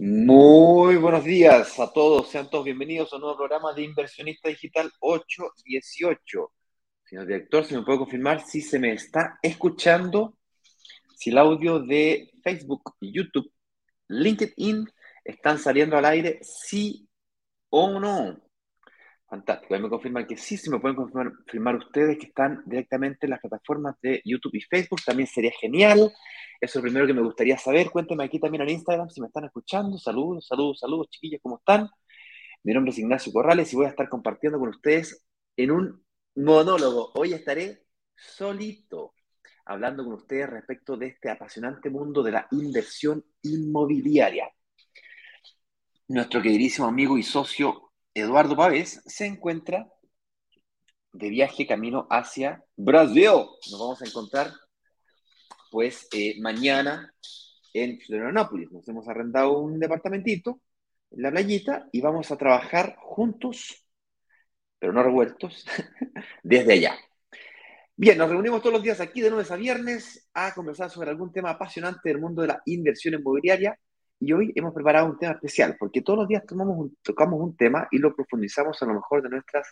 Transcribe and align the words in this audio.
Muy 0.00 0.94
buenos 0.94 1.24
días 1.24 1.80
a 1.80 1.92
todos, 1.92 2.30
sean 2.30 2.48
todos 2.48 2.64
bienvenidos 2.64 3.12
a 3.12 3.16
un 3.16 3.22
nuevo 3.22 3.36
programa 3.36 3.72
de 3.72 3.82
Inversionista 3.82 4.48
Digital 4.48 4.92
818. 5.00 6.52
Señor 7.02 7.26
director, 7.26 7.64
¿se 7.64 7.76
me 7.76 7.82
puede 7.82 7.98
confirmar 7.98 8.46
si 8.46 8.60
se 8.60 8.78
me 8.78 8.92
está 8.92 9.40
escuchando? 9.42 10.38
Si 11.16 11.30
el 11.30 11.38
audio 11.38 11.80
de 11.80 12.30
Facebook, 12.44 12.94
YouTube, 13.00 13.52
LinkedIn 14.06 14.88
están 15.24 15.58
saliendo 15.58 15.98
al 15.98 16.04
aire, 16.04 16.38
sí 16.42 17.08
o 17.68 17.98
no. 17.98 18.40
Fantástico, 19.28 19.74
ahí 19.74 19.82
me 19.82 19.90
confirman 19.90 20.28
que 20.28 20.36
sí, 20.36 20.56
si 20.56 20.70
me 20.70 20.78
pueden 20.78 20.96
confirmar, 20.96 21.74
ustedes 21.74 22.18
que 22.18 22.26
están 22.26 22.62
directamente 22.66 23.26
en 23.26 23.30
las 23.30 23.40
plataformas 23.40 23.96
de 24.00 24.22
YouTube 24.24 24.54
y 24.54 24.60
Facebook, 24.60 25.00
también 25.04 25.26
sería 25.26 25.50
genial. 25.60 26.12
Eso 26.60 26.70
es 26.70 26.74
lo 26.76 26.82
primero 26.82 27.06
que 27.06 27.14
me 27.14 27.22
gustaría 27.22 27.56
saber. 27.56 27.90
Cuéntenme 27.90 28.24
aquí 28.24 28.40
también 28.40 28.62
en 28.62 28.70
Instagram 28.70 29.08
si 29.10 29.20
me 29.20 29.28
están 29.28 29.44
escuchando. 29.44 29.96
Saludos, 29.98 30.46
saludos, 30.46 30.78
saludos, 30.80 31.08
chiquillos, 31.10 31.40
¿cómo 31.42 31.58
están? 31.58 31.88
Mi 32.64 32.74
nombre 32.74 32.90
es 32.90 32.98
Ignacio 32.98 33.32
Corrales 33.32 33.72
y 33.72 33.76
voy 33.76 33.86
a 33.86 33.90
estar 33.90 34.08
compartiendo 34.08 34.58
con 34.58 34.70
ustedes 34.70 35.24
en 35.56 35.70
un 35.70 36.04
monólogo. 36.34 37.12
Hoy 37.14 37.32
estaré 37.32 37.84
solito 38.16 39.14
hablando 39.64 40.04
con 40.04 40.14
ustedes 40.14 40.50
respecto 40.50 40.96
de 40.96 41.08
este 41.08 41.30
apasionante 41.30 41.90
mundo 41.90 42.22
de 42.22 42.32
la 42.32 42.48
inversión 42.50 43.24
inmobiliaria. 43.42 44.50
Nuestro 46.08 46.42
queridísimo 46.42 46.88
amigo 46.88 47.18
y 47.18 47.22
socio 47.22 47.92
Eduardo 48.14 48.56
Pávez 48.56 49.02
se 49.06 49.26
encuentra 49.26 49.92
de 51.12 51.28
viaje 51.28 51.66
camino 51.66 52.06
hacia 52.10 52.64
Brasil. 52.76 53.30
Nos 53.70 53.78
vamos 53.78 54.02
a 54.02 54.06
encontrar, 54.06 54.52
pues, 55.70 56.08
eh, 56.12 56.40
mañana 56.40 57.12
en 57.74 58.00
Florianópolis. 58.00 58.70
Nos 58.72 58.88
hemos 58.88 59.08
arrendado 59.08 59.58
un 59.58 59.78
departamentito 59.78 60.60
en 61.10 61.22
la 61.22 61.30
playita 61.30 61.88
y 61.92 62.00
vamos 62.00 62.30
a 62.30 62.36
trabajar 62.36 62.96
juntos, 62.98 63.84
pero 64.78 64.92
no 64.92 65.02
revueltos, 65.02 65.66
desde 66.42 66.74
allá. 66.74 66.98
Bien, 67.96 68.16
nos 68.16 68.30
reunimos 68.30 68.60
todos 68.60 68.74
los 68.74 68.82
días 68.82 69.00
aquí 69.00 69.20
de 69.20 69.30
lunes 69.30 69.50
a 69.50 69.56
viernes 69.56 70.28
a 70.32 70.54
conversar 70.54 70.88
sobre 70.88 71.10
algún 71.10 71.32
tema 71.32 71.50
apasionante 71.50 72.08
del 72.08 72.20
mundo 72.20 72.42
de 72.42 72.48
la 72.48 72.62
inversión 72.66 73.14
inmobiliaria 73.14 73.76
y 74.20 74.32
hoy 74.32 74.52
hemos 74.54 74.72
preparado 74.72 75.06
un 75.06 75.18
tema 75.18 75.32
especial, 75.32 75.76
porque 75.78 76.02
todos 76.02 76.20
los 76.20 76.28
días 76.28 76.44
tomamos 76.46 76.90
tocamos 77.02 77.40
un 77.40 77.56
tema 77.56 77.88
y 77.90 77.98
lo 77.98 78.14
profundizamos 78.14 78.80
a 78.82 78.86
lo 78.86 78.94
mejor 78.94 79.22
de 79.22 79.30
nuestras 79.30 79.68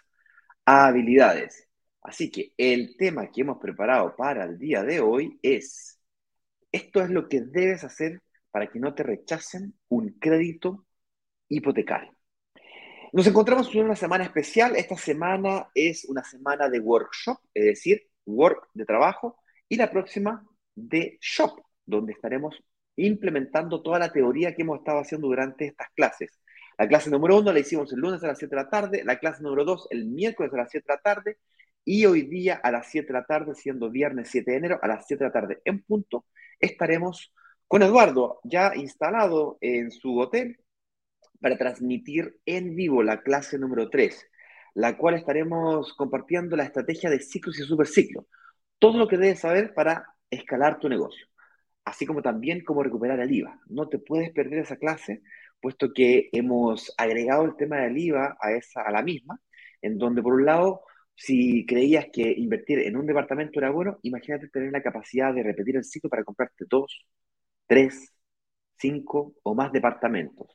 habilidades. 0.64 1.65
Así 2.06 2.30
que 2.30 2.52
el 2.56 2.96
tema 2.96 3.32
que 3.32 3.40
hemos 3.40 3.58
preparado 3.58 4.14
para 4.14 4.44
el 4.44 4.58
día 4.58 4.84
de 4.84 5.00
hoy 5.00 5.40
es, 5.42 6.00
esto 6.70 7.02
es 7.02 7.10
lo 7.10 7.28
que 7.28 7.40
debes 7.40 7.82
hacer 7.82 8.22
para 8.52 8.70
que 8.70 8.78
no 8.78 8.94
te 8.94 9.02
rechacen 9.02 9.74
un 9.88 10.10
crédito 10.20 10.86
hipotecario. 11.48 12.16
Nos 13.12 13.26
encontramos 13.26 13.74
en 13.74 13.86
una 13.86 13.96
semana 13.96 14.22
especial. 14.22 14.76
Esta 14.76 14.96
semana 14.96 15.68
es 15.74 16.04
una 16.04 16.22
semana 16.22 16.68
de 16.68 16.78
workshop, 16.78 17.38
es 17.52 17.64
decir, 17.64 18.08
work 18.24 18.68
de 18.74 18.84
trabajo, 18.84 19.38
y 19.68 19.74
la 19.74 19.90
próxima 19.90 20.46
de 20.76 21.18
shop, 21.20 21.60
donde 21.84 22.12
estaremos 22.12 22.54
implementando 22.94 23.82
toda 23.82 23.98
la 23.98 24.12
teoría 24.12 24.54
que 24.54 24.62
hemos 24.62 24.78
estado 24.78 25.00
haciendo 25.00 25.26
durante 25.26 25.66
estas 25.66 25.88
clases. 25.96 26.38
La 26.78 26.86
clase 26.86 27.10
número 27.10 27.38
uno 27.38 27.52
la 27.52 27.58
hicimos 27.58 27.92
el 27.92 27.98
lunes 27.98 28.22
a 28.22 28.28
las 28.28 28.38
7 28.38 28.54
de 28.54 28.62
la 28.62 28.70
tarde, 28.70 29.02
la 29.04 29.18
clase 29.18 29.42
número 29.42 29.64
dos 29.64 29.88
el 29.90 30.06
miércoles 30.06 30.52
a 30.54 30.58
las 30.58 30.70
7 30.70 30.84
de 30.86 30.94
la 30.94 31.00
tarde 31.00 31.38
y 31.86 32.04
hoy 32.04 32.22
día 32.22 32.60
a 32.62 32.70
las 32.70 32.90
7 32.90 33.06
de 33.06 33.12
la 33.14 33.24
tarde, 33.24 33.54
siendo 33.54 33.90
viernes 33.90 34.28
7 34.30 34.50
de 34.50 34.56
enero, 34.58 34.78
a 34.82 34.88
las 34.88 35.06
7 35.06 35.24
de 35.24 35.28
la 35.28 35.32
tarde 35.32 35.62
en 35.64 35.82
punto, 35.82 36.26
estaremos 36.60 37.32
con 37.66 37.82
Eduardo 37.82 38.40
ya 38.44 38.72
instalado 38.76 39.56
en 39.62 39.90
su 39.90 40.18
hotel 40.18 40.58
para 41.40 41.56
transmitir 41.56 42.38
en 42.44 42.76
vivo 42.76 43.02
la 43.02 43.22
clase 43.22 43.58
número 43.58 43.88
3, 43.88 44.26
la 44.74 44.98
cual 44.98 45.14
estaremos 45.14 45.94
compartiendo 45.94 46.56
la 46.56 46.64
estrategia 46.64 47.08
de 47.08 47.20
ciclos 47.20 47.58
y 47.58 47.62
superciclos. 47.62 48.26
Todo 48.78 48.98
lo 48.98 49.08
que 49.08 49.16
debes 49.16 49.40
saber 49.40 49.72
para 49.74 50.06
escalar 50.30 50.78
tu 50.78 50.88
negocio 50.88 51.26
así 51.86 52.04
como 52.04 52.20
también 52.20 52.62
cómo 52.64 52.82
recuperar 52.82 53.20
el 53.20 53.32
IVA. 53.32 53.60
No 53.68 53.88
te 53.88 53.98
puedes 53.98 54.30
perder 54.32 54.58
esa 54.60 54.76
clase, 54.76 55.22
puesto 55.60 55.92
que 55.94 56.28
hemos 56.32 56.92
agregado 56.98 57.44
el 57.44 57.56
tema 57.56 57.78
del 57.78 57.96
IVA 57.96 58.36
a, 58.40 58.52
esa, 58.52 58.82
a 58.82 58.90
la 58.90 59.02
misma, 59.02 59.40
en 59.80 59.96
donde 59.96 60.20
por 60.20 60.34
un 60.34 60.44
lado, 60.44 60.82
si 61.16 61.66
creías 61.66 62.06
que 62.12 62.32
invertir 62.36 62.80
en 62.80 62.96
un 62.96 63.06
departamento 63.06 63.58
era 63.58 63.70
bueno, 63.70 63.98
imagínate 64.02 64.48
tener 64.48 64.72
la 64.72 64.82
capacidad 64.82 65.34
de 65.34 65.42
repetir 65.42 65.76
el 65.76 65.84
ciclo 65.84 66.10
para 66.10 66.24
comprarte 66.24 66.64
dos, 66.68 67.06
tres, 67.66 68.12
cinco 68.78 69.34
o 69.42 69.54
más 69.54 69.72
departamentos. 69.72 70.48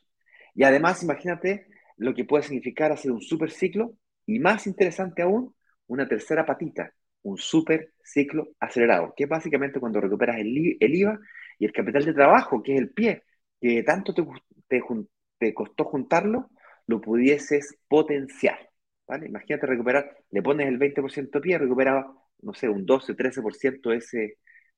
Y 0.55 0.63
además, 0.63 1.03
imagínate 1.03 1.67
lo 1.97 2.13
que 2.13 2.25
puede 2.25 2.43
significar 2.43 2.91
hacer 2.91 3.11
un 3.11 3.21
super 3.21 3.51
ciclo 3.51 3.95
y 4.25 4.39
más 4.39 4.67
interesante 4.67 5.21
aún, 5.21 5.55
una 5.87 6.07
tercera 6.07 6.45
patita, 6.45 6.93
un 7.23 7.37
super 7.37 7.93
ciclo 8.03 8.49
acelerado, 8.59 9.13
que 9.15 9.25
es 9.25 9.29
básicamente 9.29 9.79
cuando 9.79 10.01
recuperas 10.01 10.37
el, 10.39 10.77
IVA 10.79 11.19
y 11.59 11.65
el 11.65 11.73
capital 11.73 12.05
de 12.05 12.13
trabajo, 12.13 12.63
que 12.63 12.75
es 12.75 12.81
el 12.81 12.91
pie, 12.91 13.23
que 13.59 13.83
tanto 13.83 14.13
te, 14.13 15.53
costó 15.53 15.85
juntarlo, 15.85 16.49
lo 16.87 17.01
pudieses 17.01 17.77
potenciar. 17.87 18.70
Imagínate 19.25 19.65
recuperar, 19.67 20.17
le 20.31 20.41
pones 20.41 20.67
el 20.67 20.77
20% 20.77 21.39
de 21.39 21.41
pie, 21.41 21.57
recupera, 21.57 22.07
no 22.41 22.53
sé, 22.53 22.69
un 22.69 22.85
12, 22.85 23.15
13% 23.15 23.89
de 23.89 23.97
ese, 23.97 24.37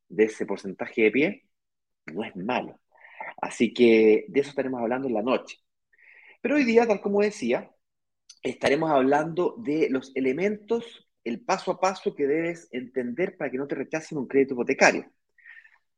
de 0.09 0.23
ese 0.25 0.45
porcentaje 0.45 1.03
de 1.03 1.11
pie, 1.11 1.43
no 2.13 2.23
es 2.23 2.35
malo. 2.35 2.79
Así 3.41 3.73
que 3.73 4.25
de 4.27 4.39
eso 4.41 4.49
estaremos 4.49 4.81
hablando 4.81 5.07
en 5.07 5.13
la 5.13 5.21
noche. 5.21 5.57
Pero 6.41 6.55
hoy 6.55 6.65
día, 6.65 6.87
tal 6.87 7.01
como 7.01 7.21
decía, 7.21 7.71
estaremos 8.43 8.91
hablando 8.91 9.55
de 9.57 9.89
los 9.89 10.11
elementos 10.15 11.07
el 11.23 11.41
paso 11.41 11.71
a 11.71 11.79
paso 11.79 12.13
que 12.15 12.27
debes 12.27 12.67
entender 12.71 13.37
para 13.37 13.49
que 13.51 13.57
no 13.57 13.67
te 13.67 13.75
rechacen 13.75 14.17
un 14.17 14.27
crédito 14.27 14.53
hipotecario. 14.55 15.05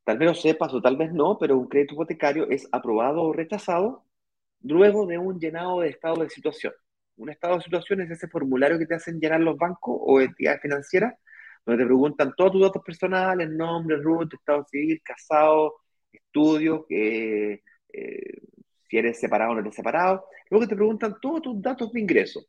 Tal 0.04 0.18
vez 0.20 0.30
lo 0.30 0.36
sepas 0.36 0.74
o 0.74 0.82
tal 0.82 0.98
vez 0.98 1.12
no, 1.14 1.38
pero 1.40 1.58
un 1.58 1.68
crédito 1.68 1.96
hipotecario 1.96 2.50
es 2.50 2.68
aprobado 2.72 3.24
o 3.24 3.34
rechazado 3.34 4.06
luego 4.62 5.08
de 5.08 5.18
un 5.18 5.40
llenado 5.40 5.82
de 5.82 5.90
estado 5.90 6.24
de 6.24 6.30
situación. 6.30 6.74
Un 7.18 7.30
estado 7.30 7.56
de 7.58 7.64
situación 7.64 8.02
es 8.02 8.12
ese 8.12 8.28
formulario 8.28 8.78
que 8.78 8.86
te 8.86 8.96
hacen 8.96 9.20
llenar 9.20 9.42
los 9.42 9.58
bancos 9.58 9.98
o 10.00 10.22
entidades 10.22 10.62
financieras, 10.62 11.14
donde 11.66 11.84
te 11.84 11.88
preguntan 11.88 12.34
todos 12.36 12.52
tus 12.52 12.62
datos 12.62 12.84
personales, 12.84 13.50
nombre, 13.50 13.98
RUT, 13.98 14.34
estado 14.34 14.66
civil, 14.66 15.02
casado, 15.04 15.76
estudios, 16.12 16.82
eh, 16.90 17.62
si 18.90 18.98
eres 18.98 19.20
separado 19.20 19.52
o 19.52 19.56
no 19.56 19.62
eres 19.62 19.76
separado. 19.76 20.26
Luego 20.50 20.68
te 20.68 20.76
preguntan 20.76 21.16
todos 21.22 21.42
tus 21.42 21.62
datos 21.62 21.92
de 21.92 22.00
ingreso 22.02 22.46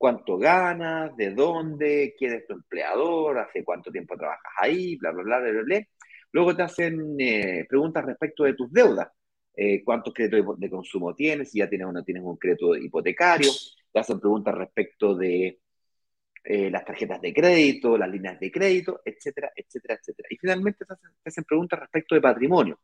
cuánto 0.00 0.38
ganas, 0.38 1.14
de 1.14 1.34
dónde, 1.34 2.14
quién 2.18 2.32
es 2.32 2.46
tu 2.46 2.54
empleador, 2.54 3.36
hace 3.38 3.62
cuánto 3.62 3.92
tiempo 3.92 4.16
trabajas 4.16 4.52
ahí, 4.58 4.96
bla, 4.96 5.10
bla, 5.10 5.22
bla, 5.22 5.40
bla, 5.40 5.62
bla. 5.62 5.80
Luego 6.32 6.56
te 6.56 6.62
hacen 6.62 7.16
eh, 7.18 7.66
preguntas 7.68 8.06
respecto 8.06 8.44
de 8.44 8.54
tus 8.54 8.72
deudas. 8.72 9.08
Eh, 9.54 9.82
cuántos 9.84 10.14
créditos 10.14 10.58
de 10.58 10.70
consumo 10.70 11.14
tienes, 11.14 11.50
si 11.50 11.58
ya 11.58 11.68
tienes 11.68 11.86
o 11.86 11.92
no 11.92 12.02
tienes 12.02 12.22
un 12.22 12.38
crédito 12.38 12.74
hipotecario. 12.74 13.50
Te 13.92 14.00
hacen 14.00 14.20
preguntas 14.20 14.54
respecto 14.54 15.14
de 15.14 15.60
eh, 16.44 16.70
las 16.70 16.84
tarjetas 16.84 17.20
de 17.20 17.34
crédito, 17.34 17.98
las 17.98 18.08
líneas 18.08 18.40
de 18.40 18.50
crédito, 18.50 19.00
etcétera, 19.04 19.52
etcétera, 19.54 19.94
etcétera. 19.94 20.28
Y 20.30 20.36
finalmente 20.38 20.84
te 20.86 20.94
hacen 21.28 21.44
preguntas 21.44 21.80
respecto 21.80 22.14
de 22.14 22.20
patrimonio. 22.22 22.80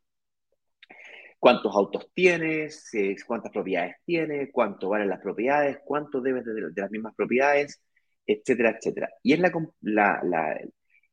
Cuántos 1.39 1.75
autos 1.75 2.11
tienes, 2.13 2.91
cuántas 3.25 3.51
propiedades 3.51 3.95
tienes, 4.05 4.49
cuánto 4.51 4.89
valen 4.89 5.09
las 5.09 5.21
propiedades, 5.21 5.79
cuánto 5.85 6.21
debes 6.21 6.45
de, 6.45 6.71
las 6.75 6.91
mismas 6.91 7.15
propiedades, 7.15 7.81
etcétera, 8.25 8.71
etcétera. 8.77 9.09
Y 9.23 9.33
es 9.33 9.39
la, 9.81 10.59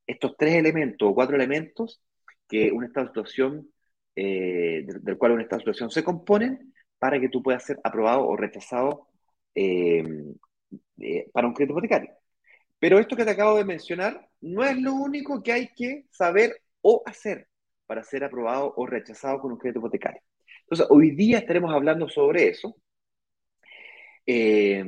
estos 0.07 0.37
tres 0.37 0.55
elementos 0.55 1.09
o 1.09 1.15
cuatro 1.15 1.37
elementos 1.37 2.03
que 2.49 2.73
un 2.73 2.85
estado 2.85 3.07
situación, 3.09 3.71
eh, 4.17 4.85
del, 4.87 5.19
cual 5.19 5.33
un 5.33 5.41
estado 5.41 5.59
de 5.59 5.63
situación 5.63 5.91
se 5.91 6.05
componen 6.05 6.75
para 6.99 7.21
que 7.21 7.29
tú 7.29 7.43
puedas 7.43 7.65
ser 7.65 7.79
aprobado 7.85 8.27
o 8.27 8.37
rechazado 8.37 9.09
eh, 9.55 10.05
eh, 10.99 11.31
para 11.33 11.47
un 11.47 11.55
crédito 11.55 11.75
hipotecario. 11.75 12.11
Pero 12.79 12.99
esto 12.99 13.17
que 13.17 13.25
te 13.25 13.31
acabo 13.31 13.57
de 13.57 13.65
mencionar 13.65 14.29
no 14.41 14.65
es 14.65 14.77
lo 14.79 14.95
único 14.95 15.43
que 15.43 15.53
hay 15.53 15.69
que 15.75 16.07
saber 16.11 16.63
o 16.83 17.03
hacer 17.07 17.49
para 17.87 18.03
ser 18.03 18.25
aprobado 18.25 18.75
o 18.77 18.87
rechazado 18.87 19.41
con 19.41 19.53
un 19.53 19.59
crédito 19.59 19.81
hipotecario. 19.81 20.21
Entonces, 20.63 20.87
hoy 20.91 21.11
día 21.13 21.39
estaremos 21.39 21.73
hablando 21.73 22.09
sobre 22.09 22.49
eso 22.49 22.77
eh, 24.27 24.85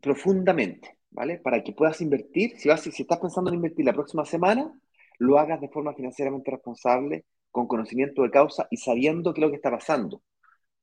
profundamente, 0.00 0.98
¿vale? 1.10 1.38
Para 1.38 1.62
que 1.62 1.72
puedas 1.72 2.00
invertir, 2.00 2.58
si, 2.58 2.68
vas, 2.68 2.82
si 2.82 3.02
estás 3.02 3.18
pensando 3.18 3.50
en 3.50 3.56
invertir 3.56 3.84
la 3.86 3.92
próxima 3.92 4.24
semana, 4.24 4.72
lo 5.18 5.38
hagas 5.38 5.60
de 5.60 5.68
forma 5.68 5.94
financieramente 5.94 6.50
responsable, 6.50 7.24
con 7.50 7.68
conocimiento 7.68 8.22
de 8.22 8.30
causa 8.30 8.66
y 8.70 8.78
sabiendo 8.78 9.32
qué 9.32 9.40
es 9.40 9.44
lo 9.44 9.50
que 9.50 9.56
está 9.56 9.70
pasando, 9.70 10.22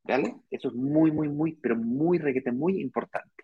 ¿vale? 0.10 0.36
Eso 0.50 0.70
es 0.70 0.74
muy, 0.76 1.12
muy, 1.12 1.30
muy, 1.30 1.54
pero 1.54 1.76
muy 1.76 2.18
requete, 2.18 2.52
muy 2.52 2.82
importante. 2.82 3.44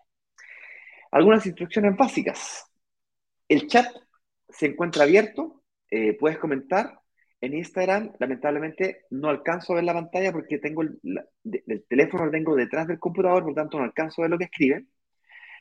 Algunas 1.10 1.46
instrucciones 1.46 1.96
básicas. 1.96 2.64
El 3.48 3.66
chat 3.68 3.86
se 4.48 4.66
encuentra 4.66 5.04
abierto 5.04 5.56
eh, 5.90 6.16
puedes 6.18 6.38
comentar 6.38 7.00
En 7.40 7.54
Instagram, 7.54 8.12
lamentablemente, 8.18 9.04
no 9.10 9.28
alcanzo 9.28 9.72
a 9.72 9.76
ver 9.76 9.84
la 9.84 9.92
pantalla 9.92 10.32
porque 10.32 10.58
tengo 10.58 10.82
el, 10.82 11.00
teléfono 11.88 12.24
lo 12.26 12.30
tengo 12.30 12.56
detrás 12.56 12.86
del 12.88 12.98
computador, 12.98 13.42
por 13.42 13.52
lo 13.52 13.54
tanto 13.54 13.78
no 13.78 13.84
alcanzo 13.84 14.22
a 14.22 14.24
ver 14.24 14.30
lo 14.30 14.38
que 14.38 14.44
escriben. 14.44 14.88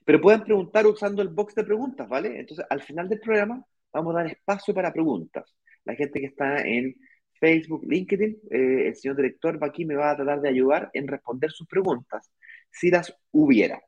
Pero 0.05 0.21
pueden 0.21 0.43
preguntar 0.43 0.85
usando 0.87 1.21
el 1.21 1.29
box 1.29 1.55
de 1.55 1.63
preguntas, 1.65 2.07
¿vale? 2.07 2.39
Entonces, 2.39 2.65
al 2.69 2.81
final 2.81 3.09
del 3.09 3.19
programa, 3.19 3.65
vamos 3.93 4.15
a 4.15 4.19
dar 4.19 4.27
espacio 4.27 4.73
para 4.73 4.93
preguntas. 4.93 5.55
La 5.83 5.95
gente 5.95 6.19
que 6.21 6.27
está 6.27 6.61
en 6.61 6.95
Facebook, 7.45 7.85
LinkedIn, 7.87 8.39
eh, 8.49 8.87
el 8.87 8.95
señor 8.95 9.17
director 9.17 9.61
va 9.61 9.67
aquí 9.67 9.85
me 9.85 9.93
va 9.93 10.09
a 10.09 10.15
tratar 10.15 10.41
de 10.41 10.49
ayudar 10.49 10.89
en 10.93 11.07
responder 11.07 11.51
sus 11.51 11.67
preguntas, 11.67 12.31
si 12.71 12.89
las 12.89 13.15
hubiera. 13.31 13.79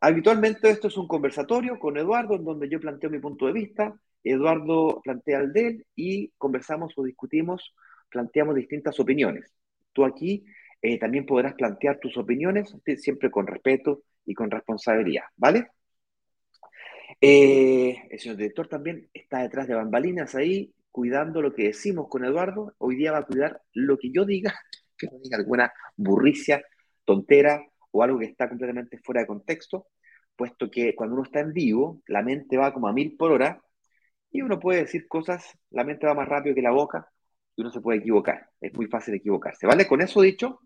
Habitualmente 0.00 0.68
esto 0.70 0.88
es 0.88 0.96
un 0.96 1.06
conversatorio 1.06 1.78
con 1.78 1.96
Eduardo 1.96 2.34
en 2.34 2.44
donde 2.44 2.68
yo 2.68 2.80
planteo 2.80 3.10
mi 3.10 3.20
punto 3.20 3.46
de 3.46 3.52
vista, 3.52 3.94
Eduardo 4.24 5.00
plantea 5.04 5.38
el 5.38 5.52
de 5.52 5.66
él 5.68 5.86
y 5.94 6.30
conversamos 6.36 6.92
o 6.96 7.04
discutimos, 7.04 7.76
planteamos 8.10 8.56
distintas 8.56 8.98
opiniones. 8.98 9.54
Tú 9.92 10.04
aquí 10.04 10.44
eh, 10.82 10.98
también 10.98 11.26
podrás 11.26 11.54
plantear 11.54 12.00
tus 12.00 12.16
opiniones 12.16 12.74
siempre 12.96 13.30
con 13.30 13.46
respeto 13.46 14.02
y 14.26 14.34
con 14.34 14.50
responsabilidad, 14.50 15.26
¿vale? 15.36 15.68
Eh, 17.20 17.96
el 18.10 18.18
señor 18.18 18.36
director 18.36 18.66
también 18.66 19.08
está 19.14 19.42
detrás 19.42 19.68
de 19.68 19.74
bambalinas 19.74 20.34
ahí, 20.34 20.74
cuidando 20.94 21.42
lo 21.42 21.52
que 21.52 21.64
decimos 21.64 22.06
con 22.08 22.24
Eduardo. 22.24 22.72
Hoy 22.78 22.94
día 22.94 23.10
va 23.10 23.18
a 23.18 23.26
cuidar 23.26 23.60
lo 23.72 23.98
que 23.98 24.12
yo 24.12 24.24
diga, 24.24 24.54
que 24.96 25.08
no 25.08 25.18
diga 25.18 25.36
alguna 25.36 25.72
burricia, 25.96 26.62
tontera 27.04 27.60
o 27.90 28.04
algo 28.04 28.20
que 28.20 28.26
está 28.26 28.48
completamente 28.48 28.98
fuera 28.98 29.22
de 29.22 29.26
contexto, 29.26 29.88
puesto 30.36 30.70
que 30.70 30.94
cuando 30.94 31.16
uno 31.16 31.24
está 31.24 31.40
en 31.40 31.52
vivo, 31.52 32.00
la 32.06 32.22
mente 32.22 32.56
va 32.56 32.72
como 32.72 32.86
a 32.86 32.92
mil 32.92 33.16
por 33.16 33.32
hora 33.32 33.60
y 34.30 34.42
uno 34.42 34.60
puede 34.60 34.82
decir 34.82 35.08
cosas, 35.08 35.58
la 35.70 35.82
mente 35.82 36.06
va 36.06 36.14
más 36.14 36.28
rápido 36.28 36.54
que 36.54 36.62
la 36.62 36.70
boca 36.70 37.08
y 37.56 37.62
uno 37.62 37.72
se 37.72 37.80
puede 37.80 37.98
equivocar. 37.98 38.50
Es 38.60 38.72
muy 38.74 38.86
fácil 38.86 39.14
equivocarse, 39.14 39.66
¿vale? 39.66 39.88
Con 39.88 40.00
eso 40.00 40.20
dicho, 40.22 40.60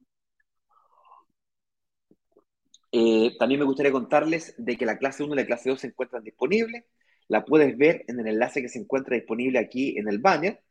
eh, 2.92 3.34
también 3.38 3.60
me 3.60 3.66
gustaría 3.66 3.92
contarles 3.92 4.54
de 4.58 4.76
que 4.76 4.84
la 4.84 4.98
clase 4.98 5.22
1 5.24 5.32
y 5.32 5.36
la 5.38 5.46
clase 5.46 5.70
2 5.70 5.80
se 5.80 5.86
encuentran 5.86 6.22
disponibles. 6.22 6.84
La 7.28 7.44
puedes 7.44 7.76
ver 7.76 8.04
en 8.08 8.20
el 8.20 8.28
enlace 8.28 8.62
que 8.62 8.68
se 8.68 8.78
encuentra 8.78 9.16
disponible 9.16 9.58
aquí 9.58 9.98
en 9.98 10.08
el 10.08 10.18
banner, 10.18 10.62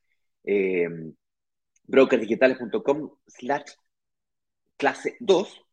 eh, 0.44 0.90
brokersdigitales.com 1.84 3.12
slash 3.28 3.72
clase 4.78 5.18
2, 5.20 5.68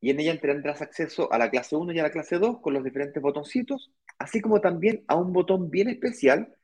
y 0.00 0.10
en 0.10 0.20
ella 0.20 0.40
tendrás 0.40 0.80
acceso 0.80 1.32
a 1.32 1.38
la 1.38 1.50
clase 1.50 1.76
1 1.76 1.92
y 1.92 1.98
a 1.98 2.02
la 2.02 2.10
clase 2.10 2.38
2 2.38 2.60
con 2.60 2.72
los 2.74 2.82
diferentes 2.82 3.22
botoncitos, 3.22 3.92
así 4.18 4.40
como 4.40 4.60
también 4.60 5.04
a 5.08 5.16
un 5.16 5.32
botón 5.32 5.70
bien 5.70 5.88
especial 5.88 6.54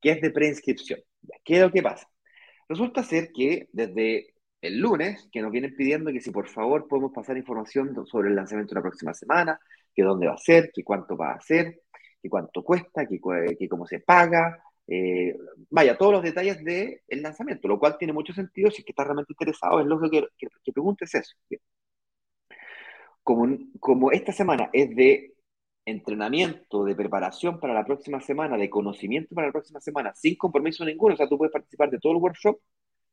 que 0.00 0.12
es 0.12 0.20
de 0.20 0.30
preinscripción. 0.30 1.00
¿Qué 1.44 1.56
es 1.56 1.60
lo 1.60 1.70
que 1.70 1.82
pasa? 1.82 2.08
Resulta 2.68 3.02
ser 3.02 3.32
que 3.32 3.68
desde 3.72 4.34
el 4.62 4.78
lunes, 4.78 5.28
que 5.30 5.42
nos 5.42 5.52
vienen 5.52 5.76
pidiendo 5.76 6.10
que 6.10 6.20
si 6.20 6.30
por 6.30 6.48
favor 6.48 6.88
podemos 6.88 7.12
pasar 7.12 7.36
información 7.36 7.94
sobre 8.06 8.30
el 8.30 8.36
lanzamiento 8.36 8.74
de 8.74 8.80
la 8.80 8.82
próxima 8.82 9.14
semana, 9.14 9.60
que 9.94 10.02
dónde 10.02 10.26
va 10.26 10.34
a 10.34 10.38
ser, 10.38 10.70
que 10.72 10.82
cuánto 10.82 11.16
va 11.16 11.32
a 11.32 11.40
ser, 11.40 11.82
que 12.26 12.30
cuánto 12.30 12.62
cuesta, 12.62 13.06
que, 13.06 13.68
cómo 13.68 13.86
se 13.86 14.00
paga, 14.00 14.62
eh, 14.86 15.36
vaya, 15.70 15.96
todos 15.96 16.12
los 16.12 16.22
detalles 16.22 16.62
del 16.64 17.00
lanzamiento, 17.22 17.68
lo 17.68 17.78
cual 17.78 17.96
tiene 17.98 18.12
mucho 18.12 18.32
sentido 18.32 18.70
si 18.70 18.78
es 18.78 18.84
que 18.84 18.92
estás 18.92 19.06
realmente 19.06 19.32
interesado, 19.32 19.80
es 19.80 19.86
lo 19.86 20.00
que, 20.00 20.26
que, 20.38 20.48
que 20.64 20.72
preguntes 20.72 21.14
eso. 21.14 21.34
Como, 23.22 23.58
como 23.80 24.12
esta 24.12 24.32
semana 24.32 24.70
es 24.72 24.94
de 24.94 25.34
entrenamiento, 25.84 26.84
de 26.84 26.94
preparación 26.96 27.60
para 27.60 27.74
la 27.74 27.84
próxima 27.84 28.20
semana, 28.20 28.56
de 28.56 28.70
conocimiento 28.70 29.34
para 29.34 29.48
la 29.48 29.52
próxima 29.52 29.80
semana, 29.80 30.12
sin 30.14 30.36
compromiso 30.36 30.84
ninguno, 30.84 31.14
o 31.14 31.16
sea, 31.16 31.28
tú 31.28 31.38
puedes 31.38 31.52
participar 31.52 31.90
de 31.90 31.98
todo 31.98 32.12
el 32.12 32.18
workshop 32.18 32.58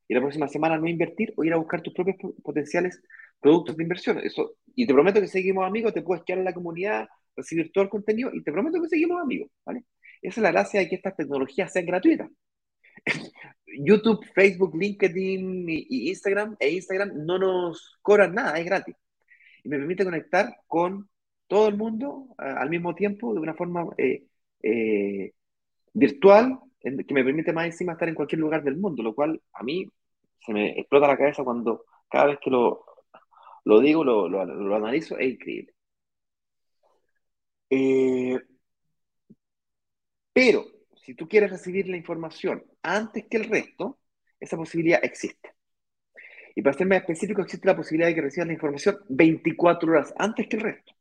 y 0.07 0.13
la 0.13 0.21
próxima 0.21 0.48
semana 0.48 0.77
no 0.77 0.88
invertir 0.88 1.33
o 1.38 1.44
ir 1.44 1.54
a 1.54 1.57
buscar 1.57 1.81
tus 1.81 1.94
propios 1.94 2.18
potenciales 2.44 3.01
productos 3.39 3.77
de 3.77 3.83
inversión. 3.83 4.19
Eso, 4.19 4.56
y 4.75 4.88
te 4.88 4.94
prometo 4.94 5.21
que 5.21 5.27
seguimos 5.27 5.66
amigos, 5.66 5.94
te 5.94 6.01
puedes 6.01 6.24
quedar 6.24 6.39
en 6.39 6.45
la 6.45 6.54
comunidad, 6.54 7.07
recibir 7.35 7.71
todo 7.71 7.83
el 7.83 7.89
contenido 7.89 8.31
y 8.33 8.44
te 8.44 8.51
prometo 8.51 8.81
que 8.81 8.89
seguimos 8.89 9.21
amigos, 9.21 9.50
¿vale? 9.65 9.85
Esa 10.21 10.39
es 10.39 10.44
la 10.44 10.51
gracia 10.51 10.80
de 10.80 10.89
que 10.89 10.95
estas 10.95 11.15
tecnologías 11.15 11.71
sean 11.71 11.85
gratuitas. 11.85 12.30
YouTube, 13.65 14.25
Facebook, 14.33 14.75
LinkedIn 14.75 15.65
y, 15.68 16.09
Instagram 16.09 16.56
e 16.59 16.71
Instagram 16.71 17.25
no 17.25 17.39
nos 17.39 17.97
cobran 18.01 18.33
nada, 18.33 18.57
es 18.59 18.65
gratis. 18.65 18.95
Y 19.63 19.69
me 19.69 19.77
permite 19.77 20.06
conectar 20.06 20.56
con 20.68 21.09
todo 21.47 21.68
el 21.68 21.77
mundo 21.77 22.27
al 22.38 22.69
mismo 22.69 22.95
tiempo 22.95 23.33
de 23.33 23.39
una 23.39 23.53
forma 23.53 23.85
eh, 23.97 24.25
eh, 24.62 25.33
virtual 25.94 26.59
que 26.81 27.13
me 27.13 27.24
permite 27.24 27.53
más 27.53 27.65
encima 27.65 27.94
estar 27.94 28.09
en 28.09 28.15
cualquier 28.15 28.41
lugar 28.41 28.63
del 28.63 28.77
mundo, 28.77 29.03
lo 29.03 29.15
cual 29.15 29.41
a 29.53 29.63
mí 29.63 29.88
se 30.39 30.53
me 30.53 30.71
explota 30.80 31.07
la 31.07 31.18
cabeza 31.18 31.44
cuando 31.44 31.85
cada 32.09 32.25
vez 32.25 32.39
que 32.41 32.50
lo, 32.50 32.85
lo 33.63 33.80
digo, 33.80 34.03
lo, 34.03 34.27
lo, 34.27 34.75
analizo, 34.75 35.18
es 35.18 35.33
increíble. 35.33 35.74
Eh, 37.75 38.40
pero 40.31 40.66
si 41.04 41.16
tú 41.16 41.28
quieres 41.28 41.50
recibir 41.52 41.88
la 41.90 41.98
información 41.98 42.64
antes 42.84 43.25
que 43.30 43.38
el 43.38 43.46
resto, 43.46 44.00
esa 44.40 44.58
posibilidad 44.58 45.04
existe. 45.04 45.54
Y 46.56 46.62
para 46.62 46.78
ser 46.78 46.88
más 46.88 47.00
específico, 47.00 47.42
existe 47.42 47.68
la 47.68 47.75
posibilidad 47.75 48.10
de 48.10 48.16
que 48.16 48.22
recibas 48.22 48.48
la 48.48 48.54
información 48.54 49.00
24 49.10 49.92
horas 49.92 50.14
antes 50.18 50.48
que 50.48 50.58
el 50.58 50.62
resto. 50.62 50.94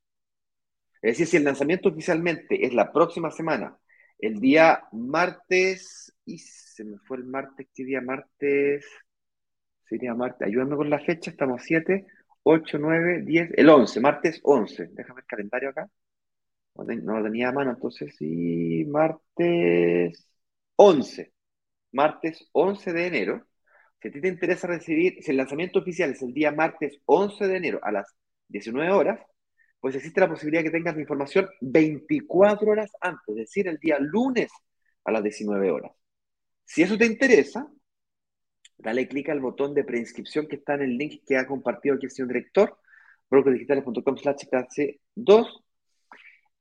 Es 1.03 1.13
decir, 1.13 1.27
si 1.27 1.37
el 1.37 1.45
lanzamiento 1.45 1.91
oficialmente 1.91 2.65
es 2.65 2.73
la 2.73 2.91
próxima 2.93 3.31
semana 3.31 3.77
el 4.19 4.41
día 4.41 4.85
martes, 4.93 6.15
y 6.25 6.39
se 6.39 6.85
me 6.85 6.99
fue 6.99 7.19
el 7.19 7.25
martes, 7.25 7.67
¿qué 7.75 7.85
día 7.85 8.01
martes? 8.01 8.87
Sería 9.89 10.15
martes, 10.15 10.47
ayúdame 10.47 10.77
con 10.77 10.89
la 10.89 11.01
fecha, 11.01 11.31
estamos 11.31 11.63
7, 11.65 12.07
8, 12.45 12.79
9, 12.79 13.23
10, 13.25 13.51
el 13.57 13.69
11, 13.69 14.01
martes 14.01 14.41
11. 14.45 14.89
Déjame 14.93 15.21
el 15.21 15.27
calendario 15.27 15.71
acá. 15.71 15.91
No, 16.75 17.19
lo 17.19 17.25
tenía 17.25 17.49
a 17.49 17.53
mano, 17.53 17.73
entonces 17.73 18.15
sí, 18.17 18.85
martes 18.87 20.27
11. 20.77 21.33
Martes 21.93 22.49
11 22.53 22.93
de 22.93 23.07
enero. 23.07 23.47
Si 24.01 24.09
a 24.09 24.13
ti 24.13 24.21
te 24.21 24.29
interesa 24.29 24.67
recibir, 24.67 25.23
si 25.23 25.31
el 25.31 25.37
lanzamiento 25.37 25.81
oficial 25.81 26.11
es 26.11 26.23
el 26.23 26.33
día 26.35 26.51
martes 26.53 26.99
11 27.07 27.47
de 27.47 27.57
enero 27.57 27.81
a 27.83 27.93
las 27.93 28.07
19 28.49 28.91
horas, 28.93 29.21
pues 29.81 29.95
existe 29.97 30.21
la 30.21 30.29
posibilidad 30.29 30.63
que 30.63 30.71
tengas 30.71 30.95
la 30.95 31.03
información 31.03 31.49
24 31.61 32.71
horas 32.71 32.91
antes, 33.01 33.29
es 33.29 33.37
decir, 33.37 33.69
el 33.69 33.79
día 33.79 33.99
lunes 34.01 34.51
a 35.05 35.13
las 35.13 35.23
19 35.23 35.71
horas. 35.71 35.93
Si 36.65 36.83
eso 36.83 36.97
te 36.99 37.07
interesa, 37.07 37.69
dale 38.79 39.09
clic 39.09 39.29
al 39.29 39.41
botón 39.41 39.75
de 39.75 39.85
preinscripción 39.85 40.49
que 40.49 40.57
está 40.57 40.75
en 40.75 40.83
el 40.83 40.99
link 40.99 41.23
que 41.27 41.37
ha 41.37 41.47
compartido 41.47 41.97
aquí 41.97 42.07
el 42.07 42.13
señor 42.13 42.29
director, 42.29 42.79
brokerdigitales.com 43.31 44.17
slash 44.17 44.47
2 45.15 45.62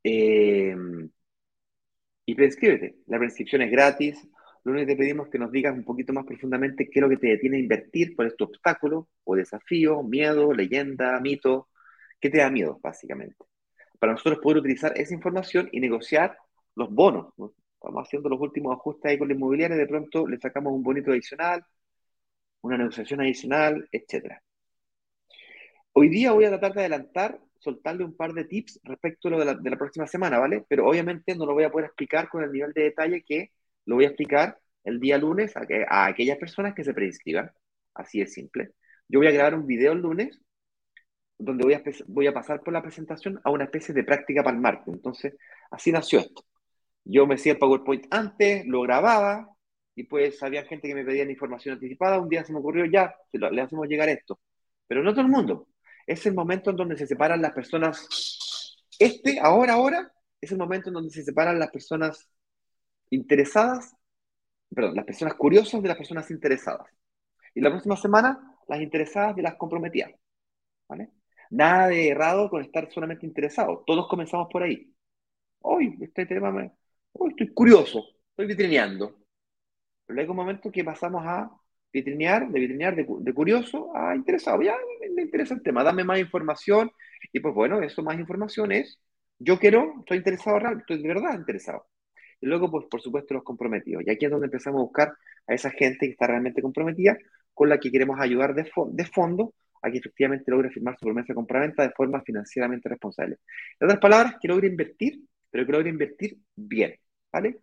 eh, 0.04 0.76
y 2.26 2.36
preinscríbete. 2.36 2.98
La 3.08 3.18
preinscripción 3.18 3.62
es 3.64 3.72
gratis. 3.72 4.28
Lo 4.64 4.72
único 4.72 4.88
que 4.88 4.94
te 4.94 5.00
pedimos 5.00 5.28
es 5.28 5.32
que 5.32 5.40
nos 5.40 5.52
digas 5.52 5.76
un 5.76 5.84
poquito 5.84 6.14
más 6.14 6.26
profundamente 6.26 6.90
qué 6.90 7.00
es 7.00 7.02
lo 7.02 7.10
que 7.10 7.18
te 7.18 7.28
detiene 7.28 7.58
a 7.58 7.60
invertir, 7.60 8.16
cuál 8.16 8.30
es 8.30 8.36
tu 8.36 8.46
obstáculo 8.46 9.10
o 9.24 9.36
desafío, 9.36 10.04
miedo, 10.04 10.54
leyenda, 10.54 11.20
mito, 11.20 11.70
¿Qué 12.22 12.30
te 12.30 12.38
da 12.38 12.52
miedo, 12.52 12.80
básicamente? 12.84 13.36
Para 14.00 14.14
nosotros 14.14 14.40
poder 14.42 14.60
utilizar 14.60 14.94
esa 14.98 15.14
información 15.14 15.70
y 15.72 15.80
negociar 15.80 16.38
los 16.76 16.92
bonos. 16.94 17.34
Estamos 17.74 18.08
haciendo 18.08 18.30
los 18.30 18.40
últimos 18.40 18.74
ajustes 18.78 19.12
ahí 19.12 19.18
con 19.18 19.28
la 19.28 19.34
inmobiliaria, 19.34 19.76
de 19.76 19.88
pronto 19.88 20.28
le 20.28 20.38
sacamos 20.40 20.72
un 20.74 20.84
bonito 20.84 21.12
adicional, 21.12 21.66
una 22.62 22.78
negociación 22.78 23.22
adicional, 23.22 23.88
etc. 23.92 24.40
Hoy 25.94 26.10
día 26.10 26.32
voy 26.32 26.46
a 26.46 26.50
tratar 26.50 26.74
de 26.74 26.80
adelantar, 26.82 27.40
soltarle 27.62 28.04
un 28.04 28.16
par 28.16 28.34
de 28.34 28.46
tips 28.46 28.80
respecto 28.84 29.28
a 29.28 29.32
lo 29.32 29.40
de 29.40 29.70
la, 29.70 29.78
próxima 29.78 30.08
semana, 30.08 30.40
¿vale? 30.40 30.66
Pero 30.68 30.88
obviamente 30.88 31.36
no 31.36 31.46
lo 31.46 31.54
voy 31.54 31.64
a 31.64 31.72
poder 31.72 31.88
explicar 31.88 32.30
con 32.30 32.44
el 32.44 32.52
nivel 32.52 32.74
de 32.74 32.84
detalle 32.84 33.24
que 33.24 33.52
lo 33.86 33.96
voy 33.96 34.06
a 34.06 34.10
explicar 34.10 34.60
el 34.84 35.00
día 35.00 35.18
lunes 35.18 35.56
a, 35.56 35.62
a 35.90 36.08
aquellas 36.08 36.38
personas 36.38 36.74
que 36.74 36.84
se 36.84 36.94
preinscriban. 36.94 37.52
Así 37.94 38.22
es 38.22 38.34
simple. 38.34 38.72
Yo 39.08 39.20
voy 39.20 39.28
a 39.28 39.32
grabar 39.32 39.56
un 39.56 39.68
video 39.68 39.94
el 39.94 40.00
lunes 40.00 40.40
donde 41.38 41.64
voy 41.64 41.74
a, 41.74 41.84
voy 42.08 42.28
a 42.28 42.34
pasar 42.34 42.62
por 42.62 42.74
la 42.74 42.82
presentación 42.82 43.40
a 43.44 43.52
una 43.52 43.66
especie 43.66 43.94
de 43.94 44.04
práctica 44.04 44.44
para 44.44 44.56
el 44.56 44.62
martes. 44.62 44.94
Entonces, 44.94 45.36
así 45.72 45.92
nació 45.92 46.20
esto. 46.20 46.46
Yo 47.04 47.26
me 47.28 47.36
hacía 47.36 47.54
el 47.54 47.60
PowerPoint 47.60 48.06
antes, 48.12 48.66
lo 48.68 48.82
grababa, 48.82 49.50
y 49.96 50.04
pues 50.04 50.42
había 50.44 50.64
gente 50.66 50.88
que 50.88 50.96
me 50.96 51.04
pedía 51.04 51.24
información 51.30 51.74
anticipada. 51.74 52.20
Un 52.20 52.30
día 52.30 52.44
se 52.44 52.54
me 52.54 52.60
ocurrió, 52.60 52.86
ya, 52.86 53.16
le 53.34 53.62
hacemos 53.62 53.88
llegar 53.88 54.10
esto. 54.10 54.40
Pero 54.88 55.04
no 55.04 55.12
todo 55.12 55.22
el 55.22 55.32
mundo. 55.32 55.68
Es 56.12 56.26
el 56.26 56.34
momento 56.34 56.72
en 56.72 56.76
donde 56.76 56.98
se 56.98 57.08
separan 57.08 57.42
las 57.42 57.54
personas. 57.54 58.06
Este, 59.00 59.40
ahora, 59.40 59.76
ahora, 59.76 60.12
es 60.42 60.52
el 60.52 60.58
momento 60.58 60.90
en 60.90 60.96
donde 60.96 61.10
se 61.10 61.24
separan 61.24 61.58
las 61.58 61.72
personas 61.72 62.28
interesadas, 63.12 63.96
perdón, 64.76 64.96
las 64.98 65.06
personas 65.06 65.36
curiosas 65.36 65.82
de 65.82 65.88
las 65.88 65.96
personas 65.96 66.30
interesadas. 66.30 66.86
Y 67.56 67.62
la 67.62 67.70
próxima 67.70 67.96
semana, 67.96 68.58
las 68.68 68.82
interesadas 68.82 69.38
de 69.38 69.42
las 69.42 69.56
comprometidas. 69.56 70.12
¿Vale? 70.90 71.12
Nada 71.50 71.88
de 71.88 72.10
errado 72.10 72.50
con 72.50 72.62
estar 72.62 72.92
solamente 72.92 73.26
interesado. 73.26 73.82
Todos 73.88 74.10
comenzamos 74.10 74.50
por 74.52 74.64
ahí. 74.64 74.94
Hoy, 75.60 75.98
este 76.02 76.26
tema 76.26 76.52
me... 76.52 76.74
Hoy 77.14 77.30
estoy 77.30 77.54
curioso, 77.54 78.04
estoy 78.32 78.48
vitrineando. 78.48 79.16
Pero 80.06 80.16
luego 80.16 80.32
un 80.32 80.38
momento 80.38 80.70
que 80.70 80.84
pasamos 80.84 81.24
a 81.26 81.50
vitrinear, 81.92 82.50
de 82.50 82.60
vitrinear, 82.60 82.96
de, 82.96 83.34
curioso 83.34 83.96
a 83.96 84.16
interesado. 84.16 84.62
Ya 84.62 84.76
me, 85.16 85.22
interesa 85.22 85.54
el 85.54 85.62
tema, 85.62 85.84
dame 85.84 86.04
más 86.04 86.20
información. 86.20 86.92
Y 87.32 87.40
pues 87.40 87.54
bueno, 87.54 87.82
eso 87.82 88.04
más 88.04 88.20
información 88.20 88.72
es, 88.72 89.00
yo 89.40 89.60
quiero, 89.60 89.96
estoy 90.00 90.18
interesado, 90.18 90.58
estoy 90.78 91.02
de 91.02 91.08
verdad 91.08 91.36
interesado. 91.36 91.86
Y 92.40 92.48
luego, 92.48 92.72
pues 92.72 92.88
por 92.90 93.02
supuesto, 93.02 93.34
los 93.34 93.44
comprometidos. 93.44 94.04
Y 94.06 94.10
aquí 94.10 94.26
es 94.26 94.32
donde 94.32 94.48
empezamos 94.48 94.80
a 94.80 94.84
buscar 94.84 95.14
a 95.48 95.54
esa 95.54 95.70
gente 95.70 96.08
que 96.08 96.12
está 96.14 96.28
realmente 96.28 96.62
comprometida, 96.62 97.18
con 97.54 97.70
la 97.70 97.80
que 97.80 97.92
queremos 97.92 98.20
ayudar 98.20 98.56
de, 98.56 98.70
de 98.92 99.06
fondo 99.06 99.54
a 99.82 99.92
que 99.92 99.98
efectivamente 99.98 100.50
logre 100.52 100.70
firmar 100.70 100.96
su 100.98 101.06
promesa 101.06 101.28
de 101.30 101.36
compraventa 101.36 101.84
de 101.84 101.92
forma 101.92 102.22
financieramente 102.22 102.90
responsable. 102.90 103.38
En 103.80 103.86
otras 103.86 104.00
palabras, 104.00 104.36
que 104.40 104.48
logre 104.48 104.68
invertir, 104.68 105.22
pero 105.50 105.66
que 105.66 105.72
logre 105.72 105.90
invertir 105.90 106.38
bien, 106.56 106.96
¿vale? 107.32 107.60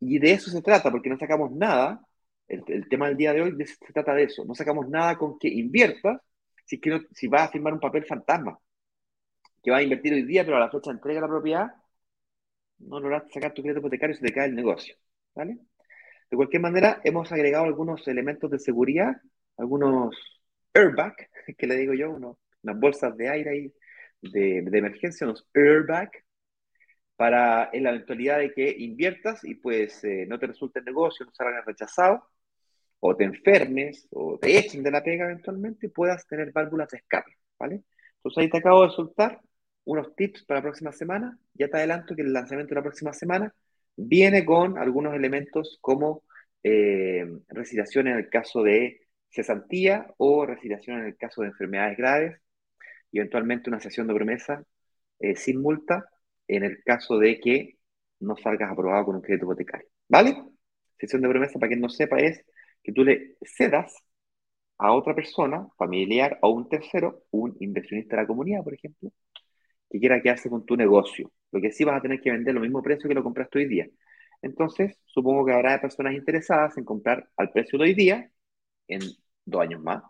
Y 0.00 0.18
de 0.18 0.32
eso 0.32 0.50
se 0.50 0.62
trata, 0.62 0.90
porque 0.90 1.08
no 1.08 1.18
sacamos 1.18 1.52
nada, 1.52 2.00
el, 2.48 2.88
tema 2.88 3.08
del 3.08 3.16
día 3.16 3.32
de 3.32 3.42
hoy 3.42 3.66
se 3.66 3.92
trata 3.92 4.14
de 4.14 4.24
eso, 4.24 4.44
no 4.44 4.54
sacamos 4.54 4.88
nada 4.88 5.16
con 5.16 5.38
que 5.38 5.48
inviertas 5.48 6.20
si, 6.64 6.80
que 6.80 7.00
si 7.12 7.28
vas 7.28 7.48
a 7.48 7.52
firmar 7.52 7.72
un 7.72 7.80
papel 7.80 8.04
fantasma, 8.04 8.58
que 9.62 9.70
vas 9.70 9.80
a 9.80 9.82
invertir 9.82 10.12
hoy 10.14 10.24
día, 10.24 10.44
pero 10.44 10.56
a 10.56 10.60
la 10.60 10.70
fecha 10.70 10.90
de 10.90 10.96
entrega 10.96 11.20
de 11.20 11.26
la 11.26 11.32
propiedad, 11.32 11.66
no 12.78 13.00
logras 13.00 13.24
sacar 13.32 13.52
tu 13.54 13.62
crédito 13.62 13.80
hipotecario 13.80 14.14
y 14.14 14.18
se 14.18 14.26
te 14.26 14.32
cae 14.32 14.48
el 14.48 14.54
negocio, 14.54 14.96
¿vale? 15.34 15.58
De 16.30 16.36
cualquier 16.36 16.62
manera, 16.62 17.00
hemos 17.04 17.30
agregado 17.32 17.64
algunos 17.64 18.06
elementos 18.08 18.50
de 18.50 18.58
seguridad, 18.58 19.12
algunos 19.56 20.16
airbag, 20.74 21.14
que 21.58 21.66
le 21.66 21.76
digo 21.76 21.94
yo, 21.94 22.10
unas 22.10 22.80
bolsas 22.80 23.16
de 23.16 23.28
aire 23.28 23.72
de, 24.20 24.62
de 24.62 24.78
emergencia, 24.78 25.26
unos 25.26 25.46
airbag, 25.54 26.10
para 27.16 27.70
en 27.72 27.84
la 27.84 27.90
eventualidad 27.90 28.38
de 28.38 28.52
que 28.52 28.74
inviertas 28.78 29.44
y 29.44 29.54
pues 29.54 30.02
eh, 30.04 30.26
no 30.28 30.38
te 30.38 30.48
resulte 30.48 30.80
el 30.80 30.84
negocio, 30.84 31.24
no 31.24 31.32
salgas 31.32 31.64
rechazado, 31.64 32.26
o 33.06 33.14
te 33.14 33.24
enfermes, 33.24 34.08
o 34.12 34.38
te 34.38 34.56
echen 34.58 34.82
de 34.82 34.90
la 34.90 35.02
pega 35.02 35.26
eventualmente, 35.26 35.90
puedas 35.90 36.26
tener 36.26 36.52
válvulas 36.52 36.88
de 36.88 36.98
escape, 36.98 37.32
¿vale? 37.58 37.82
Entonces 38.16 38.42
ahí 38.42 38.48
te 38.48 38.56
acabo 38.56 38.82
de 38.86 38.92
soltar 38.92 39.42
unos 39.84 40.16
tips 40.16 40.44
para 40.46 40.60
la 40.60 40.62
próxima 40.62 40.90
semana. 40.90 41.38
Ya 41.52 41.68
te 41.68 41.76
adelanto 41.76 42.16
que 42.16 42.22
el 42.22 42.32
lanzamiento 42.32 42.70
de 42.70 42.76
la 42.76 42.82
próxima 42.82 43.12
semana 43.12 43.54
viene 43.94 44.46
con 44.46 44.78
algunos 44.78 45.14
elementos 45.14 45.76
como 45.82 46.22
eh, 46.62 47.26
en 47.28 48.08
el 48.08 48.30
caso 48.30 48.62
de 48.62 49.02
cesantía 49.28 50.06
o 50.16 50.46
resiliación 50.46 51.00
en 51.00 51.06
el 51.08 51.16
caso 51.18 51.42
de 51.42 51.48
enfermedades 51.48 51.98
graves 51.98 52.40
y 53.12 53.18
eventualmente 53.18 53.68
una 53.68 53.80
sesión 53.80 54.06
de 54.06 54.14
promesa 54.14 54.64
eh, 55.18 55.36
sin 55.36 55.60
multa 55.60 56.08
en 56.48 56.64
el 56.64 56.82
caso 56.82 57.18
de 57.18 57.38
que 57.38 57.76
no 58.20 58.34
salgas 58.38 58.72
aprobado 58.72 59.04
con 59.04 59.16
un 59.16 59.20
crédito 59.20 59.44
hipotecario. 59.44 59.88
¿Vale? 60.08 60.42
Sesión 60.98 61.20
de 61.20 61.28
promesa, 61.28 61.58
para 61.58 61.68
quien 61.68 61.82
no 61.82 61.90
sepa, 61.90 62.18
es 62.18 62.42
que 62.84 62.92
tú 62.92 63.04
le 63.04 63.36
cedas 63.42 64.04
a 64.78 64.92
otra 64.92 65.14
persona, 65.14 65.68
familiar 65.78 66.38
o 66.42 66.50
un 66.50 66.68
tercero, 66.68 67.24
un 67.30 67.56
inversionista 67.60 68.16
de 68.16 68.22
la 68.22 68.28
comunidad, 68.28 68.62
por 68.64 68.74
ejemplo, 68.74 69.12
que 69.90 70.00
quiera 70.00 70.22
quedarse 70.22 70.50
con 70.50 70.66
tu 70.66 70.76
negocio. 70.76 71.32
Lo 71.52 71.60
que 71.60 71.72
sí 71.72 71.84
vas 71.84 71.98
a 71.98 72.02
tener 72.02 72.20
que 72.20 72.32
vender 72.32 72.54
lo 72.54 72.60
mismo 72.60 72.82
precio 72.82 73.08
que 73.08 73.14
lo 73.14 73.22
compraste 73.24 73.60
hoy 73.60 73.66
día. 73.68 73.88
Entonces, 74.42 74.98
supongo 75.06 75.46
que 75.46 75.52
habrá 75.52 75.80
personas 75.80 76.14
interesadas 76.14 76.76
en 76.78 76.84
comprar 76.84 77.28
al 77.36 77.50
precio 77.50 77.78
de 77.78 77.84
hoy 77.86 77.94
día 77.94 78.30
en 78.88 79.00
dos 79.44 79.62
años 79.62 79.82
más, 79.82 80.02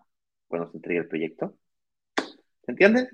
cuando 0.48 0.70
se 0.70 0.78
entregue 0.78 1.00
el 1.00 1.08
proyecto. 1.08 1.56
¿Se 2.16 2.72
entiende? 2.72 3.08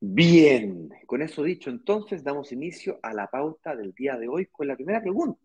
Bien, 0.00 0.90
con 1.06 1.22
eso 1.22 1.42
dicho, 1.42 1.70
entonces 1.70 2.22
damos 2.22 2.52
inicio 2.52 2.98
a 3.02 3.14
la 3.14 3.28
pauta 3.28 3.74
del 3.74 3.92
día 3.94 4.16
de 4.16 4.28
hoy 4.28 4.46
con 4.46 4.68
la 4.68 4.76
primera 4.76 5.00
pregunta, 5.00 5.40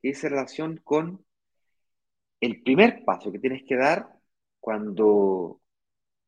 que 0.00 0.08
dice 0.08 0.28
relación 0.28 0.80
con 0.82 1.24
el 2.40 2.62
primer 2.62 3.04
paso 3.04 3.30
que 3.32 3.38
tienes 3.38 3.62
que 3.64 3.76
dar 3.76 4.08
cuando 4.58 5.60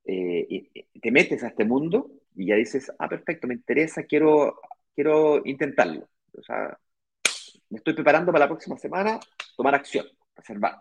eh, 0.04 0.71
te 1.00 1.11
metes 1.11 1.42
a 1.42 1.49
este 1.49 1.64
mundo 1.64 2.11
y 2.35 2.47
ya 2.47 2.57
dices, 2.57 2.92
ah, 2.99 3.09
perfecto, 3.09 3.47
me 3.47 3.54
interesa, 3.54 4.04
quiero, 4.04 4.61
quiero 4.95 5.42
intentarlo. 5.45 6.09
O 6.33 6.42
sea, 6.42 6.78
me 7.71 7.78
estoy 7.78 7.95
preparando 7.95 8.33
para 8.33 8.45
la 8.45 8.49
próxima 8.49 8.78
semana, 8.78 9.19
tomar 9.57 9.75
acción, 9.75 10.07
reservar. 10.37 10.81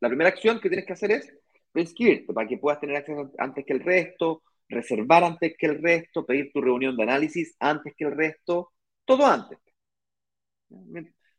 La 0.00 0.08
primera 0.08 0.30
acción 0.30 0.60
que 0.60 0.68
tienes 0.68 0.86
que 0.86 0.92
hacer 0.92 1.12
es 1.12 1.32
inscribirte 1.74 2.32
para 2.32 2.46
que 2.46 2.58
puedas 2.58 2.80
tener 2.80 2.96
acceso 2.96 3.32
antes 3.38 3.64
que 3.64 3.72
el 3.72 3.80
resto, 3.80 4.42
reservar 4.68 5.24
antes 5.24 5.56
que 5.58 5.66
el 5.66 5.82
resto, 5.82 6.26
pedir 6.26 6.52
tu 6.52 6.60
reunión 6.60 6.96
de 6.96 7.02
análisis 7.02 7.56
antes 7.58 7.94
que 7.96 8.04
el 8.04 8.16
resto, 8.16 8.72
todo 9.04 9.26
antes. 9.26 9.58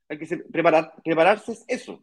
Hay 0.08 0.20
que 0.20 0.38
preparar, 0.52 0.94
prepararse 1.04 1.54
es 1.54 1.66
eso, 1.68 2.00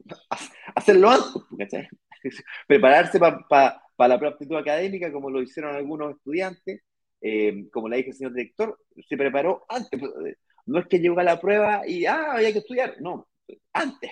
hacerlo 0.75 1.11
antes, 1.11 1.88
prepararse 2.66 3.21
para 3.21 3.82
la 3.99 4.14
aptitud 4.14 4.56
académica, 4.56 5.12
como 5.12 5.30
lo 5.30 5.40
hicieron 5.40 5.75
algunos 5.75 6.16
estudiantes, 6.16 6.82
eh, 7.21 7.68
como 7.71 7.88
le 7.88 7.99
dije 7.99 8.11
el 8.11 8.16
señor 8.16 8.35
director, 8.35 8.78
se 9.09 9.16
preparó 9.16 9.64
antes. 9.68 10.00
No 10.66 10.80
es 10.80 10.87
que 10.87 10.99
llegó 10.99 11.21
a 11.21 11.25
la 11.25 11.40
prueba 11.40 11.82
y, 11.87 12.04
ah, 12.06 12.32
había 12.32 12.52
que 12.52 12.59
estudiar, 12.59 12.97
no, 13.00 13.28
antes. 13.73 14.11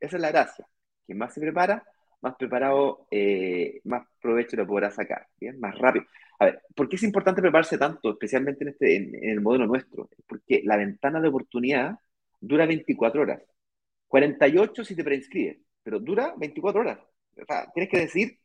Esa 0.00 0.16
es 0.16 0.22
la 0.22 0.30
gracia. 0.30 0.66
Quien 1.04 1.18
más 1.18 1.34
se 1.34 1.40
prepara, 1.40 1.84
más 2.20 2.36
preparado, 2.36 3.06
eh, 3.10 3.80
más 3.84 4.06
provecho 4.20 4.56
lo 4.56 4.66
podrá 4.66 4.90
sacar, 4.90 5.26
¿bien? 5.38 5.58
Más 5.60 5.76
rápido. 5.78 6.06
A 6.38 6.46
ver, 6.46 6.62
¿por 6.74 6.88
qué 6.88 6.96
es 6.96 7.02
importante 7.02 7.40
prepararse 7.40 7.78
tanto, 7.78 8.10
especialmente 8.10 8.64
en, 8.64 8.70
este, 8.70 8.96
en, 8.96 9.30
el 9.30 9.40
modelo 9.40 9.66
nuestro? 9.66 10.08
Porque 10.26 10.62
la 10.64 10.76
ventana 10.76 11.20
de 11.20 11.28
oportunidad 11.28 11.98
dura 12.40 12.66
24 12.66 13.22
horas. 13.22 13.42
48 14.08 14.84
si 14.84 14.96
te 14.96 15.04
preinscribes, 15.04 15.58
pero 15.82 16.00
dura 16.00 16.34
24 16.36 16.80
horas. 16.80 16.98
O 17.36 17.44
sea, 17.46 17.70
tienes 17.72 17.90
que 17.90 17.98
decir 18.00 18.38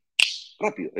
rápido. 0.60 0.91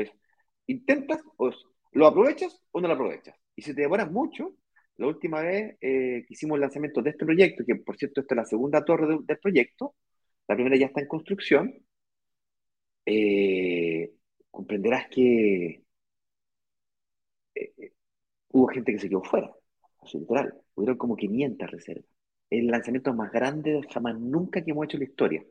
Intentas, 0.66 1.20
o 1.36 1.50
lo 1.92 2.06
aprovechas 2.06 2.60
o 2.70 2.80
no 2.80 2.88
lo 2.88 2.94
aprovechas. 2.94 3.36
Y 3.56 3.62
si 3.62 3.74
te 3.74 3.82
demoras 3.82 4.10
mucho, 4.10 4.56
la 4.96 5.06
última 5.08 5.40
vez 5.42 5.76
eh, 5.80 6.24
que 6.26 6.34
hicimos 6.34 6.56
el 6.56 6.62
lanzamiento 6.62 7.02
de 7.02 7.10
este 7.10 7.24
proyecto, 7.24 7.64
que 7.66 7.76
por 7.76 7.96
cierto 7.96 8.20
esta 8.20 8.34
es 8.34 8.36
la 8.36 8.44
segunda 8.44 8.84
torre 8.84 9.18
del 9.24 9.38
proyecto, 9.38 9.94
la 10.48 10.54
primera 10.54 10.76
ya 10.76 10.86
está 10.86 11.00
en 11.00 11.08
construcción, 11.08 11.74
eh, 13.06 14.12
comprenderás 14.50 15.08
que 15.08 15.82
eh, 17.54 17.92
hubo 18.50 18.66
gente 18.68 18.92
que 18.92 18.98
se 18.98 19.08
quedó 19.08 19.22
fuera, 19.22 19.52
así 20.02 20.18
literal, 20.18 20.54
hubieron 20.74 20.98
como 20.98 21.16
500 21.16 21.70
reservas. 21.70 22.11
El 22.52 22.66
lanzamiento 22.66 23.14
más 23.14 23.32
grande 23.32 23.80
jamás 23.90 24.18
nunca 24.20 24.62
que 24.62 24.72
hemos 24.72 24.84
hecho 24.84 24.98
en 24.98 25.04
la 25.04 25.08
historia. 25.08 25.44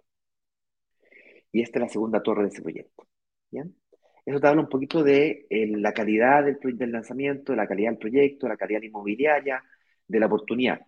Y 1.51 1.61
esta 1.61 1.79
es 1.79 1.81
la 1.81 1.89
segunda 1.89 2.21
torre 2.21 2.43
de 2.43 2.49
ese 2.49 2.61
proyecto. 2.61 3.07
¿bien? 3.49 3.75
Eso 4.23 4.39
te 4.39 4.47
habla 4.47 4.61
un 4.61 4.69
poquito 4.69 5.03
de 5.03 5.47
eh, 5.49 5.67
la 5.77 5.93
calidad 5.93 6.43
del, 6.45 6.59
del 6.77 6.91
lanzamiento, 6.91 7.53
de 7.53 7.57
la 7.57 7.67
calidad 7.67 7.91
del 7.91 7.99
proyecto, 7.99 8.47
la 8.47 8.55
calidad 8.55 8.83
inmobiliaria, 8.83 9.63
de 10.07 10.19
la 10.19 10.27
oportunidad. 10.27 10.81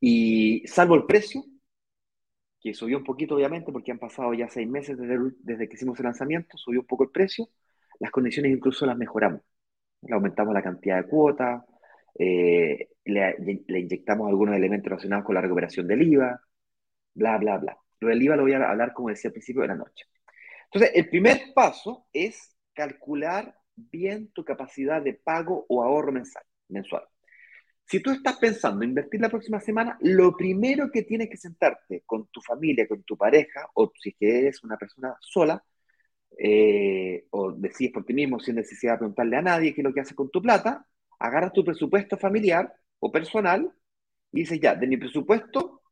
Y 0.00 0.66
salvo 0.66 0.94
el 0.94 1.04
precio, 1.04 1.44
que 2.60 2.72
subió 2.72 2.96
un 2.96 3.04
poquito 3.04 3.34
obviamente 3.34 3.72
porque 3.72 3.92
han 3.92 3.98
pasado 3.98 4.32
ya 4.32 4.48
seis 4.48 4.66
meses 4.68 4.96
desde, 4.98 5.68
que 5.68 5.74
hicimos 5.74 5.98
el 5.98 6.04
lanzamiento, 6.04 6.56
subió 6.56 6.80
un 6.80 6.86
poco 6.86 7.04
el 7.04 7.10
precio, 7.10 7.48
las 7.98 8.10
condiciones 8.10 8.52
incluso 8.52 8.86
las 8.86 8.96
mejoramos. 8.96 9.42
Aumentamos 10.10 10.54
la 10.54 10.62
cantidad 10.62 11.02
de 11.02 11.08
cuotas, 11.08 11.64
eh, 12.18 12.88
le, 13.04 13.36
inyectamos 13.68 14.28
algunos 14.28 14.56
elementos 14.56 14.90
relacionados 14.90 15.24
con 15.24 15.34
la 15.34 15.40
recuperación 15.40 15.86
del 15.86 16.02
IVA, 16.02 16.40
bla, 17.14 17.38
bla, 17.38 17.58
bla. 17.58 17.78
Lo 18.00 18.08
del 18.08 18.22
IVA 18.22 18.36
lo 18.36 18.42
voy 18.42 18.52
a 18.52 18.68
hablar, 18.68 18.92
como 18.92 19.08
decía 19.08 19.28
al 19.28 19.32
principio 19.32 19.62
de 19.62 19.68
la 19.68 19.76
noche. 19.76 20.06
Entonces, 20.64 20.92
el 20.94 21.08
primer 21.08 21.52
paso 21.54 22.06
es 22.12 22.56
calcular 22.72 23.56
bien 23.74 24.30
tu 24.32 24.44
capacidad 24.44 25.02
de 25.02 25.14
pago 25.14 25.66
o 25.68 25.82
ahorro 25.82 26.12
mensual. 26.68 27.04
Si 27.84 28.00
tú 28.00 28.12
estás 28.12 28.38
pensando 28.38 28.84
invertir 28.84 29.20
la 29.20 29.28
próxima 29.28 29.58
semana, 29.60 29.98
lo 30.02 30.36
primero 30.36 30.90
que 30.92 31.02
tienes 31.02 31.28
que 31.28 31.36
sentarte 31.36 32.02
con 32.06 32.28
tu 32.28 32.40
familia, 32.40 32.86
con 32.86 33.02
tu 33.02 33.16
pareja, 33.16 33.68
o 33.74 33.92
si 33.98 34.14
eres 34.20 34.62
una 34.62 34.76
persona 34.76 35.16
sola, 35.20 35.62
eh, 36.38 37.26
o 37.30 37.52
decides 37.52 37.92
por 37.92 38.04
ti 38.04 38.14
mismo 38.14 38.38
sin 38.38 38.54
necesidad 38.54 38.92
de 38.92 38.98
preguntarle 38.98 39.36
a 39.36 39.42
nadie 39.42 39.74
qué 39.74 39.80
es 39.80 39.84
lo 39.84 39.92
que 39.92 40.00
haces 40.00 40.14
con 40.14 40.30
tu 40.30 40.40
plata, 40.40 40.86
agarras 41.20 41.52
tu 41.52 41.64
presupuesto 41.64 42.16
familiar 42.18 42.74
o 42.98 43.12
personal 43.12 43.72
y 44.32 44.40
dices, 44.40 44.60
ya, 44.60 44.74
de 44.74 44.86
mi 44.86 44.96
presupuesto, 44.96 45.82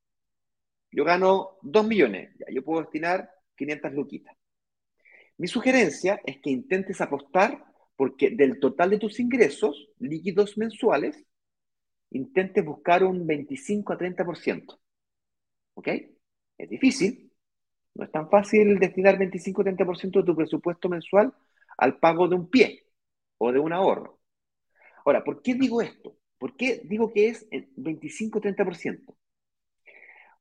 yo 0.91 1.05
gano 1.05 1.59
2 1.63 1.87
millones, 1.87 2.35
ya, 2.39 2.47
yo 2.53 2.65
puedo 2.65 2.83
destinar 2.83 3.31
500 3.57 3.93
luquitas. 3.93 4.37
Mi 5.37 5.47
sugerencia 5.47 6.21
es 6.25 6.39
que 6.41 6.51
intentes 6.51 7.01
apostar 7.01 7.65
porque 7.97 8.31
del 8.31 8.61
total 8.61 8.91
de 8.91 8.99
tus 8.99 9.21
ingresos 9.21 9.89
líquidos 9.99 10.57
mensuales, 10.57 11.25
intentes 12.11 12.65
buscar 12.65 13.05
un 13.05 13.27
25 13.27 13.93
a 13.93 13.99
30%. 13.99 14.79
¿Ok? 15.75 15.89
Es 16.59 16.69
difícil. 16.71 17.33
No 17.95 18.05
es 18.05 18.13
tan 18.13 18.31
fácil 18.31 18.79
destinar 18.79 19.19
25 19.19 19.63
a 19.63 19.65
30% 19.65 20.21
de 20.21 20.27
tu 20.27 20.37
presupuesto 20.37 20.89
mensual 20.89 21.33
al 21.77 21.99
pago 21.99 22.29
de 22.29 22.37
un 22.37 22.49
pie 22.51 22.85
o 23.39 23.53
de 23.53 23.59
un 23.61 23.73
ahorro. 23.73 24.18
Ahora, 25.09 25.25
¿por 25.25 25.41
qué 25.41 25.55
digo 25.55 25.81
esto? 25.81 26.19
¿Por 26.37 26.55
qué 26.55 26.83
digo 26.85 27.11
que 27.11 27.29
es 27.29 27.49
25 27.77 28.43
30%? 28.43 29.17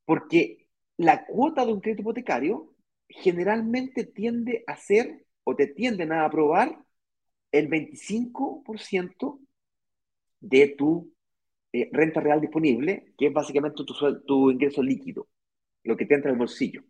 Porque 0.03 0.67
la 0.97 1.25
cuota 1.25 1.65
de 1.65 1.71
un 1.71 1.79
crédito 1.79 2.01
hipotecario 2.01 2.75
generalmente 3.07 4.03
tiende 4.03 4.65
a 4.67 4.75
ser 4.75 5.25
o 5.45 5.55
te 5.55 5.67
tienden 5.67 6.11
a 6.11 6.25
aprobar 6.25 6.83
el 7.53 7.69
25% 7.69 9.39
de 10.41 10.67
tu 10.77 11.13
eh, 11.71 11.89
renta 11.93 12.19
real 12.19 12.41
disponible, 12.41 13.13
que 13.17 13.27
es 13.27 13.33
básicamente 13.33 13.85
tu, 13.85 14.21
tu 14.25 14.51
ingreso 14.51 14.83
líquido, 14.83 15.29
lo 15.83 15.95
que 15.95 16.05
te 16.05 16.15
entra 16.15 16.29
el 16.29 16.37
bolsillo 16.37 16.83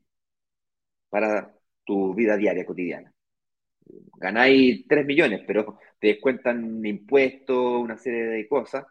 para 1.09 1.53
tu 1.85 2.13
vida 2.15 2.37
diaria, 2.37 2.65
cotidiana. 2.65 3.13
Ganáis 4.17 4.85
3 4.87 5.05
millones, 5.05 5.43
pero 5.47 5.79
te 5.99 6.07
descuentan 6.07 6.85
impuestos, 6.85 7.81
una 7.81 7.97
serie 7.97 8.23
de 8.25 8.47
cosas, 8.47 8.85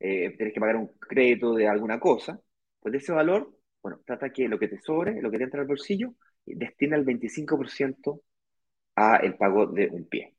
eh, 0.00 0.34
tienes 0.36 0.54
que 0.54 0.60
pagar 0.60 0.76
un 0.76 0.88
crédito 0.98 1.54
de 1.54 1.68
alguna 1.68 2.00
cosa, 2.00 2.40
pues 2.80 2.92
de 2.92 2.98
ese 2.98 3.12
valor, 3.12 3.56
bueno, 3.82 4.00
trata 4.06 4.30
que 4.32 4.48
lo 4.48 4.58
que 4.58 4.68
te 4.68 4.80
sobre, 4.80 5.20
lo 5.22 5.30
que 5.30 5.38
te 5.38 5.44
entra 5.44 5.60
al 5.62 5.66
bolsillo, 5.68 6.14
destina 6.46 6.96
el 6.96 7.04
25% 7.04 8.22
a 8.96 9.16
el 9.18 9.36
pago 9.36 9.66
de 9.66 9.88
un 9.88 10.06
pie. 10.08 10.36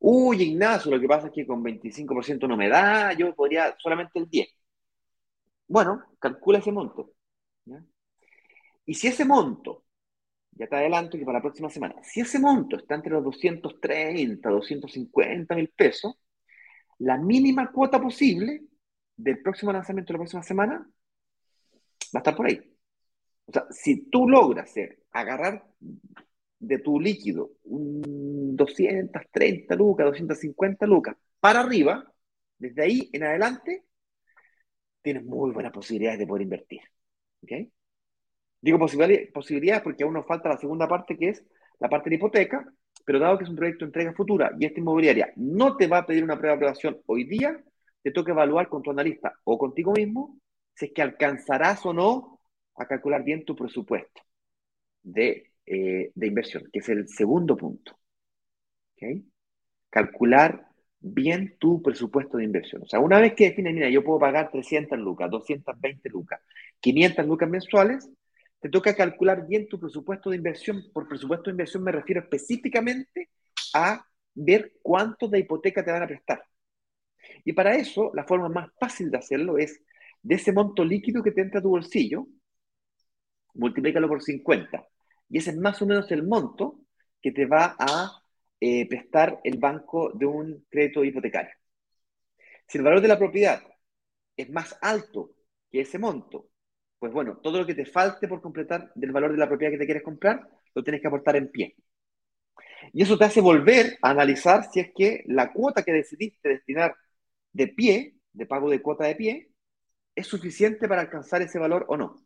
Uy, 0.00 0.42
Ignacio, 0.42 0.90
lo 0.92 1.00
que 1.00 1.08
pasa 1.08 1.28
es 1.28 1.32
que 1.34 1.46
con 1.46 1.62
25% 1.62 2.48
no 2.48 2.56
me 2.56 2.68
da, 2.68 3.12
yo 3.14 3.34
podría 3.34 3.74
solamente 3.78 4.18
el 4.20 4.28
10. 4.30 4.48
Bueno, 5.68 6.02
calcula 6.18 6.58
ese 6.58 6.72
monto. 6.72 7.12
Y 8.84 8.94
si 8.94 9.08
ese 9.08 9.24
monto, 9.24 9.84
ya 10.58 10.66
te 10.66 10.76
adelanto 10.76 11.18
que 11.18 11.24
para 11.24 11.38
la 11.38 11.42
próxima 11.42 11.68
semana, 11.70 11.94
si 12.02 12.20
ese 12.20 12.38
monto 12.38 12.76
está 12.76 12.94
entre 12.94 13.12
los 13.12 13.24
230, 13.24 14.48
250 14.48 15.54
mil 15.54 15.68
pesos, 15.68 16.14
la 16.98 17.18
mínima 17.18 17.70
cuota 17.72 18.00
posible 18.00 18.62
del 19.16 19.42
próximo 19.42 19.72
lanzamiento 19.72 20.12
de 20.12 20.14
la 20.14 20.22
próxima 20.22 20.42
semana 20.42 20.88
va 22.14 22.18
a 22.18 22.18
estar 22.18 22.36
por 22.36 22.46
ahí. 22.46 22.60
O 23.46 23.52
sea, 23.52 23.66
si 23.70 24.08
tú 24.08 24.28
logras 24.28 24.74
agarrar 25.12 25.64
de 26.58 26.78
tu 26.78 26.98
líquido 26.98 27.50
un 27.64 28.56
230 28.56 29.74
lucas, 29.76 30.06
250 30.06 30.86
lucas 30.86 31.16
para 31.38 31.60
arriba, 31.60 32.12
desde 32.58 32.82
ahí 32.82 33.10
en 33.12 33.24
adelante, 33.24 33.84
tienes 35.02 35.24
muy 35.24 35.52
buenas 35.52 35.72
posibilidades 35.72 36.18
de 36.18 36.26
poder 36.26 36.42
invertir. 36.42 36.80
¿okay? 37.42 37.70
Digo 38.66 38.80
posibilidades 38.80 39.80
porque 39.84 40.02
aún 40.02 40.14
nos 40.14 40.26
falta 40.26 40.48
la 40.48 40.58
segunda 40.58 40.88
parte 40.88 41.16
que 41.16 41.28
es 41.28 41.44
la 41.78 41.88
parte 41.88 42.10
de 42.10 42.16
hipoteca, 42.16 42.68
pero 43.04 43.20
dado 43.20 43.38
que 43.38 43.44
es 43.44 43.50
un 43.50 43.54
proyecto 43.54 43.84
de 43.84 43.90
entrega 43.90 44.12
futura 44.12 44.50
y 44.58 44.66
esta 44.66 44.80
inmobiliaria 44.80 45.32
no 45.36 45.76
te 45.76 45.86
va 45.86 45.98
a 45.98 46.06
pedir 46.06 46.24
una 46.24 46.36
prueba 46.36 46.56
de 46.56 46.56
aprobación 46.56 47.00
hoy 47.06 47.22
día, 47.28 47.62
te 48.02 48.10
toca 48.10 48.32
evaluar 48.32 48.68
con 48.68 48.82
tu 48.82 48.90
analista 48.90 49.38
o 49.44 49.56
contigo 49.56 49.92
mismo 49.92 50.40
si 50.74 50.86
es 50.86 50.92
que 50.92 51.00
alcanzarás 51.00 51.86
o 51.86 51.92
no 51.92 52.40
a 52.74 52.88
calcular 52.88 53.22
bien 53.22 53.44
tu 53.44 53.54
presupuesto 53.54 54.20
de, 55.00 55.52
eh, 55.64 56.10
inversión, 56.20 56.68
que 56.72 56.80
es 56.80 56.88
el 56.88 57.06
segundo 57.06 57.56
punto. 57.56 57.96
Calcular 59.90 60.66
bien 60.98 61.54
tu 61.60 61.80
presupuesto 61.80 62.38
de 62.38 62.44
inversión. 62.44 62.82
O 62.82 62.86
sea, 62.86 62.98
una 62.98 63.20
vez 63.20 63.34
que 63.34 63.50
defines, 63.50 63.74
mira, 63.74 63.88
yo 63.90 64.02
puedo 64.02 64.18
pagar 64.18 64.50
300 64.50 64.98
lucas, 64.98 65.30
220 65.30 66.08
lucas, 66.08 66.40
500 66.80 67.24
lucas 67.26 67.48
mensuales, 67.48 68.10
te 68.60 68.68
toca 68.68 68.94
calcular 68.94 69.46
bien 69.46 69.68
tu 69.68 69.78
presupuesto 69.78 70.30
de 70.30 70.36
inversión. 70.36 70.84
Por 70.92 71.08
presupuesto 71.08 71.44
de 71.44 71.52
inversión 71.52 71.82
me 71.82 71.92
refiero 71.92 72.22
específicamente 72.22 73.30
a 73.74 74.04
ver 74.34 74.74
cuánto 74.82 75.28
de 75.28 75.40
hipoteca 75.40 75.84
te 75.84 75.92
van 75.92 76.02
a 76.02 76.06
prestar. 76.06 76.42
Y 77.44 77.52
para 77.52 77.74
eso, 77.76 78.10
la 78.14 78.24
forma 78.24 78.48
más 78.48 78.70
fácil 78.78 79.10
de 79.10 79.18
hacerlo 79.18 79.58
es 79.58 79.80
de 80.22 80.34
ese 80.34 80.52
monto 80.52 80.84
líquido 80.84 81.22
que 81.22 81.32
te 81.32 81.40
entra 81.40 81.60
a 81.60 81.62
tu 81.62 81.70
bolsillo, 81.70 82.26
multiplícalo 83.54 84.08
por 84.08 84.22
50. 84.22 84.86
Y 85.28 85.38
ese 85.38 85.50
es 85.50 85.56
más 85.56 85.80
o 85.82 85.86
menos 85.86 86.10
el 86.12 86.26
monto 86.26 86.80
que 87.20 87.32
te 87.32 87.46
va 87.46 87.76
a 87.78 88.22
eh, 88.60 88.88
prestar 88.88 89.40
el 89.44 89.58
banco 89.58 90.12
de 90.14 90.26
un 90.26 90.66
crédito 90.68 91.04
hipotecario. 91.04 91.52
Si 92.66 92.78
el 92.78 92.84
valor 92.84 93.00
de 93.00 93.08
la 93.08 93.18
propiedad 93.18 93.62
es 94.36 94.50
más 94.50 94.76
alto 94.80 95.32
que 95.70 95.80
ese 95.80 95.98
monto, 95.98 96.48
pues 96.98 97.12
bueno, 97.12 97.38
todo 97.42 97.58
lo 97.58 97.66
que 97.66 97.74
te 97.74 97.86
falte 97.86 98.28
por 98.28 98.40
completar 98.40 98.90
del 98.94 99.12
valor 99.12 99.32
de 99.32 99.38
la 99.38 99.48
propiedad 99.48 99.72
que 99.72 99.78
te 99.78 99.84
quieres 99.86 100.02
comprar, 100.02 100.48
lo 100.74 100.82
tienes 100.82 101.00
que 101.00 101.08
aportar 101.08 101.36
en 101.36 101.50
pie. 101.50 101.76
Y 102.92 103.02
eso 103.02 103.18
te 103.18 103.24
hace 103.24 103.40
volver 103.40 103.98
a 104.02 104.10
analizar 104.10 104.64
si 104.70 104.80
es 104.80 104.90
que 104.94 105.24
la 105.26 105.52
cuota 105.52 105.82
que 105.82 105.92
decidiste 105.92 106.48
destinar 106.48 106.94
de 107.52 107.68
pie, 107.68 108.16
de 108.32 108.46
pago 108.46 108.70
de 108.70 108.82
cuota 108.82 109.04
de 109.04 109.16
pie, 109.16 109.50
es 110.14 110.26
suficiente 110.26 110.88
para 110.88 111.02
alcanzar 111.02 111.42
ese 111.42 111.58
valor 111.58 111.86
o 111.88 111.96
no. 111.96 112.16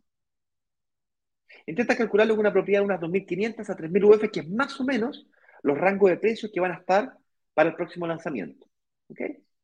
Intenta 1.66 1.96
calcularlo 1.96 2.34
con 2.34 2.40
una 2.40 2.52
propiedad 2.52 2.80
de 2.80 2.86
unas 2.86 3.00
2.500 3.00 3.68
a 3.70 3.76
3.000 3.76 4.04
UF, 4.04 4.30
que 4.30 4.40
es 4.40 4.48
más 4.48 4.78
o 4.80 4.84
menos 4.84 5.26
los 5.62 5.76
rangos 5.78 6.10
de 6.10 6.16
precios 6.16 6.50
que 6.52 6.60
van 6.60 6.72
a 6.72 6.76
estar 6.76 7.12
para 7.54 7.70
el 7.70 7.76
próximo 7.76 8.06
lanzamiento. 8.06 8.66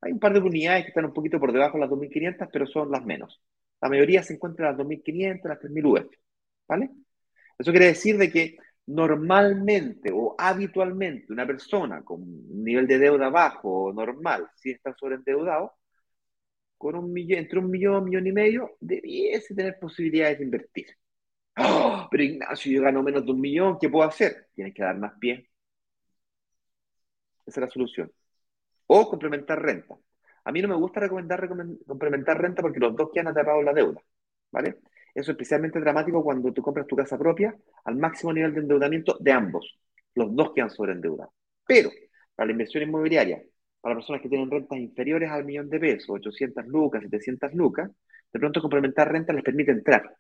Hay 0.01 0.13
un 0.13 0.19
par 0.19 0.33
de 0.33 0.41
unidades 0.41 0.85
que 0.85 0.89
están 0.89 1.05
un 1.05 1.13
poquito 1.13 1.39
por 1.41 1.53
debajo 1.53 1.75
de 1.79 1.81
las 1.83 1.91
2.500, 1.91 2.49
pero 2.53 2.67
son 2.67 2.91
las 2.91 3.05
menos. 3.05 3.41
La 3.81 3.89
mayoría 3.89 4.23
se 4.23 4.35
encuentra 4.35 4.71
en 4.71 4.77
las 4.77 4.87
2.500, 4.87 5.49
las 5.49 5.61
3.000 5.61 5.87
UF. 5.87 6.17
¿Vale? 6.69 6.91
Eso 7.59 7.71
quiere 7.71 7.87
decir 7.87 8.19
de 8.19 8.31
que 8.31 8.57
normalmente 8.87 10.11
o 10.13 10.35
habitualmente 10.39 11.33
una 11.33 11.47
persona 11.47 12.03
con 12.05 12.23
un 12.23 12.65
nivel 12.65 12.87
de 12.87 12.99
deuda 12.99 13.29
bajo 13.31 13.87
o 13.87 13.93
normal, 13.93 14.49
si 14.57 14.71
está 14.71 14.95
sobreendeudado, 14.95 15.75
con 16.79 16.95
un 16.97 17.13
millón, 17.13 17.39
entre 17.41 17.59
un 17.59 17.71
millón, 17.71 18.05
millón 18.05 18.27
y 18.27 18.33
medio, 18.33 18.77
debiese 18.81 19.55
tener 19.55 19.79
posibilidades 19.79 20.39
de 20.39 20.45
invertir. 20.45 20.87
¡Oh! 21.59 22.09
pero 22.11 22.23
Ignacio, 22.23 22.73
yo 22.73 22.83
gano 22.83 23.03
menos 23.03 23.25
de 23.25 23.33
un 23.33 23.41
millón, 23.41 23.79
¿qué 23.81 23.89
puedo 23.89 24.09
hacer? 24.09 24.49
Tienes 24.55 24.75
que 24.75 24.83
dar 24.83 24.99
más 24.99 25.15
pie. 25.19 25.49
Esa 27.47 27.61
es 27.61 27.67
la 27.67 27.71
solución. 27.71 28.13
O 28.87 29.09
complementar 29.09 29.61
renta. 29.63 29.97
A 30.47 30.53
mí 30.53 30.63
no 30.63 30.69
me 30.69 30.77
gusta 30.77 31.01
recomendar 31.01 31.49
complementar 31.87 32.41
renta 32.41 32.63
porque 32.63 32.79
los 32.79 32.95
dos 32.95 33.11
quedan 33.13 33.29
atrapados 33.29 33.61
en 33.61 33.67
la 33.67 33.73
deuda. 33.73 34.01
¿Vale? 34.53 34.79
Eso 35.13 35.31
es 35.33 35.35
especialmente 35.35 35.81
dramático 35.81 36.23
cuando 36.23 36.53
tú 36.53 36.63
compras 36.63 36.87
tu 36.87 36.95
casa 36.95 37.19
propia 37.19 37.57
al 37.85 37.97
máximo 37.97 38.33
nivel 38.33 38.55
de 38.55 38.61
endeudamiento 38.61 39.17
de 39.19 39.33
ambos. 39.33 39.77
Los 40.15 40.35
dos 40.37 40.53
quedan 40.55 40.71
sobreendeudados. 40.71 41.35
Pero 41.67 41.91
para 42.37 42.47
la 42.47 42.53
inversión 42.53 42.85
inmobiliaria, 42.85 43.43
para 43.81 43.97
personas 43.97 44.23
que 44.23 44.29
tienen 44.29 44.49
rentas 44.49 44.79
inferiores 44.79 45.31
al 45.31 45.45
millón 45.45 45.69
de 45.69 45.81
pesos, 45.81 46.11
800 46.11 46.65
lucas, 46.69 47.03
700 47.03 47.53
lucas, 47.55 47.91
de 48.33 48.39
pronto 48.39 48.61
complementar 48.61 49.11
renta 49.11 49.33
les 49.33 49.43
permite 49.43 49.73
entrar. 49.73 50.17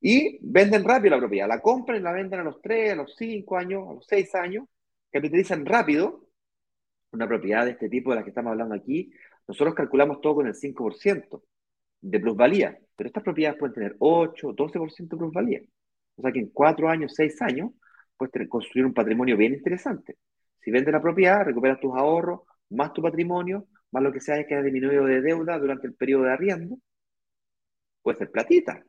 Y 0.00 0.38
venden 0.42 0.82
rápido 0.82 1.14
la 1.14 1.20
propiedad. 1.20 1.46
La 1.46 1.60
compran 1.60 2.00
y 2.00 2.02
la 2.02 2.12
venden 2.12 2.40
a 2.40 2.44
los 2.44 2.60
3, 2.60 2.92
a 2.92 2.96
los 2.96 3.14
5 3.16 3.56
años, 3.56 3.88
a 3.88 3.92
los 3.94 4.06
6 4.08 4.34
años. 4.34 4.64
Capitalizan 5.12 5.64
rápido 5.66 6.29
una 7.12 7.26
propiedad 7.26 7.64
de 7.64 7.72
este 7.72 7.88
tipo 7.88 8.10
de 8.10 8.16
la 8.16 8.22
que 8.22 8.30
estamos 8.30 8.52
hablando 8.52 8.74
aquí. 8.74 9.12
Nosotros 9.46 9.74
calculamos 9.74 10.20
todo 10.20 10.36
con 10.36 10.46
el 10.46 10.54
5% 10.54 11.42
de 12.00 12.20
plusvalía, 12.20 12.78
pero 12.96 13.08
estas 13.08 13.22
propiedades 13.22 13.58
pueden 13.58 13.74
tener 13.74 13.96
8, 13.98 14.54
12% 14.54 15.08
de 15.08 15.16
plusvalía. 15.16 15.60
O 16.16 16.22
sea 16.22 16.32
que 16.32 16.40
en 16.40 16.50
4 16.50 16.88
años, 16.88 17.14
6 17.14 17.42
años, 17.42 17.70
puedes 18.16 18.48
construir 18.48 18.86
un 18.86 18.94
patrimonio 18.94 19.36
bien 19.36 19.54
interesante. 19.54 20.16
Si 20.60 20.70
vendes 20.70 20.92
la 20.92 21.00
propiedad, 21.00 21.44
recuperas 21.44 21.80
tus 21.80 21.94
ahorros, 21.96 22.40
más 22.70 22.92
tu 22.92 23.02
patrimonio, 23.02 23.66
más 23.90 24.02
lo 24.02 24.12
que 24.12 24.20
sea 24.20 24.46
que 24.46 24.54
haya 24.54 24.62
disminuido 24.62 25.04
de 25.04 25.20
deuda 25.22 25.58
durante 25.58 25.86
el 25.86 25.94
periodo 25.94 26.24
de 26.24 26.32
arriendo, 26.32 26.78
puede 28.02 28.18
ser 28.18 28.30
platita. 28.30 28.84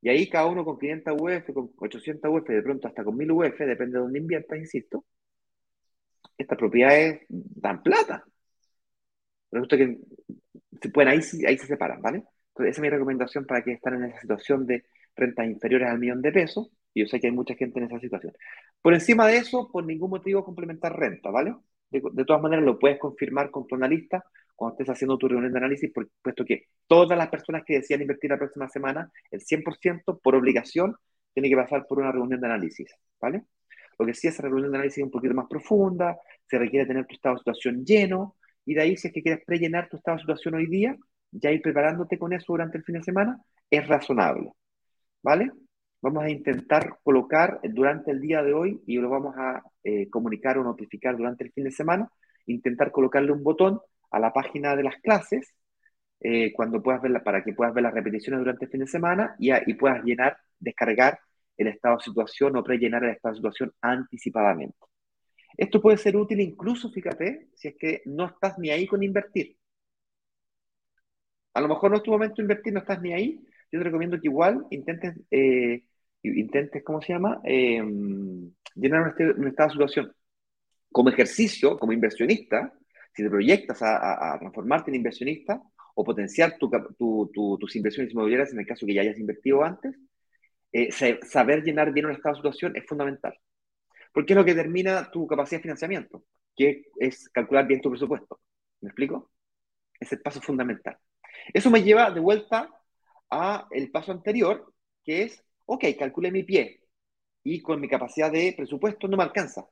Y 0.00 0.08
ahí 0.08 0.28
cada 0.30 0.46
uno 0.46 0.64
con 0.64 0.78
500 0.78 1.14
UF, 1.20 1.52
con 1.52 1.70
800 1.76 2.30
UF, 2.30 2.48
de 2.48 2.62
pronto 2.62 2.88
hasta 2.88 3.04
con 3.04 3.16
1000 3.16 3.32
UF, 3.32 3.58
depende 3.58 3.98
de 3.98 4.04
dónde 4.04 4.18
inviertas, 4.18 4.58
insisto, 4.58 5.04
estas 6.42 6.58
propiedades 6.58 7.22
dan 7.28 7.82
plata. 7.82 8.24
Resulta 9.50 9.76
que 9.76 9.98
se 10.80 10.88
pueden, 10.90 11.12
ahí, 11.12 11.20
ahí 11.46 11.58
se 11.58 11.66
separan, 11.66 12.00
¿vale? 12.00 12.24
esa 12.58 12.68
es 12.68 12.80
mi 12.80 12.90
recomendación 12.90 13.46
para 13.46 13.62
que 13.62 13.72
estén 13.72 13.94
en 13.94 14.04
esa 14.04 14.20
situación 14.20 14.66
de 14.66 14.84
rentas 15.16 15.46
inferiores 15.46 15.88
al 15.88 15.98
millón 15.98 16.22
de 16.22 16.32
pesos. 16.32 16.70
Y 16.92 17.00
yo 17.00 17.06
sé 17.06 17.20
que 17.20 17.28
hay 17.28 17.32
mucha 17.32 17.54
gente 17.54 17.78
en 17.78 17.86
esa 17.86 18.00
situación. 18.00 18.32
Por 18.82 18.94
encima 18.94 19.26
de 19.26 19.36
eso, 19.38 19.70
por 19.70 19.84
ningún 19.84 20.10
motivo 20.10 20.44
complementar 20.44 20.98
renta, 20.98 21.30
¿vale? 21.30 21.54
De, 21.90 22.24
todas 22.24 22.42
maneras, 22.42 22.64
lo 22.64 22.78
puedes 22.78 22.98
confirmar 22.98 23.50
con 23.50 23.66
tu 23.66 23.74
analista 23.74 24.24
cuando 24.54 24.74
estés 24.74 24.90
haciendo 24.90 25.18
tu 25.18 25.28
reunión 25.28 25.52
de 25.52 25.58
análisis, 25.58 25.90
puesto 26.22 26.44
que 26.44 26.66
todas 26.86 27.16
las 27.16 27.28
personas 27.28 27.62
que 27.64 27.74
decían 27.74 28.02
invertir 28.02 28.30
la 28.30 28.38
próxima 28.38 28.68
semana, 28.68 29.10
el 29.30 29.40
100% 29.40 30.20
por 30.20 30.34
obligación, 30.34 30.96
tiene 31.32 31.48
que 31.48 31.56
pasar 31.56 31.86
por 31.88 31.98
una 31.98 32.12
reunión 32.12 32.40
de 32.40 32.46
análisis, 32.46 32.92
¿vale? 33.20 33.44
Lo 34.00 34.06
que 34.06 34.14
sí, 34.14 34.28
esa 34.28 34.42
reunión 34.44 34.72
de 34.72 34.78
análisis 34.78 34.98
es 34.98 35.04
un 35.04 35.10
poquito 35.10 35.34
más 35.34 35.46
profunda, 35.46 36.16
se 36.48 36.58
requiere 36.58 36.86
tener 36.86 37.04
tu 37.04 37.14
estado 37.14 37.34
de 37.34 37.40
situación 37.40 37.84
lleno, 37.84 38.34
y 38.64 38.72
de 38.72 38.80
ahí, 38.80 38.96
si 38.96 39.08
es 39.08 39.12
que 39.12 39.22
quieres 39.22 39.44
prellenar 39.44 39.90
tu 39.90 39.98
estado 39.98 40.16
de 40.16 40.22
situación 40.22 40.54
hoy 40.54 40.66
día, 40.68 40.96
ya 41.30 41.50
ir 41.50 41.60
preparándote 41.60 42.18
con 42.18 42.32
eso 42.32 42.46
durante 42.48 42.78
el 42.78 42.84
fin 42.84 42.94
de 42.94 43.02
semana, 43.02 43.38
es 43.68 43.86
razonable. 43.86 44.52
¿Vale? 45.22 45.50
Vamos 46.00 46.24
a 46.24 46.30
intentar 46.30 46.96
colocar 47.02 47.60
durante 47.62 48.10
el 48.10 48.22
día 48.22 48.42
de 48.42 48.54
hoy 48.54 48.80
y 48.86 48.96
lo 48.96 49.10
vamos 49.10 49.34
a 49.36 49.62
eh, 49.84 50.08
comunicar 50.08 50.56
o 50.56 50.64
notificar 50.64 51.14
durante 51.14 51.44
el 51.44 51.52
fin 51.52 51.64
de 51.64 51.70
semana, 51.70 52.08
intentar 52.46 52.92
colocarle 52.92 53.32
un 53.32 53.44
botón 53.44 53.80
a 54.10 54.18
la 54.18 54.32
página 54.32 54.76
de 54.76 54.82
las 54.84 54.96
clases 55.02 55.52
eh, 56.20 56.54
cuando 56.54 56.82
puedas 56.82 57.02
ver 57.02 57.22
para 57.22 57.44
que 57.44 57.52
puedas 57.52 57.74
ver 57.74 57.82
las 57.82 57.92
repeticiones 57.92 58.40
durante 58.40 58.64
el 58.64 58.70
fin 58.70 58.80
de 58.80 58.86
semana 58.86 59.36
y, 59.38 59.50
y 59.66 59.74
puedas 59.74 60.02
llenar, 60.04 60.38
descargar 60.58 61.18
el 61.60 61.68
estado 61.68 61.96
de 61.96 62.04
situación 62.04 62.56
o 62.56 62.64
prellenar 62.64 63.04
el 63.04 63.10
estado 63.10 63.34
de 63.34 63.38
situación 63.38 63.72
anticipadamente. 63.82 64.76
Esto 65.56 65.80
puede 65.80 65.98
ser 65.98 66.16
útil 66.16 66.40
incluso, 66.40 66.90
fíjate, 66.90 67.48
si 67.54 67.68
es 67.68 67.76
que 67.76 68.02
no 68.06 68.26
estás 68.26 68.58
ni 68.58 68.70
ahí 68.70 68.86
con 68.86 69.02
invertir. 69.02 69.56
A 71.52 71.60
lo 71.60 71.68
mejor 71.68 71.90
no 71.90 71.98
es 71.98 72.02
tu 72.02 72.12
momento 72.12 72.36
de 72.36 72.42
invertir, 72.42 72.72
no 72.72 72.80
estás 72.80 73.02
ni 73.02 73.12
ahí. 73.12 73.44
Yo 73.70 73.78
te 73.78 73.84
recomiendo 73.84 74.18
que 74.18 74.28
igual 74.28 74.66
intentes, 74.70 75.20
eh, 75.30 75.84
intentes 76.22 76.82
¿cómo 76.82 77.02
se 77.02 77.12
llama? 77.12 77.40
Eh, 77.44 77.82
llenar 78.74 79.14
un, 79.18 79.48
estado 79.48 79.68
de 79.68 79.72
situación. 79.72 80.12
Como 80.90 81.10
ejercicio, 81.10 81.78
como 81.78 81.92
inversionista, 81.92 82.72
si 83.14 83.22
te 83.22 83.28
proyectas 83.30 83.82
a, 83.82 84.36
transformarte 84.38 84.90
en 84.90 84.96
inversionista 84.96 85.60
o 85.94 86.04
potenciar 86.04 86.56
tus 86.58 87.76
inversiones 87.76 88.12
inmobiliarias 88.12 88.52
en 88.52 88.60
el 88.60 88.66
caso 88.66 88.86
que 88.86 88.94
ya 88.94 89.02
hayas 89.02 89.18
invertido 89.18 89.62
antes, 89.62 89.94
eh, 90.72 90.90
saber 90.92 91.62
llenar 91.62 91.92
bien 91.92 92.06
un 92.06 92.12
estado 92.12 92.34
de 92.34 92.38
situación 92.38 92.76
es 92.76 92.86
fundamental. 92.86 93.34
Porque 94.12 94.32
es 94.32 94.36
lo 94.36 94.44
que 94.44 94.54
determina 94.54 95.10
tu 95.10 95.26
capacidad 95.26 95.58
de 95.58 95.62
financiamiento, 95.62 96.24
que 96.56 96.84
es 96.98 97.28
calcular 97.30 97.66
bien 97.66 97.80
tu 97.80 97.90
presupuesto. 97.90 98.40
¿Me 98.80 98.88
explico? 98.88 99.30
Es 99.98 100.12
el 100.12 100.20
paso 100.20 100.40
fundamental. 100.40 100.98
Eso 101.52 101.70
me 101.70 101.82
lleva 101.82 102.10
de 102.10 102.20
vuelta 102.20 102.70
a 103.30 103.68
el 103.70 103.90
paso 103.90 104.12
anterior, 104.12 104.72
que 105.04 105.22
es, 105.22 105.44
ok, 105.66 105.84
calculé 105.98 106.30
mi 106.32 106.42
pie 106.42 106.82
y 107.42 107.62
con 107.62 107.80
mi 107.80 107.88
capacidad 107.88 108.30
de 108.32 108.54
presupuesto 108.56 109.08
no 109.08 109.16
me 109.16 109.22
alcanza. 109.24 109.66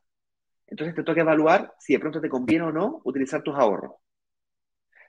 Entonces 0.66 0.94
te 0.94 1.02
toca 1.02 1.20
evaluar 1.22 1.74
si 1.78 1.94
de 1.94 2.00
pronto 2.00 2.20
te 2.20 2.28
conviene 2.28 2.64
o 2.66 2.72
no 2.72 3.00
utilizar 3.04 3.42
tus 3.42 3.54
ahorros. 3.56 3.92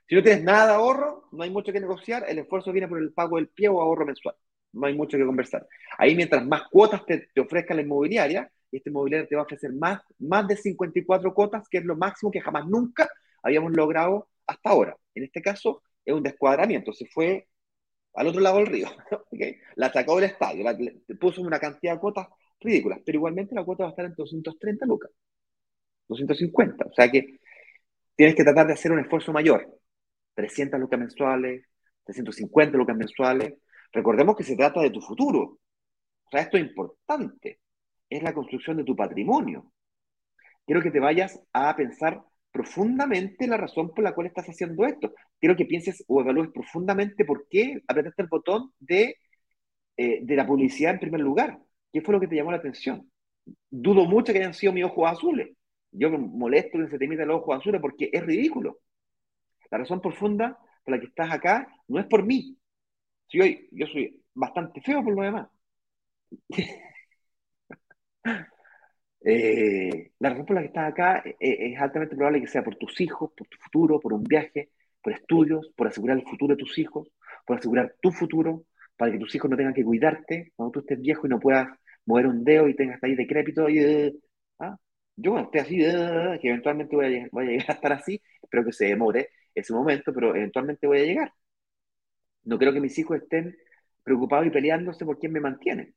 Si 0.08 0.14
no 0.14 0.22
tienes 0.22 0.42
nada 0.44 0.66
de 0.66 0.72
ahorro, 0.74 1.28
no 1.32 1.42
hay 1.42 1.50
mucho 1.50 1.72
que 1.72 1.80
negociar, 1.80 2.24
el 2.28 2.38
esfuerzo 2.38 2.72
viene 2.72 2.88
por 2.88 2.98
el 2.98 3.12
pago 3.12 3.36
del 3.36 3.48
pie 3.48 3.68
o 3.68 3.80
ahorro 3.80 4.04
mensual. 4.04 4.34
No 4.72 4.86
hay 4.86 4.94
mucho 4.94 5.18
que 5.18 5.26
conversar. 5.26 5.66
Ahí 5.98 6.14
mientras 6.14 6.44
más 6.46 6.62
cuotas 6.70 7.04
te, 7.04 7.28
te 7.34 7.40
ofrezca 7.40 7.74
la 7.74 7.82
inmobiliaria, 7.82 8.50
este 8.70 8.90
inmobiliario 8.90 9.26
te 9.28 9.34
va 9.34 9.42
a 9.42 9.44
ofrecer 9.44 9.72
más, 9.72 10.00
más 10.18 10.46
de 10.46 10.56
54 10.56 11.34
cuotas, 11.34 11.68
que 11.68 11.78
es 11.78 11.84
lo 11.84 11.96
máximo 11.96 12.30
que 12.30 12.40
jamás 12.40 12.66
nunca 12.66 13.08
habíamos 13.42 13.72
logrado 13.72 14.28
hasta 14.46 14.70
ahora. 14.70 14.96
En 15.14 15.24
este 15.24 15.42
caso, 15.42 15.82
es 16.04 16.14
un 16.14 16.22
descuadramiento, 16.22 16.92
se 16.92 17.06
fue 17.06 17.46
al 18.14 18.26
otro 18.26 18.40
lado 18.40 18.58
del 18.58 18.66
río, 18.66 18.88
la 19.76 19.92
sacó 19.92 20.16
del 20.16 20.30
estadio, 20.30 20.64
la, 20.64 20.76
puso 21.18 21.40
una 21.42 21.60
cantidad 21.60 21.94
de 21.94 22.00
cuotas 22.00 22.28
ridículas, 22.60 23.00
pero 23.04 23.16
igualmente 23.16 23.54
la 23.54 23.64
cuota 23.64 23.84
va 23.84 23.90
a 23.90 23.92
estar 23.92 24.04
en 24.04 24.14
230 24.14 24.86
lucas, 24.86 25.10
250, 26.08 26.86
o 26.86 26.92
sea 26.92 27.10
que 27.10 27.38
tienes 28.16 28.34
que 28.34 28.42
tratar 28.42 28.66
de 28.66 28.72
hacer 28.72 28.90
un 28.92 28.98
esfuerzo 28.98 29.32
mayor, 29.32 29.66
300 30.34 30.80
lucas 30.80 30.98
mensuales, 30.98 31.64
350 32.04 32.76
lucas 32.76 32.96
mensuales, 32.96 33.54
recordemos 33.92 34.36
que 34.36 34.44
se 34.44 34.56
trata 34.56 34.80
de 34.80 34.90
tu 34.90 35.00
futuro, 35.00 35.58
o 36.24 36.30
sea, 36.30 36.42
esto 36.42 36.56
es 36.56 36.64
importante, 36.64 37.60
es 38.08 38.22
la 38.22 38.32
construcción 38.32 38.76
de 38.76 38.84
tu 38.84 38.94
patrimonio. 38.94 39.72
Quiero 40.64 40.82
que 40.82 40.90
te 40.90 41.00
vayas 41.00 41.40
a 41.52 41.74
pensar 41.74 42.22
profundamente 42.52 43.46
la 43.46 43.56
razón 43.56 43.92
por 43.92 44.04
la 44.04 44.14
cual 44.14 44.28
estás 44.28 44.46
haciendo 44.46 44.84
esto. 44.84 45.12
Quiero 45.38 45.56
que 45.56 45.64
pienses 45.64 46.04
o 46.06 46.20
evalúes 46.20 46.50
profundamente 46.50 47.24
por 47.24 47.46
qué 47.48 47.82
apretaste 47.86 48.22
el 48.22 48.28
botón 48.28 48.72
de, 48.78 49.16
eh, 49.96 50.20
de 50.22 50.36
la 50.36 50.46
publicidad 50.46 50.92
en 50.92 51.00
primer 51.00 51.20
lugar. 51.20 51.58
¿Qué 51.92 52.00
fue 52.00 52.14
lo 52.14 52.20
que 52.20 52.28
te 52.28 52.36
llamó 52.36 52.52
la 52.52 52.58
atención? 52.58 53.10
Dudo 53.68 54.04
mucho 54.04 54.32
que 54.32 54.38
hayan 54.38 54.54
sido 54.54 54.72
mis 54.72 54.84
ojos 54.84 55.10
azules. 55.10 55.50
Yo 55.92 56.10
me 56.10 56.18
molesto 56.18 56.78
que 56.78 56.88
se 56.88 56.98
te 56.98 57.04
imiten 57.04 57.28
los 57.28 57.40
ojos 57.40 57.58
azules 57.58 57.80
porque 57.80 58.10
es 58.12 58.24
ridículo. 58.24 58.78
La 59.70 59.78
razón 59.78 60.00
profunda 60.00 60.58
por 60.84 60.94
la 60.94 61.00
que 61.00 61.06
estás 61.06 61.32
acá 61.32 61.68
no 61.88 61.98
es 61.98 62.06
por 62.06 62.24
mí. 62.24 62.56
Yo, 63.30 63.44
yo 63.72 63.86
soy 63.86 64.22
bastante 64.34 64.80
feo 64.82 65.02
por 65.02 65.14
lo 65.14 65.22
demás. 65.22 65.48
Eh, 69.22 70.12
la 70.18 70.30
razón 70.30 70.46
por 70.46 70.54
la 70.56 70.62
que 70.62 70.68
estás 70.68 70.90
acá 70.90 71.18
eh, 71.24 71.36
eh, 71.40 71.72
es 71.74 71.80
altamente 71.80 72.16
probable 72.16 72.40
que 72.40 72.46
sea 72.46 72.64
por 72.64 72.76
tus 72.76 72.98
hijos, 73.00 73.30
por 73.36 73.46
tu 73.48 73.58
futuro, 73.58 74.00
por 74.00 74.12
un 74.14 74.22
viaje, 74.24 74.70
por 75.02 75.12
estudios, 75.12 75.70
por 75.76 75.88
asegurar 75.88 76.16
el 76.18 76.24
futuro 76.24 76.54
de 76.56 76.62
tus 76.62 76.78
hijos, 76.78 77.08
por 77.46 77.58
asegurar 77.58 77.94
tu 78.00 78.10
futuro, 78.12 78.64
para 78.96 79.12
que 79.12 79.18
tus 79.18 79.34
hijos 79.34 79.50
no 79.50 79.56
tengan 79.56 79.74
que 79.74 79.84
cuidarte 79.84 80.52
cuando 80.56 80.72
tú 80.72 80.80
estés 80.80 81.00
viejo 81.00 81.26
y 81.26 81.30
no 81.30 81.38
puedas 81.40 81.68
mover 82.06 82.26
un 82.26 82.44
dedo 82.44 82.68
y 82.68 82.74
tengas 82.76 83.02
ahí 83.02 83.14
decrépito. 83.14 83.68
Y, 83.68 84.20
¿ah? 84.58 84.76
Yo 85.16 85.32
cuando 85.32 85.48
esté 85.50 85.60
así, 85.60 85.76
que 86.40 86.48
eventualmente 86.48 86.96
voy 86.96 87.16
a, 87.18 87.28
voy 87.32 87.44
a 87.46 87.50
llegar 87.50 87.70
a 87.70 87.72
estar 87.74 87.92
así, 87.92 88.20
espero 88.42 88.64
que 88.64 88.72
se 88.72 88.86
demore 88.86 89.28
ese 89.54 89.72
momento, 89.74 90.12
pero 90.14 90.34
eventualmente 90.34 90.86
voy 90.86 91.00
a 91.00 91.04
llegar. 91.04 91.32
No 92.44 92.58
creo 92.58 92.72
que 92.72 92.80
mis 92.80 92.98
hijos 92.98 93.18
estén 93.18 93.56
preocupados 94.02 94.46
y 94.46 94.50
peleándose 94.50 95.04
por 95.04 95.18
quién 95.18 95.32
me 95.32 95.40
mantiene. 95.40 95.94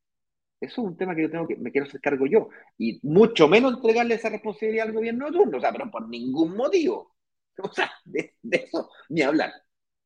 Eso 0.59 0.81
es 0.81 0.87
un 0.87 0.97
tema 0.97 1.15
que 1.15 1.23
yo 1.23 1.31
tengo 1.31 1.47
que, 1.47 1.57
me 1.57 1.71
quiero 1.71 1.87
hacer 1.87 2.01
cargo 2.01 2.25
yo. 2.25 2.49
Y 2.77 2.99
mucho 3.07 3.47
menos 3.47 3.73
entregarle 3.75 4.15
esa 4.15 4.29
responsabilidad 4.29 4.87
al 4.87 4.93
gobierno 4.93 5.25
de 5.25 5.33
turno, 5.33 5.57
o 5.57 5.61
sea, 5.61 5.71
pero 5.71 5.91
por 5.91 6.07
ningún 6.07 6.55
motivo. 6.55 7.11
O 7.61 7.71
sea, 7.71 7.91
de, 8.03 8.33
eso 8.49 8.89
ni 9.09 9.21
hablar. 9.21 9.51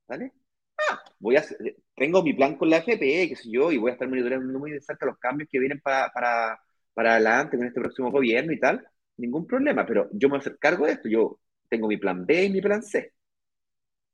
¿Vale? 0.08 0.34
Ah, 0.78 1.00
voy 1.19 1.38
a 1.38 1.43
tengo 1.95 2.21
mi 2.23 2.34
plan 2.34 2.58
con 2.58 2.69
la 2.69 2.78
FP, 2.78 3.30
qué 3.30 3.36
sé 3.36 3.50
yo, 3.52 3.71
y 3.71 3.78
voy 3.78 3.91
a 3.91 3.93
estar 3.93 4.08
monitoreando 4.10 4.60
muy 4.60 4.71
de 4.71 4.82
cerca 4.82 5.06
los 5.06 5.17
cambios 5.17 5.50
que 5.50 5.60
vienen 5.60 5.80
para, 5.82 6.12
para, 6.13 6.60
para 6.93 7.13
adelante 7.13 7.58
con 7.58 7.65
este 7.67 7.80
próximo 7.82 8.12
gobierno 8.12 8.52
y 8.54 8.60
tal. 8.60 8.86
Ningún 9.17 9.47
problema, 9.47 9.86
pero 9.86 10.10
yo 10.12 10.28
me 10.28 10.32
voy 10.34 10.38
a 10.39 10.41
hacer 10.41 10.58
cargo 10.60 10.86
de 10.86 10.93
esto. 10.93 11.10
Yo 11.10 11.39
tengo 11.69 11.88
mi 11.88 11.97
plan 11.97 12.26
B 12.26 12.45
y 12.45 12.50
mi 12.52 12.62
plan 12.62 12.84
C. 12.84 13.13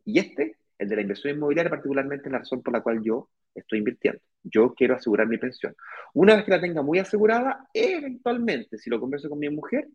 Y 0.06 0.20
este, 0.20 0.58
el 0.78 0.88
de 0.90 0.96
la 0.96 1.02
inversión 1.02 1.36
inmobiliaria, 1.36 1.70
particularmente, 1.70 2.30
la 2.30 2.40
razón 2.40 2.62
por 2.62 2.74
la 2.74 2.82
cual 2.82 3.02
yo 3.04 3.30
estoy 3.54 3.80
invirtiendo. 3.80 4.20
Yo 4.44 4.74
quiero 4.74 4.96
asegurar 4.96 5.28
mi 5.28 5.38
pensión. 5.38 5.76
Una 6.14 6.36
vez 6.36 6.46
que 6.46 6.52
la 6.52 6.62
tenga 6.62 6.82
muy 6.82 7.00
asegurada, 7.00 7.68
eventualmente, 7.74 8.78
si 8.78 8.90
lo 8.90 9.00
converso 9.00 9.30
con 9.30 9.40
mi 9.40 9.50
mujer, 9.50 9.88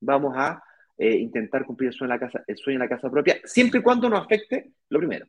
vamos 0.00 0.34
a 0.36 0.62
eh, 0.96 1.16
intentar 1.16 1.64
cumplir 1.64 1.88
el 1.88 1.94
sueño, 1.94 2.14
en 2.14 2.20
la 2.20 2.26
casa, 2.26 2.44
el 2.46 2.56
sueño 2.56 2.76
en 2.76 2.82
la 2.82 2.88
casa 2.88 3.10
propia, 3.10 3.40
siempre 3.44 3.80
y 3.80 3.82
cuando 3.82 4.08
no 4.08 4.16
afecte 4.16 4.72
lo 4.88 4.98
primero. 4.98 5.26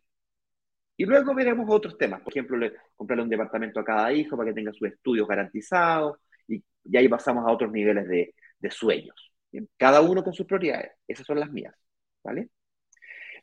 Y 0.97 1.05
luego 1.05 1.33
veremos 1.35 1.65
otros 1.69 1.97
temas. 1.97 2.21
Por 2.21 2.31
ejemplo, 2.33 2.57
comprarle 2.95 3.23
un 3.23 3.29
departamento 3.29 3.79
a 3.79 3.85
cada 3.85 4.13
hijo 4.13 4.37
para 4.37 4.49
que 4.49 4.55
tenga 4.55 4.71
sus 4.73 4.87
estudios 4.87 5.27
garantizados. 5.27 6.19
Y, 6.47 6.63
y 6.85 6.97
ahí 6.97 7.07
pasamos 7.09 7.45
a 7.45 7.51
otros 7.51 7.71
niveles 7.71 8.07
de, 8.07 8.33
de 8.59 8.71
sueños. 8.71 9.33
Cada 9.77 10.01
uno 10.01 10.23
con 10.23 10.33
sus 10.33 10.45
prioridades. 10.45 10.91
Esas 11.07 11.25
son 11.25 11.39
las 11.39 11.51
mías. 11.51 11.75
¿Vale? 12.23 12.49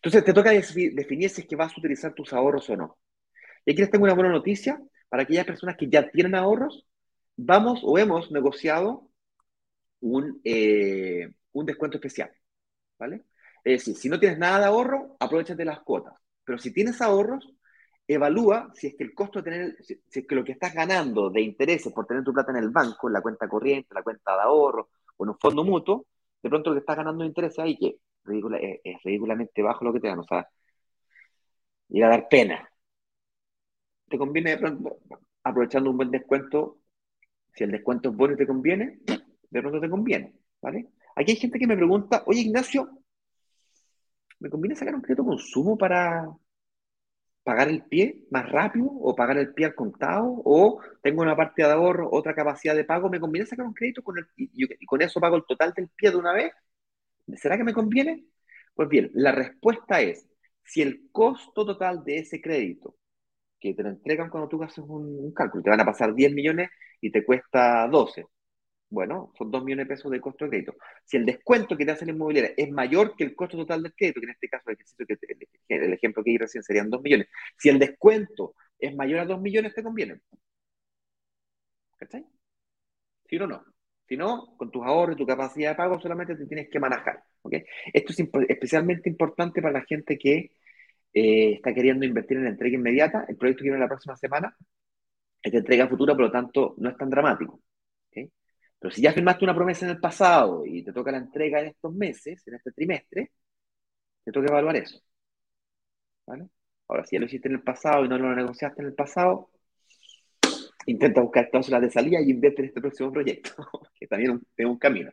Entonces 0.02 0.24
te 0.24 0.32
toca 0.32 0.50
definir 0.50 1.30
si 1.30 1.42
es 1.42 1.46
que 1.46 1.54
vas 1.54 1.72
a 1.72 1.78
utilizar 1.80 2.12
tus 2.12 2.32
ahorros 2.32 2.68
o 2.70 2.76
no. 2.76 2.98
Y 3.64 3.72
aquí 3.72 3.82
les 3.82 3.90
tengo 3.90 4.04
una 4.04 4.14
buena 4.14 4.30
noticia 4.30 4.82
para 5.08 5.22
aquellas 5.22 5.46
personas 5.46 5.76
que 5.76 5.88
ya 5.88 6.10
tienen 6.10 6.34
ahorros. 6.34 6.84
Vamos 7.36 7.80
o 7.84 7.96
hemos 7.98 8.32
negociado 8.32 9.08
un, 10.00 10.40
eh, 10.44 11.32
un 11.52 11.66
descuento 11.66 11.98
especial. 11.98 12.32
¿Vale? 12.98 13.24
Es 13.64 13.80
decir, 13.80 13.96
si 13.96 14.08
no 14.08 14.18
tienes 14.18 14.38
nada 14.38 14.58
de 14.58 14.64
ahorro, 14.66 15.16
aprovechate 15.20 15.64
las 15.64 15.80
cuotas. 15.82 16.14
Pero 16.44 16.58
si 16.58 16.72
tienes 16.72 17.00
ahorros, 17.00 17.48
evalúa 18.08 18.72
si 18.74 18.88
es 18.88 18.96
que 18.96 19.04
el 19.04 19.14
costo 19.14 19.40
de 19.40 19.50
tener, 19.50 19.76
si, 19.84 20.00
es 20.12 20.26
que 20.26 20.34
lo 20.34 20.42
que 20.44 20.52
estás 20.52 20.74
ganando 20.74 21.30
de 21.30 21.42
intereses 21.42 21.92
por 21.92 22.06
tener 22.06 22.24
tu 22.24 22.32
plata 22.32 22.50
en 22.50 22.58
el 22.58 22.70
banco, 22.70 23.06
en 23.06 23.14
la 23.14 23.22
cuenta 23.22 23.48
corriente, 23.48 23.88
en 23.92 23.96
la 23.96 24.02
cuenta 24.02 24.34
de 24.34 24.42
ahorro 24.42 24.90
o 25.16 25.24
en 25.24 25.30
un 25.30 25.38
fondo 25.38 25.62
mutuo, 25.62 26.06
de 26.42 26.48
pronto 26.50 26.70
lo 26.70 26.74
que 26.74 26.80
estás 26.80 26.96
ganando 26.96 27.22
de 27.22 27.28
intereses 27.28 27.60
ahí 27.60 27.78
que 27.78 27.98
es, 28.26 28.80
es, 28.84 29.02
ridículamente 29.02 29.62
bajo 29.62 29.84
lo 29.84 29.92
que 29.92 30.00
te 30.00 30.08
dan. 30.08 30.20
O 30.20 30.24
sea, 30.24 30.48
ir 31.88 32.04
a 32.04 32.08
dar 32.08 32.28
pena 32.28 32.68
te 34.08 34.18
conviene 34.18 34.50
de 34.50 34.58
pronto, 34.58 34.98
aprovechando 35.42 35.90
un 35.90 35.96
buen 35.96 36.10
descuento, 36.10 36.78
si 37.54 37.64
el 37.64 37.70
descuento 37.70 38.10
es 38.10 38.16
bueno 38.16 38.34
y 38.34 38.36
te 38.36 38.46
conviene, 38.46 39.00
de 39.50 39.60
pronto 39.60 39.80
te 39.80 39.88
conviene, 39.88 40.34
¿vale? 40.60 40.88
Aquí 41.16 41.32
hay 41.32 41.36
gente 41.38 41.58
que 41.58 41.66
me 41.66 41.76
pregunta, 41.76 42.22
oye 42.26 42.40
Ignacio, 42.40 42.90
¿me 44.38 44.50
conviene 44.50 44.76
sacar 44.76 44.94
un 44.94 45.00
crédito 45.00 45.24
consumo 45.24 45.78
para 45.78 46.28
pagar 47.42 47.68
el 47.68 47.84
pie 47.84 48.24
más 48.30 48.48
rápido 48.50 48.86
o 48.86 49.16
pagar 49.16 49.38
el 49.38 49.52
pie 49.52 49.66
al 49.66 49.74
contado 49.74 50.42
o 50.44 50.80
tengo 51.02 51.22
una 51.22 51.36
parte 51.36 51.62
de 51.62 51.72
ahorro, 51.72 52.08
otra 52.12 52.34
capacidad 52.34 52.74
de 52.74 52.84
pago, 52.84 53.08
¿me 53.08 53.18
conviene 53.18 53.46
sacar 53.46 53.66
un 53.66 53.74
crédito 53.74 54.02
con 54.02 54.18
el, 54.18 54.26
y, 54.36 54.86
con 54.86 55.02
eso 55.02 55.20
pago 55.20 55.36
el 55.36 55.44
total 55.46 55.72
del 55.72 55.88
pie 55.88 56.10
de 56.10 56.16
una 56.16 56.32
vez? 56.32 56.52
¿Será 57.36 57.56
que 57.56 57.64
me 57.64 57.72
conviene? 57.74 58.24
Pues 58.74 58.88
bien, 58.88 59.10
la 59.14 59.32
respuesta 59.32 60.00
es, 60.00 60.28
si 60.64 60.82
el 60.82 61.10
costo 61.12 61.66
total 61.66 62.04
de 62.04 62.18
ese 62.18 62.40
crédito 62.40 62.96
que 63.62 63.74
te 63.74 63.82
lo 63.82 63.90
entregan 63.90 64.28
cuando 64.30 64.48
tú 64.48 64.62
haces 64.62 64.84
un, 64.86 65.32
cálculo. 65.32 65.62
Te 65.62 65.70
van 65.70 65.80
a 65.80 65.84
pasar 65.84 66.14
10 66.14 66.32
millones 66.32 66.70
y 67.00 67.12
te 67.12 67.24
cuesta 67.24 67.88
12. 67.88 68.26
Bueno, 68.90 69.32
son 69.38 69.50
2 69.50 69.64
millones 69.64 69.86
de 69.86 69.94
pesos 69.94 70.10
de 70.10 70.20
costo 70.20 70.44
de 70.44 70.50
crédito. 70.50 70.74
Si 71.04 71.16
el 71.16 71.26
descuento 71.26 71.76
que 71.76 71.86
te 71.86 71.92
hace 71.92 72.06
la 72.06 72.12
inmobiliaria 72.12 72.54
es 72.56 72.70
mayor 72.70 73.16
que 73.16 73.24
el 73.24 73.34
costo 73.36 73.56
total 73.56 73.82
del 73.82 73.94
crédito, 73.94 74.20
que 74.20 74.26
en 74.26 74.32
este 74.32 74.48
caso 74.48 74.70
el, 74.70 74.78
el 75.68 75.92
ejemplo 75.92 76.24
que 76.24 76.30
di 76.32 76.38
recién 76.38 76.64
serían 76.64 76.90
2 76.90 77.02
millones, 77.02 77.28
si 77.56 77.68
el 77.68 77.78
descuento 77.78 78.54
es 78.78 78.94
mayor 78.96 79.20
a 79.20 79.26
2 79.26 79.40
millones, 79.40 79.74
te 79.74 79.82
conviene. 79.82 80.20
¿Cachai? 81.96 82.26
Si 83.28 83.38
no, 83.38 83.46
no. 83.46 83.64
Si 84.12 84.16
no, 84.18 84.54
con 84.58 84.70
tus 84.70 84.84
ahorros 84.84 85.16
y 85.16 85.18
tu 85.18 85.26
capacidad 85.26 85.70
de 85.70 85.76
pago 85.76 85.98
solamente 85.98 86.36
te 86.36 86.44
tienes 86.44 86.68
que 86.68 86.78
manejar. 86.78 87.24
¿okay? 87.40 87.64
Esto 87.94 88.12
es 88.12 88.28
especialmente 88.46 89.08
importante 89.08 89.62
para 89.62 89.72
la 89.72 89.86
gente 89.86 90.18
que 90.18 90.52
eh, 91.14 91.52
está 91.54 91.72
queriendo 91.72 92.04
invertir 92.04 92.36
en 92.36 92.44
la 92.44 92.50
entrega 92.50 92.76
inmediata, 92.76 93.24
el 93.26 93.38
proyecto 93.38 93.62
que 93.62 93.70
viene 93.70 93.78
la 93.78 93.88
próxima 93.88 94.14
semana 94.18 94.54
es 95.42 95.50
de 95.50 95.58
entrega 95.60 95.88
futura, 95.88 96.12
por 96.14 96.24
lo 96.24 96.30
tanto 96.30 96.74
no 96.76 96.90
es 96.90 96.96
tan 96.98 97.08
dramático. 97.08 97.62
Pero 98.12 98.94
si 98.94 99.00
ya 99.00 99.14
firmaste 99.14 99.44
una 99.44 99.54
promesa 99.54 99.86
en 99.86 99.92
el 99.92 100.00
pasado 100.00 100.66
y 100.66 100.84
te 100.84 100.92
toca 100.92 101.10
la 101.10 101.16
entrega 101.16 101.60
en 101.60 101.68
estos 101.68 101.94
meses, 101.94 102.46
en 102.46 102.56
este 102.56 102.72
trimestre, 102.72 103.32
te 104.24 104.32
toca 104.32 104.48
evaluar 104.48 104.76
eso. 104.76 105.00
¿Vale? 106.26 106.48
Ahora, 106.86 107.04
si 107.06 107.16
ya 107.16 107.20
lo 107.20 107.26
hiciste 107.26 107.48
en 107.48 107.54
el 107.54 107.62
pasado 107.62 108.04
y 108.04 108.08
no 108.10 108.18
lo 108.18 108.34
negociaste 108.34 108.82
en 108.82 108.88
el 108.88 108.94
pasado, 108.94 109.48
intenta 110.86 111.20
buscar 111.20 111.50
cláusulas 111.50 111.82
de 111.82 111.90
salida 111.90 112.20
y 112.20 112.30
invierte 112.30 112.62
en 112.62 112.68
este 112.68 112.80
próximo 112.80 113.12
proyecto, 113.12 113.50
que 113.94 114.06
también 114.06 114.40
es 114.56 114.66
un 114.66 114.78
camino. 114.78 115.12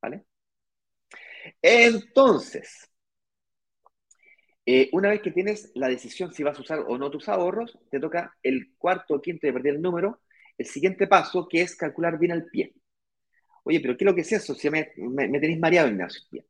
¿Vale? 0.00 0.24
Entonces, 1.62 2.88
eh, 4.66 4.90
una 4.92 5.08
vez 5.08 5.22
que 5.22 5.30
tienes 5.30 5.72
la 5.74 5.88
decisión 5.88 6.32
si 6.32 6.42
vas 6.42 6.58
a 6.58 6.60
usar 6.62 6.80
o 6.86 6.98
no 6.98 7.10
tus 7.10 7.28
ahorros, 7.28 7.78
te 7.90 7.98
toca 7.98 8.36
el 8.42 8.74
cuarto 8.76 9.14
o 9.14 9.20
quinto 9.22 9.46
de 9.46 9.52
perder 9.52 9.76
el 9.76 9.82
número, 9.82 10.20
el 10.58 10.66
siguiente 10.66 11.06
paso, 11.06 11.48
que 11.48 11.62
es 11.62 11.74
calcular 11.74 12.18
bien 12.18 12.32
al 12.32 12.46
pie. 12.46 12.74
Oye, 13.64 13.80
pero 13.80 13.96
¿qué 13.96 14.04
es 14.04 14.06
lo 14.06 14.14
que 14.14 14.22
es 14.22 14.32
eso? 14.32 14.54
Si 14.54 14.68
me, 14.70 14.92
me, 14.96 15.40
tenéis 15.40 15.58
mareado, 15.58 15.88
Ignacio. 15.88 16.44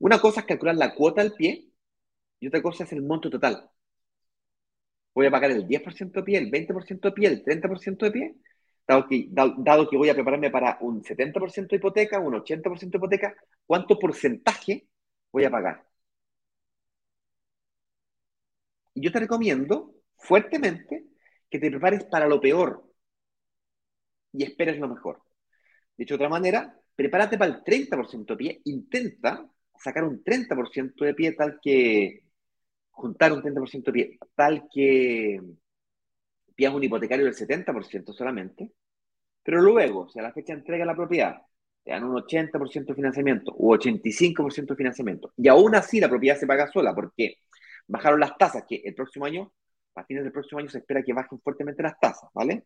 Una 0.00 0.20
cosa 0.20 0.40
es 0.40 0.46
calcular 0.46 0.76
la 0.76 0.94
cuota 0.94 1.20
al 1.20 1.34
pie 1.34 1.70
y 2.40 2.48
otra 2.48 2.62
cosa 2.62 2.84
es 2.84 2.92
el 2.92 3.02
monto 3.02 3.30
total. 3.30 3.70
Voy 5.14 5.26
a 5.26 5.30
pagar 5.30 5.50
el 5.50 5.66
10% 5.66 6.20
de 6.20 6.24
pie, 6.24 6.38
el 6.38 6.50
20% 6.50 7.08
de 7.08 7.12
pie, 7.12 7.28
el 7.28 7.42
30% 7.44 8.06
de 8.06 8.12
pie, 8.12 8.34
dado 8.86 9.06
que, 9.08 9.28
dado 9.30 9.88
que 9.88 9.96
voy 9.96 10.08
a 10.08 10.14
prepararme 10.14 10.50
para 10.50 10.78
un 10.80 11.02
70% 11.04 11.70
de 11.76 11.76
hipoteca, 11.76 12.18
un 12.18 12.34
80% 12.34 12.98
de 12.98 12.98
hipoteca, 12.98 13.34
¿cuánto 13.66 13.98
porcentaje 13.98 14.88
voy 15.30 15.44
a 15.44 15.50
pagar? 15.50 15.84
Y 18.94 19.02
yo 19.02 19.12
te 19.12 19.20
recomiendo 19.20 19.94
fuertemente 20.16 21.04
que 21.50 21.58
te 21.58 21.70
prepares 21.70 22.04
para 22.04 22.26
lo 22.26 22.40
peor 22.40 22.82
y 24.32 24.44
esperes 24.44 24.78
lo 24.78 24.88
mejor. 24.88 25.22
Dicho 25.96 26.14
de 26.14 26.16
otra 26.16 26.28
manera, 26.28 26.76
prepárate 26.96 27.38
para 27.38 27.52
el 27.52 27.64
30% 27.64 28.34
de 28.34 28.38
pie, 28.38 28.60
intenta 28.64 29.48
sacar 29.78 30.04
un 30.04 30.22
30% 30.24 31.04
de 31.04 31.14
pie 31.14 31.32
tal 31.32 31.58
que, 31.62 32.24
juntar 32.92 33.32
un 33.32 33.42
30% 33.42 33.84
de 33.86 33.92
pie, 33.92 34.18
tal 34.34 34.68
que 34.72 35.40
pidas 36.54 36.74
un 36.74 36.84
hipotecario 36.84 37.24
del 37.24 37.34
70% 37.34 38.12
solamente, 38.12 38.70
pero 39.42 39.60
luego, 39.60 40.08
si 40.08 40.18
a 40.18 40.22
la 40.22 40.32
fecha 40.32 40.52
de 40.52 40.60
entrega 40.60 40.84
la 40.84 40.94
propiedad 40.94 41.42
te 41.82 41.90
dan 41.90 42.04
un 42.04 42.14
80% 42.14 42.86
de 42.86 42.94
financiamiento 42.94 43.52
u 43.56 43.72
85% 43.72 44.74
de 44.74 44.76
financiamiento, 44.76 45.32
y 45.36 45.48
aún 45.48 45.74
así 45.74 46.00
la 46.00 46.08
propiedad 46.08 46.36
se 46.38 46.46
paga 46.46 46.68
sola 46.68 46.94
porque 46.94 47.38
bajaron 47.88 48.20
las 48.20 48.36
tasas, 48.38 48.64
que 48.68 48.82
el 48.84 48.94
próximo 48.94 49.24
año, 49.24 49.52
a 49.96 50.04
fines 50.04 50.22
del 50.22 50.32
próximo 50.32 50.60
año 50.60 50.68
se 50.68 50.78
espera 50.78 51.02
que 51.02 51.12
bajen 51.12 51.40
fuertemente 51.40 51.82
las 51.82 51.98
tasas, 51.98 52.30
¿vale? 52.34 52.64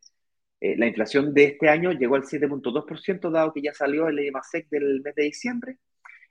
Eh, 0.60 0.76
la 0.76 0.86
inflación 0.86 1.34
de 1.34 1.44
este 1.44 1.68
año 1.68 1.92
llegó 1.92 2.16
al 2.16 2.24
7.2%, 2.24 3.30
dado 3.30 3.52
que 3.52 3.62
ya 3.62 3.72
salió 3.74 4.08
el 4.08 4.18
EMASEC 4.18 4.68
del 4.68 5.00
mes 5.02 5.14
de 5.14 5.22
diciembre, 5.24 5.78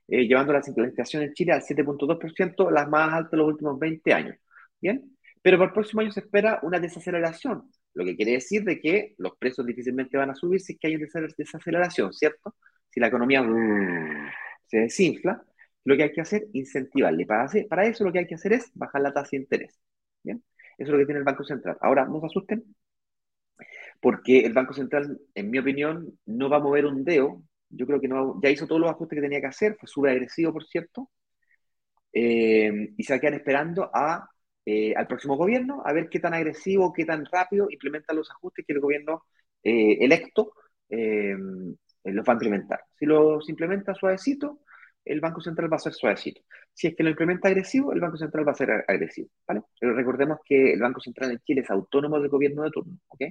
eh, 0.07 0.27
llevando 0.27 0.53
la 0.53 0.61
inflación 0.85 1.23
en 1.23 1.33
Chile 1.33 1.53
al 1.53 1.61
7.2%, 1.61 2.71
las 2.71 2.87
más 2.89 3.13
altas 3.13 3.31
de 3.31 3.37
los 3.37 3.47
últimos 3.47 3.79
20 3.79 4.13
años. 4.13 4.35
¿Bien? 4.81 5.15
Pero 5.41 5.57
para 5.57 5.67
el 5.69 5.73
próximo 5.73 6.01
año 6.01 6.11
se 6.11 6.21
espera 6.21 6.59
una 6.63 6.79
desaceleración, 6.79 7.69
lo 7.93 8.05
que 8.05 8.15
quiere 8.15 8.33
decir 8.33 8.63
de 8.63 8.79
que 8.79 9.15
los 9.17 9.37
precios 9.37 9.65
difícilmente 9.65 10.17
van 10.17 10.31
a 10.31 10.35
subir 10.35 10.59
si 10.59 10.73
es 10.73 10.79
que 10.79 10.87
hay 10.87 10.95
una 10.95 11.07
desaceleración, 11.37 12.13
¿cierto? 12.13 12.55
Si 12.89 12.99
la 12.99 13.07
economía 13.07 13.43
se 14.67 14.77
desinfla, 14.79 15.43
lo 15.85 15.95
que 15.95 16.03
hay 16.03 16.11
que 16.11 16.21
hacer, 16.21 16.47
incentivarle. 16.53 17.25
Para, 17.25 17.43
hacer, 17.43 17.67
para 17.67 17.85
eso 17.85 18.03
lo 18.03 18.11
que 18.11 18.19
hay 18.19 18.27
que 18.27 18.35
hacer 18.35 18.53
es 18.53 18.71
bajar 18.73 19.01
la 19.01 19.13
tasa 19.13 19.29
de 19.31 19.37
interés. 19.37 19.79
¿Bien? 20.23 20.43
Eso 20.77 20.89
es 20.89 20.93
lo 20.93 20.97
que 20.97 21.05
tiene 21.05 21.19
el 21.19 21.25
Banco 21.25 21.43
Central. 21.43 21.77
Ahora, 21.81 22.05
no 22.05 22.19
se 22.19 22.25
asusten, 22.27 22.63
porque 24.01 24.39
el 24.45 24.53
Banco 24.53 24.73
Central, 24.73 25.19
en 25.33 25.49
mi 25.49 25.59
opinión, 25.59 26.17
no 26.25 26.49
va 26.49 26.57
a 26.57 26.59
mover 26.59 26.85
un 26.85 27.03
dedo. 27.03 27.43
Yo 27.69 27.85
creo 27.85 27.99
que 27.99 28.07
no, 28.07 28.39
ya 28.41 28.49
hizo 28.49 28.67
todos 28.67 28.81
los 28.81 28.89
ajustes 28.89 29.17
que 29.17 29.21
tenía 29.21 29.41
que 29.41 29.47
hacer, 29.47 29.75
fue 29.79 29.87
súper 29.87 30.11
agresivo, 30.11 30.53
por 30.53 30.65
cierto, 30.65 31.09
eh, 32.13 32.93
y 32.97 33.03
se 33.03 33.19
quedar 33.19 33.33
esperando 33.33 33.89
a, 33.93 34.29
eh, 34.65 34.93
al 34.95 35.07
próximo 35.07 35.35
gobierno 35.35 35.81
a 35.85 35.91
ver 35.93 36.07
qué 36.09 36.19
tan 36.19 36.33
agresivo, 36.33 36.93
qué 36.93 37.05
tan 37.05 37.25
rápido 37.25 37.67
implementa 37.69 38.13
los 38.13 38.31
ajustes 38.31 38.65
que 38.65 38.73
el 38.73 38.79
gobierno 38.79 39.23
eh, 39.63 39.97
electo 39.99 40.53
los 40.87 42.25
va 42.27 42.33
a 42.33 42.35
implementar. 42.35 42.81
Si 42.97 43.05
los 43.05 43.49
implementa 43.49 43.93
suavecito, 43.95 44.59
el 45.03 45.19
Banco 45.19 45.41
Central 45.41 45.71
va 45.71 45.77
a 45.77 45.79
ser 45.79 45.93
suavecito. 45.93 46.41
Si 46.73 46.87
es 46.87 46.95
que 46.95 47.03
lo 47.03 47.09
implementa 47.09 47.47
agresivo, 47.47 47.91
el 47.93 47.99
Banco 47.99 48.17
Central 48.17 48.47
va 48.47 48.51
a 48.51 48.55
ser 48.55 48.71
agresivo. 48.87 49.29
¿vale? 49.47 49.61
Pero 49.79 49.93
recordemos 49.93 50.39
que 50.45 50.73
el 50.73 50.79
Banco 50.79 51.01
Central 51.01 51.31
en 51.31 51.39
Chile 51.39 51.61
es 51.61 51.69
autónomo 51.69 52.19
del 52.19 52.29
gobierno 52.29 52.63
de 52.63 52.71
turno. 52.71 52.97
¿ok? 53.07 53.21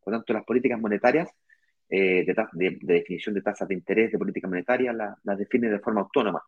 Por 0.00 0.12
lo 0.12 0.18
tanto, 0.18 0.32
las 0.32 0.44
políticas 0.44 0.80
monetarias 0.80 1.28
eh, 1.88 2.24
de, 2.24 2.78
definición 2.82 3.34
de 3.34 3.42
tasas 3.42 3.68
de 3.68 3.74
interés 3.74 4.12
de 4.12 4.18
política 4.18 4.48
monetaria 4.48 4.92
las 4.92 5.38
define 5.38 5.68
de 5.68 5.78
forma 5.80 6.02
autónoma. 6.02 6.42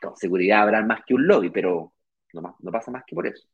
Con 0.00 0.16
seguridad 0.16 0.62
habrá 0.62 0.84
más 0.84 1.02
que 1.06 1.14
un 1.14 1.26
lobby, 1.26 1.50
pero 1.50 1.94
no, 2.34 2.56
pasa 2.70 2.90
más 2.90 3.04
que 3.06 3.14
por 3.14 3.26
eso. 3.26 3.46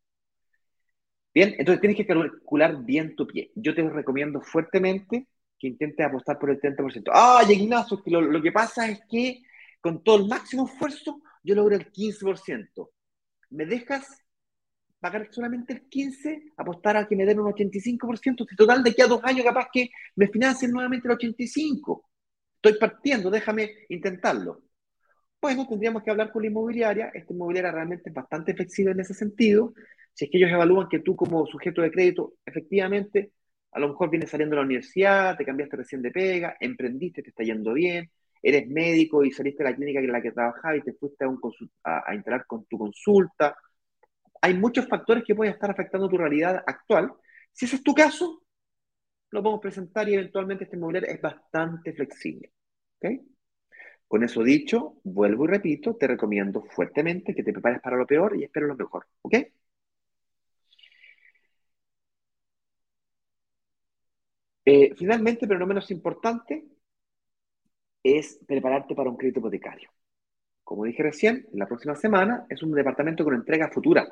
Bien, 1.32 1.54
entonces 1.58 1.80
tienes 1.80 1.96
que 1.96 2.06
calcular 2.06 2.84
bien 2.84 3.14
tu 3.14 3.26
pie. 3.26 3.52
Yo 3.54 3.74
te 3.74 3.88
recomiendo 3.88 4.40
fuertemente 4.40 5.28
que 5.58 5.68
intentes 5.68 6.04
apostar 6.06 6.38
por 6.38 6.50
el 6.50 6.60
30%. 6.60 7.10
¡Ay, 7.12 7.52
Ignacio! 7.52 8.02
Lo, 8.06 8.42
que 8.42 8.52
pasa 8.52 8.88
es 8.88 9.00
que 9.08 9.42
con 9.80 10.02
todo 10.02 10.16
el 10.16 10.28
máximo 10.28 10.66
esfuerzo 10.66 11.20
yo 11.42 11.54
logro 11.54 11.76
el 11.76 11.92
15%. 11.92 12.90
¿Me 13.50 13.66
dejas 13.66 14.24
pagar 15.00 15.28
solamente 15.30 15.72
el 15.72 15.88
15%, 15.88 16.52
apostar 16.56 16.96
a 16.96 17.06
que 17.06 17.16
me 17.16 17.24
den 17.24 17.40
un 17.40 17.46
85%, 17.52 18.46
si 18.48 18.56
total 18.56 18.82
de 18.82 18.90
aquí 18.90 19.02
a 19.02 19.06
dos 19.06 19.20
años 19.24 19.44
capaz 19.44 19.68
que 19.72 19.90
me 20.16 20.28
financien 20.28 20.70
nuevamente 20.70 21.08
el 21.08 21.14
85%. 21.16 22.02
Estoy 22.56 22.78
partiendo, 22.78 23.30
déjame 23.30 23.70
intentarlo. 23.88 24.62
Bueno, 25.40 25.66
tendríamos 25.68 26.02
que 26.02 26.10
hablar 26.10 26.32
con 26.32 26.42
la 26.42 26.48
inmobiliaria. 26.48 27.10
Esta 27.14 27.32
inmobiliaria 27.32 27.70
realmente 27.70 28.10
es 28.10 28.14
bastante 28.14 28.54
flexible 28.54 28.92
en 28.92 29.00
ese 29.00 29.14
sentido. 29.14 29.72
Si 30.12 30.24
es 30.24 30.30
que 30.30 30.38
ellos 30.38 30.50
evalúan 30.50 30.88
que 30.88 30.98
tú 31.00 31.14
como 31.14 31.46
sujeto 31.46 31.82
de 31.82 31.92
crédito, 31.92 32.34
efectivamente, 32.44 33.32
a 33.70 33.78
lo 33.78 33.88
mejor 33.90 34.10
vienes 34.10 34.30
saliendo 34.30 34.54
de 34.56 34.62
la 34.62 34.66
universidad, 34.66 35.36
te 35.36 35.44
cambiaste 35.44 35.76
recién 35.76 36.02
de 36.02 36.10
pega, 36.10 36.56
emprendiste, 36.58 37.22
te 37.22 37.30
está 37.30 37.44
yendo 37.44 37.72
bien, 37.74 38.10
eres 38.42 38.68
médico 38.68 39.24
y 39.24 39.30
saliste 39.30 39.62
de 39.62 39.70
la 39.70 39.76
clínica 39.76 40.00
en 40.00 40.12
la 40.12 40.22
que 40.22 40.32
trabajaba 40.32 40.76
y 40.76 40.82
te 40.82 40.94
fuiste 40.94 41.24
a, 41.24 41.28
un 41.28 41.40
a, 41.84 41.98
a 41.98 42.44
con 42.44 42.64
tu 42.66 42.78
consulta, 42.78 43.56
hay 44.42 44.54
muchos 44.54 44.86
factores 44.88 45.24
que 45.24 45.34
pueden 45.34 45.54
estar 45.54 45.70
afectando 45.70 46.08
tu 46.08 46.16
realidad 46.18 46.62
actual. 46.66 47.12
Si 47.52 47.66
ese 47.66 47.76
es 47.76 47.82
tu 47.82 47.94
caso, 47.94 48.42
lo 49.30 49.42
podemos 49.42 49.62
presentar 49.62 50.08
y 50.08 50.14
eventualmente 50.14 50.64
este 50.64 50.76
inmobiliario 50.76 51.10
es 51.10 51.22
bastante 51.22 51.92
flexible. 51.94 52.52
Con 54.08 54.24
eso 54.24 54.42
dicho, 54.42 54.96
vuelvo 55.04 55.44
y 55.44 55.48
repito, 55.48 55.94
te 55.96 56.06
recomiendo 56.08 56.62
fuertemente 56.62 57.34
que 57.34 57.42
te 57.44 57.52
prepares 57.52 57.80
para 57.80 57.96
lo 57.96 58.06
peor 58.06 58.36
y 58.36 58.44
espero 58.44 58.66
lo 58.66 58.76
mejor. 58.76 59.06
¿Ok? 59.22 59.34
Eh, 64.64 64.94
finalmente, 64.96 65.46
pero 65.48 65.58
no 65.58 65.66
menos 65.66 65.90
importante, 65.90 66.64
es 68.02 68.38
prepararte 68.46 68.94
para 68.94 69.10
un 69.10 69.16
crédito 69.16 69.40
hipotecario. 69.40 69.90
Como 70.64 70.84
dije 70.84 71.02
recién, 71.02 71.48
la 71.54 71.66
próxima 71.66 71.96
semana 71.96 72.46
es 72.50 72.62
un 72.62 72.72
departamento 72.72 73.24
con 73.24 73.34
entrega 73.34 73.70
futura. 73.70 74.08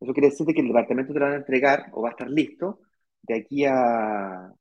Eso 0.00 0.12
quiere 0.12 0.30
decir 0.30 0.46
que 0.46 0.60
el 0.60 0.68
departamento 0.68 1.12
te 1.12 1.18
lo 1.18 1.26
van 1.26 1.34
a 1.34 1.38
entregar 1.38 1.86
o 1.92 2.02
va 2.02 2.08
a 2.10 2.12
estar 2.12 2.30
listo 2.30 2.80
de 3.22 3.36
aquí 3.36 3.64
a 3.66 4.52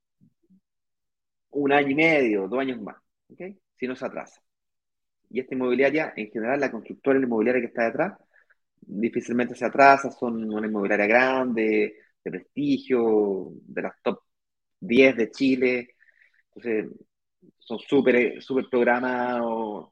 un 1.52 1.72
año 1.72 1.90
y 1.90 1.96
medio, 1.96 2.48
dos 2.48 2.60
años 2.60 2.82
más, 2.82 2.98
¿okay? 3.32 3.58
si 3.78 3.88
no 3.88 3.96
se 3.96 4.06
atrasa. 4.06 4.42
Y 5.30 5.40
esta 5.40 5.56
inmobiliaria, 5.56 6.14
en 6.16 6.30
general, 6.32 6.60
la 6.60 6.72
constructora 6.72 7.18
y 7.18 7.22
la 7.22 7.28
inmobiliaria 7.28 7.62
que 7.62 7.68
está 7.68 7.86
detrás, 7.86 8.18
difícilmente 8.82 9.56
se 9.56 9.66
atrasa, 9.66 10.12
son 10.12 10.52
una 10.54 10.68
inmobiliaria 10.68 11.08
grande, 11.08 11.96
de 12.24 12.32
prestigio, 12.32 13.52
de 13.54 13.82
las 13.82 13.94
top 14.02 14.22
10 14.80 15.16
de 15.18 15.32
Chile, 15.32 15.96
entonces 16.48 16.92
son 17.60 17.80
súper 17.80 18.42
super 18.42 18.66
programados, 18.70 19.90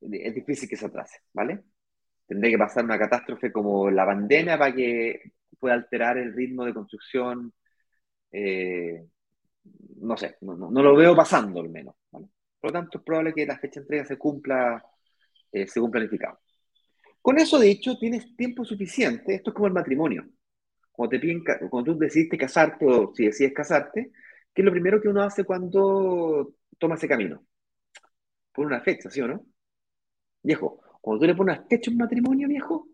es 0.00 0.34
difícil 0.34 0.68
que 0.68 0.76
se 0.76 0.86
atrase, 0.86 1.18
¿vale? 1.32 1.62
Tendría 2.28 2.52
que 2.52 2.58
pasar 2.58 2.84
una 2.84 2.98
catástrofe 2.98 3.50
como 3.50 3.90
la 3.90 4.04
pandemia 4.04 4.58
para 4.58 4.74
que 4.74 5.32
pueda 5.58 5.74
alterar 5.74 6.18
el 6.18 6.34
ritmo 6.34 6.64
de 6.66 6.74
construcción. 6.74 7.52
Eh, 8.30 9.06
no 10.00 10.16
sé, 10.16 10.36
no, 10.42 10.70
lo 10.70 10.94
veo 10.94 11.16
pasando 11.16 11.60
al 11.60 11.70
menos. 11.70 11.94
Por 12.10 12.70
lo 12.70 12.72
tanto, 12.72 12.98
es 12.98 13.04
probable 13.04 13.32
que 13.32 13.46
la 13.46 13.58
fecha 13.58 13.80
de 13.80 13.84
entrega 13.84 14.04
se 14.04 14.18
cumpla 14.18 14.84
eh, 15.50 15.66
según 15.66 15.90
planificado. 15.90 16.38
Con 17.22 17.38
eso 17.38 17.58
dicho, 17.58 17.98
tienes 17.98 18.36
tiempo 18.36 18.64
suficiente. 18.64 19.34
Esto 19.34 19.50
es 19.50 19.54
como 19.54 19.66
el 19.66 19.72
matrimonio. 19.72 20.28
Cuando, 20.92 21.84
tú 21.84 21.98
decidiste 21.98 22.36
casarte 22.36 22.84
o 22.84 23.14
si 23.14 23.26
decides 23.26 23.54
casarte, 23.54 24.10
¿qué 24.52 24.62
es 24.62 24.64
lo 24.64 24.72
primero 24.72 25.00
que 25.00 25.08
uno 25.08 25.22
hace 25.22 25.44
cuando 25.44 26.54
toma 26.78 26.96
ese 26.96 27.08
camino? 27.08 27.42
Por 28.52 28.66
una 28.66 28.80
fecha, 28.80 29.08
¿sí 29.08 29.20
o 29.20 29.28
no? 29.28 29.46
Viejo, 30.42 30.80
cuando 31.00 31.20
tú 31.20 31.26
le 31.26 31.34
pones 31.34 31.60
fecha 31.68 31.90
un 31.90 31.96
matrimonio, 31.98 32.48
viejo, 32.48 32.88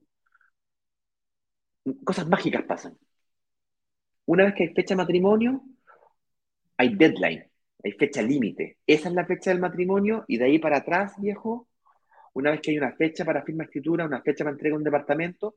cosas 2.04 2.28
mágicas 2.28 2.64
pasan. 2.64 2.96
Una 4.26 4.44
vez 4.44 4.54
que 4.54 4.64
hay 4.64 4.74
fecha 4.74 4.94
de 4.94 4.98
matrimonio, 5.02 5.62
hay 6.76 6.94
deadline, 6.94 7.44
hay 7.82 7.92
fecha 7.92 8.22
límite. 8.22 8.78
Esa 8.86 9.08
es 9.08 9.14
la 9.14 9.26
fecha 9.26 9.50
del 9.50 9.60
matrimonio 9.60 10.24
y 10.28 10.38
de 10.38 10.46
ahí 10.46 10.58
para 10.58 10.78
atrás, 10.78 11.14
viejo, 11.20 11.68
una 12.34 12.50
vez 12.50 12.60
que 12.60 12.70
hay 12.72 12.78
una 12.78 12.92
fecha 12.92 13.24
para 13.24 13.44
firma 13.44 13.64
escritura, 13.64 14.06
una 14.06 14.22
fecha 14.22 14.44
para 14.44 14.54
entrega 14.54 14.74
de 14.74 14.78
un 14.78 14.84
departamento, 14.84 15.56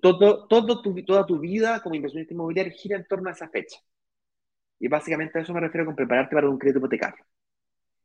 todo, 0.00 0.46
todo 0.46 0.82
tu, 0.82 0.94
toda 1.04 1.26
tu 1.26 1.38
vida 1.38 1.80
como 1.82 1.94
inversionista 1.94 2.34
inmobiliario 2.34 2.72
gira 2.72 2.96
en 2.96 3.06
torno 3.06 3.28
a 3.28 3.32
esa 3.32 3.48
fecha. 3.48 3.78
Y 4.78 4.88
básicamente 4.88 5.38
a 5.38 5.42
eso 5.42 5.54
me 5.54 5.60
refiero 5.60 5.86
con 5.86 5.96
prepararte 5.96 6.34
para 6.34 6.48
un 6.48 6.58
crédito 6.58 6.78
hipotecario. 6.78 7.24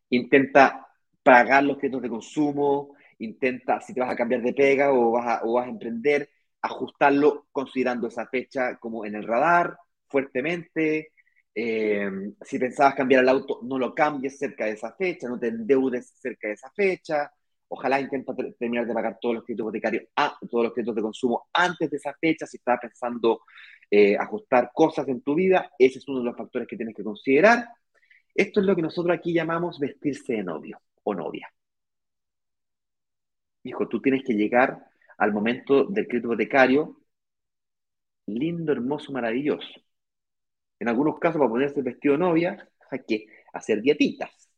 Intenta 0.09 0.87
pagar 1.21 1.63
los 1.63 1.77
créditos 1.77 2.01
de 2.01 2.09
consumo, 2.09 2.95
intenta, 3.19 3.81
si 3.81 3.93
te 3.93 3.99
vas 3.99 4.11
a 4.11 4.15
cambiar 4.15 4.41
de 4.41 4.53
pega 4.53 4.91
o 4.93 5.11
vas 5.11 5.27
a, 5.27 5.45
o 5.45 5.53
vas 5.53 5.67
a 5.67 5.69
emprender, 5.69 6.29
ajustarlo 6.61 7.47
considerando 7.51 8.07
esa 8.07 8.27
fecha 8.27 8.77
como 8.77 9.05
en 9.05 9.15
el 9.15 9.23
radar 9.23 9.77
fuertemente. 10.07 11.11
Eh, 11.55 12.09
si 12.41 12.59
pensabas 12.59 12.95
cambiar 12.95 13.23
el 13.23 13.29
auto, 13.29 13.59
no 13.63 13.79
lo 13.79 13.95
cambies 13.95 14.37
cerca 14.37 14.65
de 14.65 14.71
esa 14.71 14.93
fecha, 14.93 15.27
no 15.27 15.39
te 15.39 15.47
endeudes 15.47 16.13
cerca 16.19 16.47
de 16.47 16.53
esa 16.53 16.69
fecha. 16.71 17.31
Ojalá 17.69 17.99
intenta 17.99 18.33
terminar 18.57 18.87
de 18.87 18.93
pagar 18.93 19.17
todos 19.19 19.35
los 19.35 19.43
créditos 19.43 19.65
hipotecarios, 19.65 20.03
ah, 20.15 20.37
todos 20.49 20.65
los 20.65 20.73
créditos 20.73 20.95
de 20.95 21.01
consumo 21.01 21.47
antes 21.53 21.89
de 21.89 21.97
esa 21.97 22.13
fecha. 22.13 22.45
Si 22.45 22.57
estás 22.57 22.79
pensando 22.79 23.41
eh, 23.89 24.15
ajustar 24.17 24.71
cosas 24.73 25.07
en 25.09 25.21
tu 25.21 25.35
vida, 25.35 25.71
ese 25.77 25.99
es 25.99 26.07
uno 26.07 26.19
de 26.19 26.25
los 26.25 26.37
factores 26.37 26.67
que 26.67 26.77
tienes 26.77 26.95
que 26.95 27.03
considerar. 27.03 27.67
Esto 28.33 28.59
es 28.61 28.65
lo 28.65 28.75
que 28.75 28.81
nosotros 28.83 29.17
aquí 29.17 29.33
llamamos 29.33 29.79
vestirse 29.79 30.33
de 30.33 30.43
novio 30.43 30.79
o 31.03 31.13
novia. 31.15 31.49
Hijo, 33.67 33.87
tú 33.87 34.01
tienes 34.01 34.23
que 34.25 34.33
llegar 34.33 34.85
al 35.17 35.33
momento 35.33 35.85
del 35.85 36.07
crédito 36.07 36.27
hipotecario 36.29 36.97
lindo, 38.27 38.71
hermoso, 38.71 39.11
maravilloso. 39.11 39.67
En 40.79 40.89
algunos 40.89 41.19
casos, 41.19 41.39
para 41.39 41.49
ponerse 41.49 41.79
el 41.79 41.85
vestido 41.85 42.13
de 42.13 42.19
novia, 42.19 42.69
hay 42.91 42.99
que 43.07 43.27
hacer 43.53 43.81
dietitas. 43.81 44.49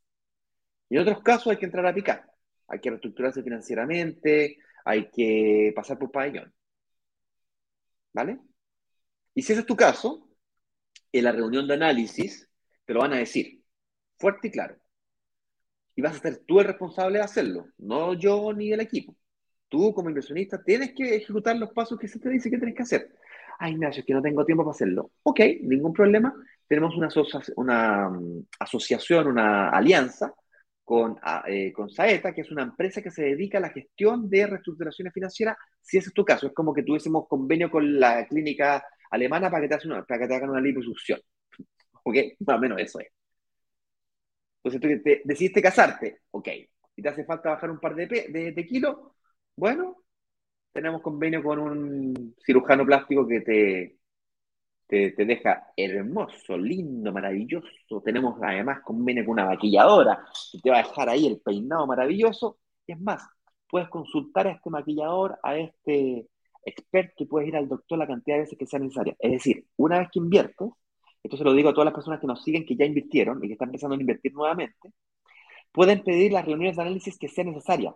Y 0.88 0.96
en 0.96 1.02
otros 1.02 1.22
casos 1.22 1.48
hay 1.48 1.56
que 1.58 1.66
entrar 1.66 1.86
a 1.86 1.94
picar. 1.94 2.26
Hay 2.68 2.80
que 2.80 2.90
reestructurarse 2.90 3.42
financieramente, 3.42 4.58
hay 4.84 5.10
que 5.10 5.72
pasar 5.74 5.98
por 5.98 6.10
pabellón. 6.10 6.52
¿Vale? 8.12 8.38
Y 9.34 9.42
si 9.42 9.52
ese 9.52 9.60
es 9.62 9.66
tu 9.66 9.76
caso, 9.76 10.28
en 11.12 11.24
la 11.24 11.32
reunión 11.32 11.66
de 11.68 11.74
análisis 11.74 12.48
te 12.84 12.94
lo 12.94 13.00
van 13.00 13.12
a 13.14 13.18
decir, 13.18 13.62
fuerte 14.18 14.48
y 14.48 14.50
claro. 14.50 14.79
Y 16.00 16.02
vas 16.02 16.16
a 16.16 16.20
ser 16.20 16.38
tú 16.46 16.60
el 16.60 16.66
responsable 16.66 17.18
de 17.18 17.24
hacerlo, 17.24 17.66
no 17.76 18.14
yo 18.14 18.54
ni 18.54 18.72
el 18.72 18.80
equipo. 18.80 19.14
Tú 19.68 19.92
como 19.92 20.08
inversionista 20.08 20.62
tienes 20.64 20.94
que 20.94 21.16
ejecutar 21.16 21.54
los 21.58 21.72
pasos 21.72 21.98
que 21.98 22.08
se 22.08 22.18
te 22.18 22.30
dice 22.30 22.50
que 22.50 22.56
tienes 22.56 22.74
que 22.74 22.84
hacer. 22.84 23.10
Ay, 23.58 23.72
Ignacio, 23.72 24.00
es 24.00 24.06
que 24.06 24.14
no 24.14 24.22
tengo 24.22 24.46
tiempo 24.46 24.64
para 24.64 24.72
hacerlo. 24.74 25.10
Ok, 25.24 25.40
ningún 25.60 25.92
problema. 25.92 26.34
Tenemos 26.66 26.96
una, 26.96 27.10
una 27.56 28.08
mm, 28.08 28.46
asociación, 28.60 29.26
una 29.26 29.68
alianza 29.68 30.32
con, 30.82 31.18
ah, 31.22 31.44
eh, 31.46 31.70
con 31.70 31.90
Saeta, 31.90 32.32
que 32.32 32.40
es 32.40 32.50
una 32.50 32.62
empresa 32.62 33.02
que 33.02 33.10
se 33.10 33.22
dedica 33.24 33.58
a 33.58 33.60
la 33.60 33.68
gestión 33.68 34.30
de 34.30 34.46
reestructuraciones 34.46 35.12
financieras, 35.12 35.58
si 35.82 35.98
ese 35.98 36.08
es 36.08 36.14
tu 36.14 36.24
caso. 36.24 36.46
Es 36.46 36.54
como 36.54 36.72
que 36.72 36.82
tuviésemos 36.82 37.28
convenio 37.28 37.70
con 37.70 38.00
la 38.00 38.26
clínica 38.26 38.82
alemana 39.10 39.50
para 39.50 39.68
que 39.68 39.76
te, 39.76 39.86
una, 39.86 40.02
para 40.02 40.20
que 40.20 40.28
te 40.28 40.34
hagan 40.34 40.48
una 40.48 40.62
liposucción. 40.62 41.20
¿Ok? 42.04 42.16
Más 42.46 42.56
o 42.56 42.60
menos 42.60 42.80
eso 42.80 43.00
es. 43.00 43.08
Entonces 44.62 44.80
tú 44.80 45.02
te, 45.02 45.22
decidiste 45.24 45.62
casarte, 45.62 46.22
ok. 46.30 46.48
Y 46.96 47.02
te 47.02 47.08
hace 47.08 47.24
falta 47.24 47.50
bajar 47.50 47.70
un 47.70 47.80
par 47.80 47.94
de, 47.94 48.06
de, 48.06 48.52
de 48.52 48.66
kilos, 48.66 48.96
bueno, 49.56 49.96
tenemos 50.72 51.02
convenio 51.02 51.42
con 51.42 51.58
un 51.58 52.34
cirujano 52.44 52.84
plástico 52.86 53.26
que 53.26 53.40
te, 53.40 54.00
te, 54.90 55.24
deja 55.24 55.72
hermoso, 55.76 56.58
lindo, 56.58 57.12
maravilloso. 57.12 57.68
Tenemos 58.04 58.38
además 58.42 58.80
convenio 58.84 59.24
con 59.24 59.32
una 59.32 59.46
maquilladora 59.46 60.24
que 60.52 60.58
te 60.60 60.70
va 60.70 60.80
a 60.80 60.82
dejar 60.82 61.08
ahí 61.08 61.26
el 61.26 61.40
peinado 61.40 61.86
maravilloso. 61.86 62.58
Y 62.86 62.92
es 62.92 63.00
más, 63.00 63.22
puedes 63.68 63.88
consultar 63.88 64.48
a 64.48 64.52
este 64.52 64.70
maquillador, 64.70 65.38
a 65.42 65.56
este 65.56 66.26
experto 66.64 67.22
y 67.24 67.26
puedes 67.26 67.48
ir 67.48 67.56
al 67.56 67.68
doctor 67.68 67.98
la 67.98 68.06
cantidad 68.06 68.36
de 68.36 68.42
veces 68.42 68.58
que 68.58 68.66
sea 68.66 68.80
necesaria. 68.80 69.16
Es 69.18 69.32
decir, 69.32 69.64
una 69.76 70.00
vez 70.00 70.08
que 70.12 70.18
inviertes, 70.18 70.68
esto 71.22 71.36
se 71.36 71.44
lo 71.44 71.52
digo 71.54 71.70
a 71.70 71.72
todas 71.72 71.86
las 71.86 71.94
personas 71.94 72.20
que 72.20 72.26
nos 72.26 72.42
siguen, 72.42 72.64
que 72.66 72.76
ya 72.76 72.84
invirtieron 72.84 73.42
y 73.44 73.48
que 73.48 73.54
están 73.54 73.68
empezando 73.68 73.96
a 73.96 74.00
invertir 74.00 74.32
nuevamente, 74.34 74.92
pueden 75.72 76.02
pedir 76.04 76.32
las 76.32 76.44
reuniones 76.44 76.76
de 76.76 76.82
análisis 76.82 77.18
que 77.18 77.28
sean 77.28 77.48
necesarias 77.48 77.94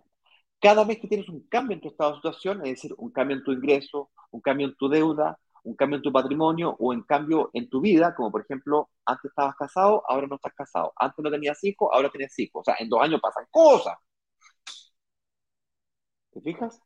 cada 0.61 0.83
vez 0.83 0.99
que 0.99 1.07
tienes 1.07 1.29
un 1.29 1.41
cambio 1.47 1.75
en 1.75 1.81
tu 1.81 1.89
estado 1.89 2.11
de 2.11 2.15
situación, 2.17 2.57
es 2.65 2.71
decir, 2.71 2.93
un 2.97 3.11
cambio 3.11 3.37
en 3.37 3.43
tu 3.43 3.51
ingreso, 3.51 4.09
un 4.31 4.41
cambio 4.41 4.67
en 4.67 4.75
tu 4.75 4.89
deuda, 4.89 5.39
un 5.63 5.75
cambio 5.75 5.97
en 5.97 6.03
tu 6.03 6.11
patrimonio 6.11 6.75
o 6.79 6.93
en 6.93 7.03
cambio 7.03 7.49
en 7.53 7.69
tu 7.69 7.81
vida, 7.81 8.15
como 8.15 8.31
por 8.31 8.41
ejemplo, 8.41 8.89
antes 9.05 9.29
estabas 9.31 9.55
casado, 9.55 10.03
ahora 10.07 10.27
no 10.27 10.35
estás 10.35 10.53
casado, 10.53 10.93
antes 10.95 11.23
no 11.23 11.31
tenías 11.31 11.63
hijos, 11.63 11.89
ahora 11.91 12.09
tienes 12.09 12.37
hijos, 12.39 12.61
o 12.61 12.63
sea, 12.63 12.75
en 12.79 12.89
dos 12.89 13.01
años 13.01 13.21
pasan 13.21 13.45
cosas. 13.51 13.95
¿Te 16.31 16.41
fijas? 16.41 16.79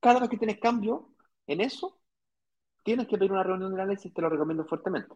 Cada 0.00 0.20
vez 0.20 0.28
que 0.30 0.38
tienes 0.38 0.58
cambio 0.58 1.10
en 1.46 1.60
eso, 1.60 1.98
tienes 2.86 3.08
que 3.08 3.18
pedir 3.18 3.32
una 3.32 3.42
reunión 3.42 3.74
de 3.74 3.82
análisis, 3.82 4.14
te 4.14 4.22
lo 4.22 4.30
recomiendo 4.30 4.64
fuertemente, 4.64 5.14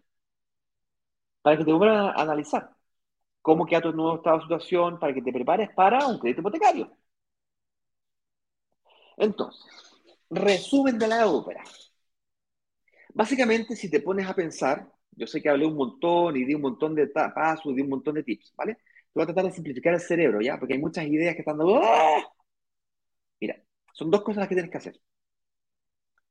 para 1.43 1.57
que 1.59 1.65
te 1.65 1.73
vuelvan 1.73 2.07
a 2.07 2.13
analizar 2.23 2.71
cómo 3.43 3.67
queda 3.67 3.83
tu 3.83 3.93
nuevo 3.93 4.17
estado 4.17 4.39
de 4.39 4.43
situación, 4.45 4.99
para 4.99 5.15
que 5.15 5.23
te 5.23 5.33
prepares 5.33 5.71
para 5.75 6.07
un 6.07 6.19
crédito 6.19 6.41
hipotecario. 6.43 6.91
Entonces, 9.17 9.65
resumen 10.31 10.99
de 10.99 11.09
la 11.09 11.27
ópera. 11.29 11.63
Básicamente, 13.15 13.77
si 13.77 13.91
te 13.91 14.01
pones 14.01 14.27
a 14.27 14.35
pensar, 14.35 14.91
yo 15.13 15.27
sé 15.27 15.41
que 15.43 15.49
hablé 15.49 15.67
un 15.67 15.77
montón 15.77 16.37
y 16.37 16.45
di 16.45 16.55
un 16.55 16.63
montón 16.63 16.95
de 16.95 17.07
pasos, 17.09 17.75
di 17.75 17.83
un 17.83 17.89
montón 17.91 18.15
de 18.15 18.23
tips, 18.25 18.53
¿vale? 18.57 18.75
Te 18.75 18.83
voy 19.15 19.23
a 19.25 19.27
tratar 19.27 19.45
de 19.45 19.53
simplificar 19.53 19.95
el 19.95 20.01
cerebro, 20.01 20.41
¿ya? 20.41 20.59
Porque 20.59 20.75
hay 20.75 20.81
muchas 20.81 21.07
ideas 21.07 21.35
que 21.35 21.41
están 21.41 21.59
dando... 21.59 21.81
¡ah! 21.83 22.23
Mira, 23.41 23.57
son 23.93 24.11
dos 24.11 24.23
cosas 24.23 24.39
las 24.39 24.49
que 24.49 24.55
tienes 24.55 24.71
que 24.71 24.79
hacer. 24.79 25.01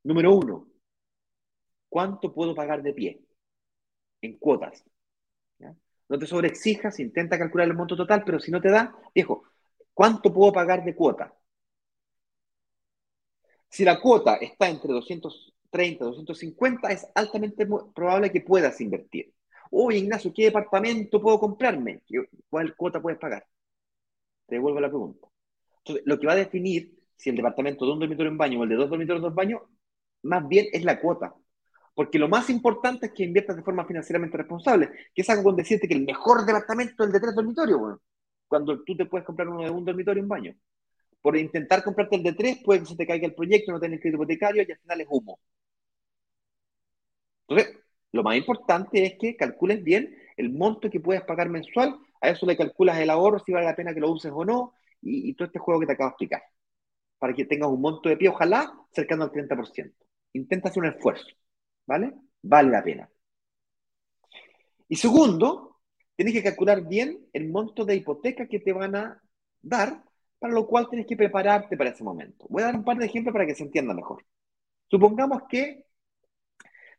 Número 0.04 0.34
uno, 0.34 0.66
¿cuánto 1.90 2.32
puedo 2.32 2.54
pagar 2.54 2.82
de 2.82 2.94
pie? 2.94 3.20
En 4.22 4.38
cuotas. 4.38 4.84
No 6.10 6.18
te 6.18 6.26
sobreexijas, 6.26 7.00
intenta 7.00 7.38
calcular 7.38 7.66
el 7.66 7.72
monto 7.74 7.96
total, 7.96 8.22
pero 8.22 8.38
si 8.38 8.50
no 8.50 8.60
te 8.60 8.68
da, 8.70 8.94
viejo, 9.14 9.44
¿cuánto 9.94 10.30
puedo 10.30 10.52
pagar 10.52 10.84
de 10.84 10.94
cuota? 10.94 11.32
Si 13.68 13.84
la 13.84 14.00
cuota 14.00 14.34
está 14.36 14.68
entre 14.68 14.92
230 14.92 16.04
y 16.04 16.08
250, 16.08 16.90
es 16.90 17.06
altamente 17.14 17.66
probable 17.94 18.30
que 18.30 18.40
puedas 18.42 18.80
invertir. 18.80 19.32
Oye, 19.70 19.98
Ignacio, 19.98 20.32
¿qué 20.34 20.44
departamento 20.44 21.20
puedo 21.22 21.38
comprarme? 21.38 22.02
¿Cuál 22.50 22.74
cuota 22.76 23.00
puedes 23.00 23.18
pagar? 23.18 23.46
Te 24.46 24.56
devuelvo 24.56 24.80
la 24.80 24.88
pregunta. 24.88 25.26
Entonces, 25.78 26.04
lo 26.06 26.18
que 26.18 26.26
va 26.26 26.34
a 26.34 26.36
definir 26.36 26.98
si 27.16 27.30
el 27.30 27.36
departamento 27.36 27.86
de 27.86 27.92
un 27.92 28.00
dormitorio 28.00 28.32
en 28.32 28.38
baño 28.38 28.60
o 28.60 28.64
el 28.64 28.70
de 28.70 28.76
dos 28.76 28.90
dormitorios 28.90 29.20
en 29.20 29.28
dos 29.28 29.34
baños, 29.34 29.62
más 30.22 30.46
bien 30.48 30.66
es 30.72 30.84
la 30.84 31.00
cuota. 31.00 31.34
Porque 32.00 32.18
lo 32.18 32.30
más 32.30 32.48
importante 32.48 33.08
es 33.08 33.12
que 33.12 33.24
inviertas 33.24 33.56
de 33.56 33.62
forma 33.62 33.84
financieramente 33.84 34.34
responsable, 34.34 34.90
que 35.14 35.20
es 35.20 35.28
algo 35.28 35.42
con 35.42 35.56
decirte 35.56 35.86
que 35.86 35.92
el 35.92 36.06
mejor 36.06 36.46
departamento 36.46 37.02
es 37.02 37.08
el 37.08 37.12
de 37.12 37.20
tres 37.20 37.34
dormitorios, 37.34 37.78
bueno, 37.78 38.00
cuando 38.48 38.82
tú 38.84 38.96
te 38.96 39.04
puedes 39.04 39.26
comprar 39.26 39.46
uno 39.48 39.64
de 39.64 39.70
un 39.70 39.84
dormitorio 39.84 40.22
en 40.22 40.28
baño 40.28 40.54
por 41.20 41.36
intentar 41.36 41.84
comprarte 41.84 42.16
el 42.16 42.22
de 42.22 42.32
tres, 42.32 42.62
puede 42.64 42.80
que 42.80 42.86
se 42.86 42.96
te 42.96 43.06
caiga 43.06 43.26
el 43.26 43.34
proyecto, 43.34 43.70
no 43.70 43.78
tenés 43.78 44.00
crédito 44.00 44.16
hipotecario 44.16 44.64
y 44.66 44.72
al 44.72 44.78
final 44.78 45.00
es 45.02 45.06
humo. 45.10 45.38
Entonces, 47.48 47.76
lo 48.12 48.22
más 48.22 48.34
importante 48.34 49.04
es 49.04 49.18
que 49.18 49.36
calcules 49.36 49.84
bien 49.84 50.16
el 50.38 50.50
monto 50.54 50.88
que 50.88 51.00
puedes 51.00 51.22
pagar 51.24 51.50
mensual, 51.50 51.98
a 52.22 52.30
eso 52.30 52.46
le 52.46 52.56
calculas 52.56 52.98
el 52.98 53.10
ahorro, 53.10 53.40
si 53.40 53.52
vale 53.52 53.66
la 53.66 53.76
pena 53.76 53.92
que 53.92 54.00
lo 54.00 54.10
uses 54.10 54.32
o 54.34 54.42
no, 54.42 54.72
y, 55.02 55.34
todo 55.34 55.44
este 55.44 55.58
juego 55.58 55.80
que 55.80 55.86
te 55.86 55.92
acabo 55.92 56.08
de 56.08 56.12
explicar, 56.12 56.42
para 57.18 57.34
que 57.34 57.44
tengas 57.44 57.68
un 57.68 57.82
monto 57.82 58.08
de 58.08 58.16
pie, 58.16 58.30
ojalá, 58.30 58.72
cercano 58.90 59.24
al 59.24 59.32
30%. 59.32 59.92
Intenta 60.32 60.70
hacer 60.70 60.82
un 60.82 60.88
esfuerzo, 60.88 61.26
¿vale? 61.86 62.14
Vale 62.42 62.70
la 62.70 62.82
pena. 62.82 63.10
Y 64.88 64.96
segundo, 64.96 65.78
tienes 66.16 66.34
que 66.34 66.42
calcular 66.42 66.86
bien 66.86 67.26
el 67.32 67.48
monto 67.48 67.84
de 67.84 67.96
hipoteca 67.96 68.46
que 68.46 68.60
te 68.60 68.72
van 68.72 68.96
a 68.96 69.22
dar 69.62 70.02
para 70.38 70.54
lo 70.54 70.66
cual 70.66 70.88
tienes 70.88 71.06
que 71.06 71.16
prepararte 71.16 71.76
para 71.76 71.90
ese 71.90 72.02
momento. 72.02 72.46
Voy 72.48 72.62
a 72.62 72.66
dar 72.66 72.76
un 72.76 72.84
par 72.84 72.96
de 72.96 73.06
ejemplos 73.06 73.32
para 73.32 73.46
que 73.46 73.54
se 73.54 73.62
entienda 73.62 73.94
mejor. 73.94 74.24
Supongamos 74.88 75.42
que 75.48 75.84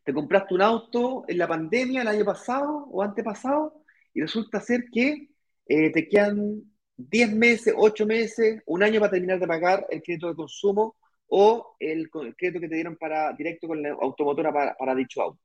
te 0.04 0.14
compraste 0.14 0.54
un 0.54 0.62
auto 0.62 1.26
en 1.28 1.38
la 1.38 1.48
pandemia 1.48 2.02
el 2.02 2.08
año 2.08 2.26
pasado 2.26 2.88
o 2.92 3.02
antepasado 3.02 3.84
y 4.14 4.22
resulta 4.22 4.62
ser 4.62 4.86
que 4.92 5.30
eh, 5.66 5.92
te 5.92 6.08
quedan 6.08 6.64
10 6.98 7.34
meses, 7.34 7.74
8 7.76 8.06
meses, 8.06 8.62
un 8.66 8.84
año 8.84 9.00
para 9.00 9.12
terminar 9.12 9.40
de 9.40 9.48
pagar 9.48 9.86
el 9.90 10.02
crédito 10.02 10.28
de 10.30 10.36
consumo 10.36 10.96
o 11.34 11.78
el, 11.80 12.10
crédito 12.10 12.60
que 12.60 12.68
te 12.70 12.76
dieron 12.76 12.98
para, 12.98 13.34
directo 13.34 13.68
con 13.68 13.82
la 13.82 13.92
automotora 13.92 14.52
para, 14.78 14.96
dicho 14.96 15.22
auto. 15.22 15.40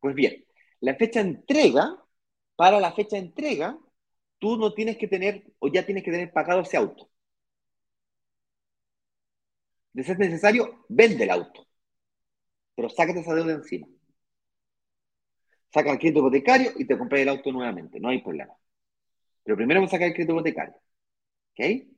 Pues 0.00 0.14
bien, 0.14 0.44
la 0.80 0.94
fecha 0.96 1.22
de 1.22 1.30
entrega, 1.30 2.02
para 2.56 2.80
la 2.80 2.92
fecha 2.92 3.16
de 3.16 3.22
entrega, 3.22 3.78
tú 4.38 4.56
no 4.58 4.72
tienes 4.74 4.96
que 4.98 5.08
tener 5.08 5.44
o 5.58 5.68
ya 5.68 5.84
tienes 5.86 6.04
que 6.04 6.10
tener 6.12 6.32
pagado 6.32 6.62
ese 6.62 6.76
auto. 6.78 7.10
De 9.92 10.04
ser 10.04 10.16
necesario, 10.18 10.84
vende 10.88 11.24
el 11.24 11.30
auto. 11.30 11.66
Pero 12.76 12.88
sácate 12.88 13.20
esa 13.20 13.34
deuda 13.34 13.54
encima. 13.54 13.86
Saca 15.72 15.92
el 15.92 15.98
crédito 15.98 16.20
hipotecario 16.20 16.72
y 16.76 16.86
te 16.86 16.98
compras 16.98 17.20
el 17.20 17.28
auto 17.28 17.52
nuevamente. 17.52 18.00
No 18.00 18.08
hay 18.08 18.22
problema. 18.22 18.54
Pero 19.44 19.56
primero 19.56 19.80
vamos 19.80 19.90
a 19.92 19.96
sacar 19.96 20.08
el 20.08 20.14
crédito 20.14 20.34
hipotecario. 20.34 20.74
¿Ok? 21.52 21.95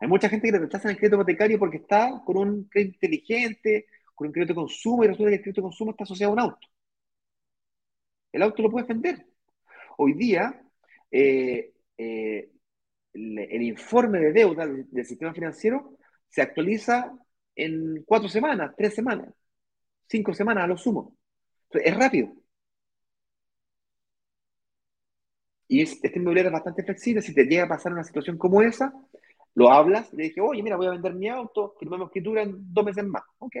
Hay 0.00 0.08
mucha 0.08 0.28
gente 0.28 0.48
que 0.48 0.52
le 0.52 0.58
rechazan 0.58 0.90
el 0.92 0.96
crédito 0.96 1.16
hipotecario 1.16 1.58
porque 1.58 1.78
está 1.78 2.22
con 2.24 2.36
un 2.36 2.64
crédito 2.64 2.94
inteligente, 2.94 3.86
con 4.14 4.28
un 4.28 4.32
crédito 4.32 4.52
de 4.52 4.60
consumo 4.60 5.04
y 5.04 5.08
resulta 5.08 5.30
que 5.30 5.36
el 5.36 5.42
crédito 5.42 5.60
de 5.60 5.66
consumo 5.66 5.90
está 5.92 6.04
asociado 6.04 6.30
a 6.30 6.34
un 6.34 6.40
auto. 6.40 6.68
El 8.32 8.42
auto 8.42 8.62
lo 8.62 8.70
puedes 8.70 8.88
vender. 8.88 9.26
Hoy 9.98 10.14
día, 10.14 10.60
eh, 11.10 11.72
eh, 11.96 12.50
el, 13.12 13.62
informe 13.62 14.18
de 14.18 14.32
deuda 14.32 14.66
del, 14.66 15.06
sistema 15.06 15.32
financiero 15.32 15.96
se 16.28 16.42
actualiza 16.42 17.12
en 17.54 18.02
cuatro 18.04 18.28
semanas, 18.28 18.74
tres 18.76 18.94
semanas, 18.94 19.32
cinco 20.08 20.34
semanas 20.34 20.64
a 20.64 20.66
lo 20.66 20.76
sumo. 20.76 21.16
es 21.70 21.96
rápido. 21.96 22.34
Y 25.68 25.82
este 25.82 26.12
inmobiliario 26.16 26.48
es 26.50 26.52
bastante 26.52 26.82
flexible. 26.84 27.22
Si 27.22 27.34
te 27.34 27.44
llega 27.44 27.64
a 27.64 27.68
pasar 27.68 27.92
una 27.92 28.04
situación 28.04 28.36
como 28.38 28.62
esa, 28.62 28.92
lo 29.54 29.70
hablas 29.70 30.12
le 30.12 30.24
dije, 30.24 30.40
oye, 30.40 30.62
mira, 30.62 30.76
voy 30.76 30.86
a 30.86 30.90
vender 30.90 31.14
mi 31.14 31.28
auto, 31.28 31.74
firmamos 31.78 32.08
escritura 32.08 32.42
en 32.42 32.56
dos 32.72 32.84
meses 32.84 33.04
más. 33.04 33.22
Ok. 33.38 33.56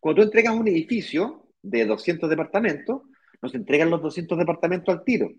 Cuando 0.00 0.22
tú 0.22 0.26
entregas 0.26 0.54
un 0.54 0.68
edificio 0.68 1.48
de 1.62 1.84
200 1.86 2.28
departamentos, 2.30 3.02
nos 3.42 3.54
entregan 3.54 3.90
los 3.90 4.02
200 4.02 4.38
departamentos 4.38 4.94
al 4.94 5.04
tiro. 5.04 5.30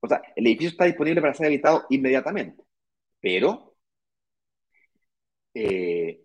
O 0.00 0.08
sea, 0.08 0.22
el 0.36 0.46
edificio 0.46 0.70
está 0.70 0.84
disponible 0.84 1.20
para 1.20 1.34
ser 1.34 1.46
habitado 1.46 1.84
inmediatamente. 1.90 2.62
Pero 3.20 3.76
eh, 5.54 6.22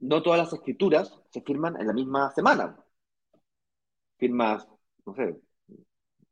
no 0.00 0.22
todas 0.22 0.40
las 0.40 0.52
escrituras 0.52 1.20
se 1.30 1.42
firman 1.42 1.80
en 1.80 1.86
la 1.88 1.92
misma 1.92 2.32
semana. 2.32 2.76
Firmas, 4.18 4.68
no 5.06 5.14
sé, 5.14 5.36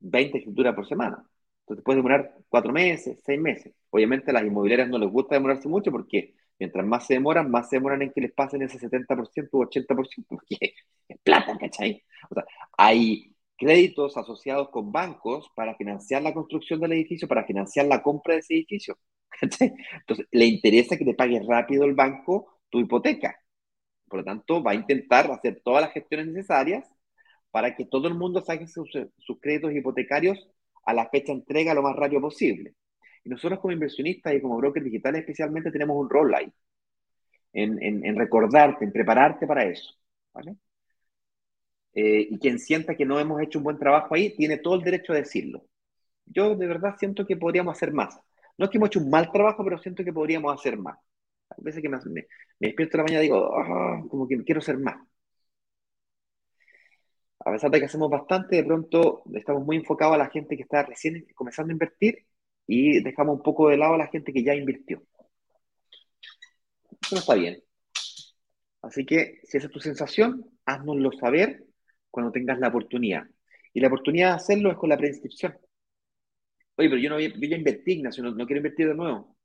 20 0.01 0.39
escrituras 0.39 0.75
por 0.75 0.87
semana. 0.87 1.25
Entonces 1.69 1.85
puede 1.85 1.99
demorar 1.99 2.35
cuatro 2.49 2.73
meses, 2.73 3.21
seis 3.25 3.39
meses. 3.39 3.75
Obviamente 3.91 4.31
a 4.31 4.35
las 4.35 4.45
inmobiliarias 4.45 4.89
no 4.89 4.99
les 4.99 5.11
gusta 5.11 5.35
demorarse 5.35 5.69
mucho 5.69 5.91
porque 5.93 6.35
mientras 6.59 6.87
más 6.87 7.07
se 7.07 7.15
demoran, 7.15 7.51
más 7.51 7.69
se 7.69 7.77
demoran 7.77 8.01
en 8.03 8.11
que 8.13 8.23
les 8.23 8.33
pasen 8.33 8.63
ese 8.63 8.79
70% 8.79 9.49
u 9.53 9.63
80%, 9.63 10.27
porque 10.29 10.57
es 11.09 11.19
plata, 11.23 11.59
¿cachai? 11.59 12.03
O 12.31 12.35
sea, 12.35 12.45
hay 12.79 13.35
créditos 13.59 14.17
asociados 14.17 14.71
con 14.71 14.91
bancos 14.93 15.51
para 15.55 15.75
financiar 15.77 16.23
la 16.23 16.33
construcción 16.33 16.81
del 16.81 16.93
edificio, 16.93 17.29
para 17.29 17.45
financiar 17.45 17.87
la 17.87 18.03
compra 18.03 18.35
de 18.35 18.41
ese 18.41 18.55
edificio. 18.55 18.99
¿cachai? 19.41 19.75
Entonces, 20.01 20.27
le 20.31 20.47
interesa 20.47 20.97
que 20.97 21.05
te 21.05 21.15
pague 21.15 21.43
rápido 21.47 21.85
el 21.85 21.95
banco 21.95 22.61
tu 22.71 22.81
hipoteca. 22.81 23.37
Por 24.09 24.21
lo 24.21 24.25
tanto, 24.25 24.63
va 24.63 24.73
a 24.73 24.75
intentar 24.75 25.31
hacer 25.31 25.61
todas 25.63 25.83
las 25.83 25.93
gestiones 25.93 26.29
necesarias 26.29 26.89
para 27.51 27.75
que 27.77 27.85
todo 27.85 28.09
el 28.09 28.15
mundo 28.15 28.41
saque 28.43 28.67
sus, 28.67 28.91
créditos 29.41 29.73
hipotecarios 29.73 30.49
a 30.89 30.95
la 30.95 31.09
fecha 31.11 31.33
de 31.33 31.41
entrega 31.41 31.75
lo 31.75 31.83
más 31.83 31.95
rápido 31.95 32.23
posible. 32.23 32.75
Y 33.23 33.29
nosotros 33.29 33.61
como 33.61 33.73
inversionistas 33.73 34.35
y 34.35 34.41
como 34.41 34.57
brokers 34.57 34.85
digitales 34.87 35.21
especialmente 35.21 35.71
tenemos 35.71 35.97
un 35.99 36.09
rol 36.09 36.35
ahí, 36.35 36.51
en, 37.53 38.17
recordarte, 38.17 38.85
en 38.87 38.93
prepararte 38.93 39.47
para 39.47 39.65
eso. 39.65 39.95
Eh, 41.95 42.29
y 42.31 42.39
quien 42.39 42.59
sienta 42.59 42.95
que 42.95 43.05
no 43.05 43.21
hemos 43.21 43.43
hecho 43.43 43.59
un 43.59 43.65
buen 43.65 43.79
trabajo 43.79 44.15
ahí, 44.15 44.35
tiene 44.35 44.59
todo 44.59 44.77
el 44.77 44.83
derecho 44.83 45.13
a 45.13 45.17
decirlo. 45.17 45.67
Yo 46.25 46.57
de 46.57 46.67
verdad 46.67 46.95
siento 46.99 47.27
que 47.27 47.37
podríamos 47.37 47.77
hacer 47.77 47.93
más. 47.93 48.19
No 48.57 48.65
es 48.65 48.71
que 48.71 48.79
hemos 48.79 48.89
hecho 48.89 49.01
un 49.01 49.11
mal 49.11 49.31
trabajo, 49.31 49.65
pero 49.65 49.79
siento 49.79 50.05
que 50.05 50.13
podríamos 50.13 50.55
hacer 50.59 50.79
más. 50.79 50.99
A 51.51 51.57
veces 51.59 51.83
que 51.83 51.89
me, 51.89 51.99
me, 52.07 52.27
despierto 52.61 52.97
la 52.99 53.05
mañana 53.05 53.21
y 53.25 53.27
digo, 53.27 53.55
ah, 53.59 54.03
como 54.09 54.27
que 54.27 54.43
quiero 54.45 54.61
hacer 54.61 54.79
más 54.79 54.97
a 57.49 57.53
pesar 57.53 57.71
de 57.71 57.79
que 57.81 57.87
hacemos 57.87 58.11
bastante, 58.11 58.57
de 58.57 58.65
pronto 58.65 59.23
estamos 59.35 59.65
muy 59.65 59.77
enfocados 59.77 60.15
a 60.15 60.19
la 60.19 60.29
gente 60.29 60.57
que 60.57 60.63
está 60.63 60.83
recién 60.83 61.27
comenzando 61.35 61.71
a 61.71 61.75
invertir 61.75 62.27
y 62.67 63.03
dejamos 63.03 63.37
un 63.39 63.43
poco 63.43 63.71
de 63.71 63.79
lado 63.79 63.95
a 63.95 63.99
la 63.99 64.09
gente 64.09 64.33
que 64.33 64.45
ya 64.45 64.55
invirtió. 64.55 65.03
Eso 67.01 67.15
no 67.15 67.21
está 67.21 67.35
bien. 67.35 67.63
Así 68.83 69.07
que, 69.07 69.41
si 69.45 69.57
esa 69.57 69.67
es 69.67 69.73
tu 69.73 69.81
sensación, 69.81 70.45
háznoslo 70.67 71.11
saber 71.13 71.65
cuando 72.11 72.33
tengas 72.33 72.59
la 72.59 72.69
oportunidad. 72.69 73.25
Y 73.73 73.81
la 73.81 73.89
oportunidad 73.89 74.31
de 74.31 74.37
hacerlo 74.37 74.71
es 74.71 74.77
con 74.77 74.91
la 74.91 74.99
preinscripción. 74.99 75.57
Oye, 76.77 76.89
pero 76.89 77.01
yo, 77.01 77.11
no, 77.11 77.19
yo 77.19 77.31
ya 77.31 77.57
invertí, 77.57 77.93
Ignacio, 77.93 78.23
no, 78.25 78.47
quiero 78.47 78.59
invertir 78.59 78.89
de 78.89 78.95
nuevo. 78.95 79.37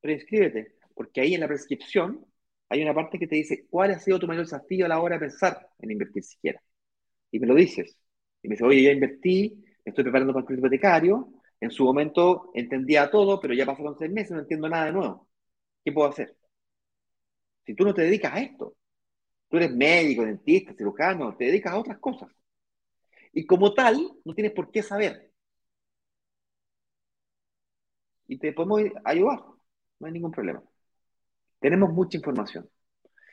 Preinscríbete, 0.00 0.76
porque 0.94 1.20
ahí 1.20 1.34
en 1.34 1.40
la 1.40 1.48
prescripción 1.48 2.24
hay 2.70 2.82
una 2.82 2.94
parte 2.94 3.18
que 3.18 3.26
te 3.26 3.36
dice 3.36 3.66
cuál 3.68 3.90
ha 3.90 3.98
sido 3.98 4.18
tu 4.18 4.26
mayor 4.26 4.44
desafío 4.44 4.86
a 4.86 4.88
la 4.88 5.00
hora 5.00 5.16
de 5.16 5.20
pensar 5.20 5.68
en 5.78 5.90
invertir 5.90 6.24
siquiera 6.24 6.62
y 7.32 7.40
me 7.40 7.48
lo 7.48 7.56
dices. 7.56 7.98
Y 8.42 8.48
me 8.48 8.54
dice, 8.56 8.64
oye, 8.66 8.84
ya 8.84 8.92
invertí, 8.92 9.64
me 9.84 9.90
estoy 9.90 10.04
preparando 10.04 10.34
para 10.34 10.46
el 10.50 10.58
hipotecario, 10.60 11.34
en 11.60 11.72
su 11.72 11.84
momento 11.84 12.52
entendía 12.54 13.10
todo, 13.10 13.40
pero 13.40 13.54
ya 13.54 13.66
pasaron 13.66 13.96
seis 13.98 14.12
meses, 14.12 14.32
no 14.32 14.40
entiendo 14.40 14.68
nada 14.70 14.86
de 14.86 14.92
nuevo. 14.92 15.28
¿Qué 15.84 15.92
puedo 15.92 16.08
hacer? 16.10 16.36
Si 17.66 17.74
tú 17.74 17.84
no 17.84 17.92
te 17.94 18.02
dedicas 18.02 18.32
a 18.34 18.40
esto, 18.40 18.76
tú 19.48 19.56
eres 19.58 19.72
médico, 19.74 20.24
dentista, 20.24 20.74
cirujano, 20.74 21.36
te 21.36 21.46
dedicas 21.46 21.74
a 21.74 21.78
otras 21.80 21.98
cosas. 21.98 22.30
Y 23.32 23.44
como 23.46 23.74
tal, 23.74 24.10
no 24.24 24.34
tienes 24.34 24.52
por 24.52 24.70
qué 24.70 24.82
saber. 24.82 25.30
Y 28.26 28.38
te 28.38 28.52
podemos 28.52 28.80
ayudar, 29.04 29.40
no 30.00 30.06
hay 30.06 30.12
ningún 30.12 30.30
problema. 30.32 30.62
Tenemos 31.60 31.92
mucha 31.92 32.18
información 32.18 32.68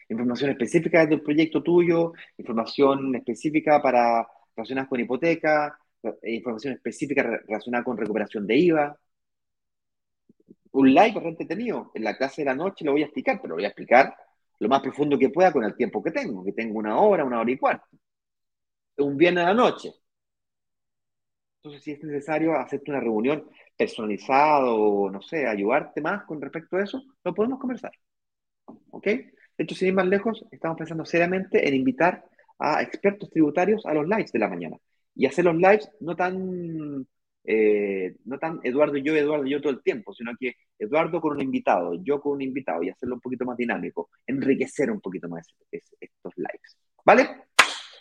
información 0.09 0.51
específica 0.51 1.05
del 1.05 1.21
proyecto 1.21 1.63
tuyo, 1.63 2.13
información 2.37 3.15
específica 3.15 3.81
para 3.81 4.27
relacionadas 4.55 4.89
con 4.89 4.99
hipoteca, 4.99 5.77
eh, 6.03 6.33
información 6.33 6.73
específica 6.73 7.23
relacionada 7.23 7.83
con 7.83 7.97
recuperación 7.97 8.45
de 8.47 8.57
IVA. 8.57 8.99
Un 10.71 10.93
live 10.93 11.13
bastante 11.13 11.43
entretenido. 11.43 11.91
En 11.93 12.03
la 12.03 12.17
clase 12.17 12.41
de 12.41 12.45
la 12.45 12.55
noche 12.55 12.85
lo 12.85 12.91
voy 12.93 13.01
a 13.03 13.05
explicar, 13.05 13.39
pero 13.41 13.49
lo 13.49 13.55
voy 13.55 13.65
a 13.65 13.69
explicar 13.69 14.15
lo 14.59 14.67
más 14.69 14.81
profundo 14.81 15.17
que 15.17 15.29
pueda 15.29 15.51
con 15.53 15.63
el 15.63 15.75
tiempo 15.75 16.03
que 16.03 16.11
tengo, 16.11 16.43
que 16.43 16.53
tengo 16.53 16.77
una 16.79 16.99
hora, 16.99 17.23
una 17.23 17.39
hora 17.39 17.51
y 17.51 17.57
cuarto. 17.57 17.87
Un 18.97 19.17
viernes 19.17 19.45
a 19.45 19.47
la 19.47 19.53
noche. 19.53 19.93
Entonces, 21.57 21.83
si 21.83 21.91
es 21.91 22.03
necesario 22.03 22.55
hacerte 22.57 22.91
una 22.91 22.99
reunión 23.01 23.49
personalizada 23.77 24.65
o, 24.73 25.09
no 25.09 25.21
sé, 25.21 25.47
ayudarte 25.47 26.01
más 26.01 26.23
con 26.25 26.41
respecto 26.41 26.77
a 26.77 26.83
eso, 26.83 27.01
lo 27.23 27.33
podemos 27.33 27.59
conversar. 27.59 27.91
¿Ok? 28.91 29.07
De 29.59 29.65
hecho, 29.65 29.75
sin 29.75 29.89
ir 29.89 29.93
más 29.93 30.07
lejos, 30.07 30.45
estamos 30.51 30.77
pensando 30.77 31.03
seriamente 31.03 31.67
en 31.67 31.75
invitar 31.75 32.23
a 32.59 32.81
expertos 32.81 33.29
tributarios 33.29 33.85
a 33.85 33.93
los 33.93 34.07
lives 34.07 34.31
de 34.31 34.39
la 34.39 34.47
mañana 34.47 34.77
y 35.13 35.25
hacer 35.25 35.43
los 35.43 35.55
lives 35.57 35.89
no 35.99 36.15
tan, 36.15 37.05
eh, 37.43 38.15
no 38.23 38.39
tan 38.39 38.61
Eduardo 38.63 38.95
yo, 38.95 39.13
Eduardo 39.13 39.45
yo 39.45 39.59
todo 39.59 39.73
el 39.73 39.83
tiempo, 39.83 40.13
sino 40.13 40.31
que 40.39 40.55
Eduardo 40.77 41.19
con 41.19 41.33
un 41.33 41.41
invitado, 41.41 42.01
yo 42.01 42.21
con 42.21 42.35
un 42.35 42.41
invitado 42.41 42.83
y 42.83 42.89
hacerlo 42.89 43.15
un 43.15 43.19
poquito 43.19 43.43
más 43.43 43.57
dinámico, 43.57 44.09
enriquecer 44.25 44.89
un 44.89 45.01
poquito 45.01 45.27
más 45.27 45.45
estos 45.69 46.33
lives. 46.37 46.77
¿Vale? 47.03 47.27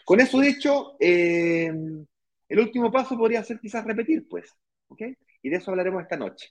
Con 0.04 0.20
eso 0.20 0.38
dicho, 0.38 0.96
eh, 1.00 1.72
el 2.48 2.60
último 2.60 2.92
paso 2.92 3.18
podría 3.18 3.42
ser 3.42 3.58
quizás 3.58 3.84
repetir, 3.84 4.28
pues, 4.28 4.54
¿ok? 4.86 5.02
Y 5.42 5.50
de 5.50 5.56
eso 5.56 5.72
hablaremos 5.72 6.02
esta 6.02 6.16
noche. 6.16 6.50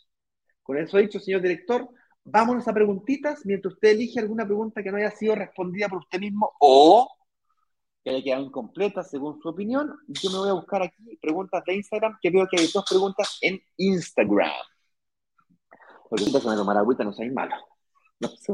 Con 0.61 0.77
eso 0.77 0.97
dicho, 0.97 1.17
señor 1.17 1.41
director, 1.41 1.87
vámonos 2.27 2.67
a 2.67 2.73
preguntitas 2.73 3.45
mientras 3.45 3.73
usted 3.73 3.89
elige 3.89 4.19
alguna 4.19 4.45
pregunta 4.45 4.83
que 4.83 4.91
no 4.91 4.97
haya 4.97 5.11
sido 5.11 5.35
respondida 5.35 5.87
por 5.89 5.99
usted 5.99 6.19
mismo 6.19 6.51
o 6.59 7.07
que 8.03 8.11
haya 8.11 8.23
quedado 8.23 8.43
incompleta 8.43 9.03
según 9.03 9.39
su 9.41 9.49
opinión. 9.49 9.93
Yo 10.07 10.29
me 10.31 10.37
voy 10.37 10.49
a 10.49 10.53
buscar 10.53 10.81
aquí 10.83 11.17
preguntas 11.21 11.63
de 11.65 11.75
Instagram, 11.75 12.17
que 12.21 12.29
veo 12.29 12.47
que 12.47 12.59
hay 12.59 12.67
dos 12.73 12.85
preguntas 12.89 13.37
en 13.41 13.59
Instagram. 13.77 14.51
Porque 16.09 16.25
si 16.25 16.31
me 16.31 16.55
tomar 16.55 16.77
agüita, 16.77 17.03
no 17.03 17.11
soy 17.13 17.29
malo. 17.31 17.55
No 18.19 18.29
sé. 18.29 18.53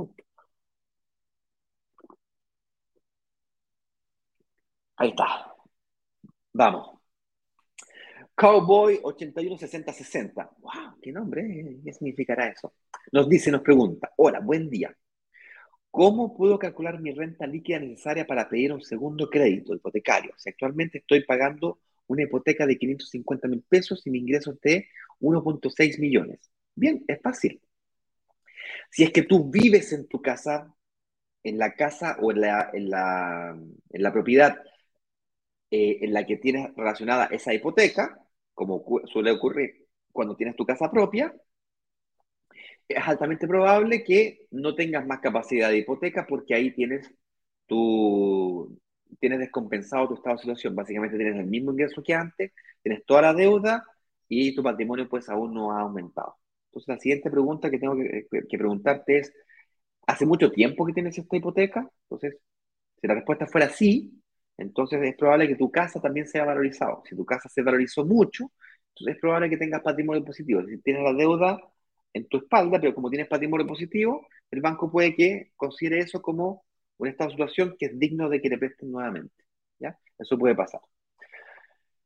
Ahí 4.97 5.09
está. 5.09 5.53
Vamos. 6.53 7.02
Cowboy 8.35 8.99
816060. 9.03 10.51
¡Wow! 10.59 10.99
¿Qué 11.01 11.11
nombre? 11.11 11.79
¿Qué 11.83 11.93
significará 11.93 12.47
eso? 12.47 12.73
Nos 13.11 13.29
dice, 13.29 13.51
nos 13.51 13.61
pregunta, 13.61 14.11
hola, 14.17 14.39
buen 14.39 14.69
día. 14.69 14.95
¿Cómo 15.91 16.35
puedo 16.35 16.57
calcular 16.57 16.99
mi 16.99 17.11
renta 17.11 17.45
líquida 17.45 17.79
necesaria 17.79 18.25
para 18.25 18.49
pedir 18.49 18.73
un 18.73 18.81
segundo 18.81 19.29
crédito 19.29 19.75
hipotecario? 19.75 20.33
Si 20.37 20.49
actualmente 20.49 20.97
estoy 20.97 21.23
pagando 21.23 21.79
una 22.07 22.23
hipoteca 22.23 22.65
de 22.65 22.77
550 22.77 23.47
mil 23.47 23.63
pesos 23.69 24.05
y 24.07 24.09
mi 24.09 24.19
ingreso 24.19 24.53
es 24.53 24.61
de 24.61 24.87
1.6 25.19 25.99
millones. 25.99 26.51
Bien, 26.75 27.03
es 27.07 27.21
fácil. 27.21 27.61
Si 28.89 29.03
es 29.03 29.11
que 29.11 29.21
tú 29.21 29.51
vives 29.51 29.93
en 29.93 30.07
tu 30.07 30.21
casa, 30.21 30.73
en 31.43 31.59
la 31.59 31.75
casa 31.75 32.17
o 32.21 32.31
en 32.31 32.41
la, 32.41 32.71
en 32.73 32.89
la, 32.89 34.11
propiedad 34.11 34.57
eh, 35.69 35.99
en 36.01 36.13
la 36.13 36.25
que 36.25 36.37
tienes 36.37 36.73
relacionada 36.75 37.25
esa 37.25 37.53
hipoteca, 37.53 38.22
como 38.53 38.83
suele 39.05 39.31
ocurrir 39.31 39.87
cuando 40.11 40.35
tienes 40.35 40.55
tu 40.55 40.65
casa 40.65 40.91
propia, 40.91 41.33
es 42.87 43.07
altamente 43.07 43.47
probable 43.47 44.03
que 44.03 44.47
no 44.51 44.75
tengas 44.75 45.05
más 45.05 45.19
capacidad 45.19 45.69
de 45.69 45.79
hipoteca 45.79 46.25
porque 46.27 46.53
ahí 46.55 46.71
tienes 46.73 47.09
tu, 47.67 48.79
tienes 49.19 49.39
descompensado 49.39 50.07
tu 50.07 50.15
estado 50.15 50.35
de 50.35 50.41
situación. 50.41 50.75
Básicamente 50.75 51.17
tienes 51.17 51.37
el 51.37 51.47
mismo 51.47 51.71
ingreso 51.71 52.03
que 52.03 52.13
antes, 52.13 52.51
tienes 52.81 53.05
toda 53.05 53.21
la 53.23 53.33
deuda 53.33 53.85
y 54.27 54.53
tu 54.55 54.63
patrimonio 54.63 55.07
pues 55.09 55.29
aún 55.29 55.53
no 55.53 55.71
ha 55.71 55.81
aumentado. 55.81 56.35
Entonces 56.69 56.87
la 56.89 56.99
siguiente 56.99 57.29
pregunta 57.31 57.69
que 57.69 57.79
tengo 57.79 57.95
que, 57.95 58.27
que 58.49 58.57
preguntarte 58.57 59.19
es, 59.19 59.33
¿hace 60.07 60.25
mucho 60.25 60.51
tiempo 60.51 60.85
que 60.85 60.93
tienes 60.93 61.17
esta 61.17 61.37
hipoteca? 61.37 61.89
Entonces, 62.05 62.39
si 63.01 63.07
la 63.07 63.15
respuesta 63.15 63.47
fuera 63.47 63.69
sí, 63.69 64.22
entonces 64.57 65.01
es 65.03 65.15
probable 65.15 65.47
que 65.47 65.55
tu 65.55 65.71
casa 65.71 65.99
también 66.01 66.27
sea 66.27 66.45
valorizado. 66.45 67.03
Si 67.09 67.15
tu 67.15 67.25
casa 67.25 67.49
se 67.49 67.61
valorizó 67.61 68.05
mucho, 68.05 68.51
entonces 68.89 69.15
es 69.15 69.21
probable 69.21 69.49
que 69.49 69.57
tengas 69.57 69.81
patrimonio 69.81 70.23
positivo. 70.23 70.61
Si 70.67 70.77
tienes 70.81 71.03
la 71.03 71.13
deuda 71.13 71.59
en 72.13 72.27
tu 72.27 72.37
espalda, 72.37 72.79
pero 72.79 72.93
como 72.93 73.09
tienes 73.09 73.27
patrimonio 73.27 73.65
positivo, 73.67 74.27
el 74.51 74.61
banco 74.61 74.91
puede 74.91 75.15
que 75.15 75.51
considere 75.55 75.99
eso 75.99 76.21
como 76.21 76.65
un 76.97 77.07
estado 77.07 77.29
de 77.29 77.33
situación 77.35 77.75
que 77.79 77.87
es 77.87 77.99
digno 77.99 78.29
de 78.29 78.41
que 78.41 78.49
le 78.49 78.57
presten 78.57 78.91
nuevamente. 78.91 79.43
¿ya? 79.79 79.97
Eso 80.19 80.37
puede 80.37 80.55
pasar. 80.55 80.81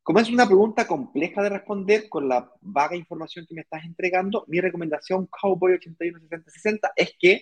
Como 0.04 0.20
es 0.20 0.30
una 0.30 0.46
pregunta 0.46 0.88
compleja 0.88 1.44
de 1.44 1.50
responder 1.50 2.08
con 2.08 2.30
la 2.30 2.50
vaga 2.62 2.96
información 2.96 3.46
que 3.46 3.56
me 3.56 3.62
estás 3.62 3.84
entregando, 3.84 4.46
mi 4.48 4.62
recomendación 4.62 5.28
Cowboy 5.28 5.74
816060 5.74 6.94
es 6.96 7.14
que 7.20 7.42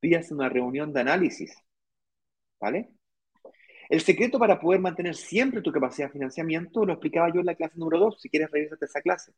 pidas 0.00 0.30
una 0.30 0.48
reunión 0.50 0.92
de 0.92 1.00
análisis. 1.00 1.54
¿Vale? 2.60 2.90
El 3.88 4.00
secreto 4.00 4.38
para 4.38 4.60
poder 4.60 4.80
mantener 4.80 5.14
siempre 5.14 5.62
tu 5.62 5.72
capacidad 5.72 6.08
de 6.08 6.12
financiamiento 6.12 6.84
lo 6.84 6.92
explicaba 6.94 7.32
yo 7.32 7.40
en 7.40 7.46
la 7.46 7.54
clase 7.54 7.78
número 7.78 7.98
2, 7.98 8.20
si 8.20 8.28
quieres 8.28 8.50
revisarte 8.50 8.84
esa 8.86 9.00
clase, 9.00 9.32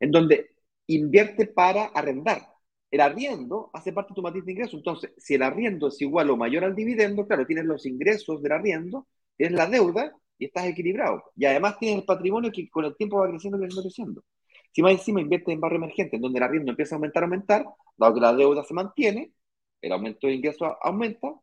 en 0.00 0.10
donde 0.10 0.50
invierte 0.86 1.46
para 1.46 1.86
arrendar. 1.86 2.54
El 2.90 3.00
arriendo 3.00 3.70
hace 3.72 3.92
parte 3.92 4.10
de 4.10 4.14
tu 4.14 4.22
matriz 4.22 4.44
de 4.44 4.52
ingresos. 4.52 4.74
Entonces, 4.74 5.12
si 5.18 5.34
el 5.34 5.42
arriendo 5.42 5.88
es 5.88 6.00
igual 6.00 6.30
o 6.30 6.36
mayor 6.36 6.64
al 6.64 6.76
dividendo, 6.76 7.26
claro, 7.26 7.46
tienes 7.46 7.64
los 7.64 7.86
ingresos 7.86 8.40
del 8.42 8.52
arriendo, 8.52 9.08
tienes 9.36 9.56
la 9.56 9.66
deuda 9.66 10.12
y 10.38 10.46
estás 10.46 10.66
equilibrado. 10.66 11.24
Y 11.36 11.44
además 11.44 11.78
tienes 11.78 12.00
el 12.00 12.04
patrimonio 12.04 12.52
que 12.52 12.68
con 12.68 12.84
el 12.84 12.96
tiempo 12.96 13.18
va 13.18 13.28
creciendo, 13.28 13.58
creciendo, 13.58 13.82
creciendo. 13.82 14.24
Si 14.72 14.82
más 14.82 14.92
encima 14.92 15.20
inviertes 15.20 15.52
en 15.52 15.60
barrio 15.60 15.78
emergente, 15.78 16.16
en 16.16 16.22
donde 16.22 16.38
el 16.38 16.44
arriendo 16.44 16.70
empieza 16.70 16.94
a 16.94 16.96
aumentar, 16.96 17.24
aumentar, 17.24 17.66
dado 17.96 18.14
que 18.14 18.20
la 18.20 18.34
deuda 18.34 18.64
se 18.64 18.74
mantiene, 18.74 19.32
el 19.80 19.92
aumento 19.92 20.26
de 20.26 20.34
ingresos 20.34 20.72
aumenta 20.82 21.34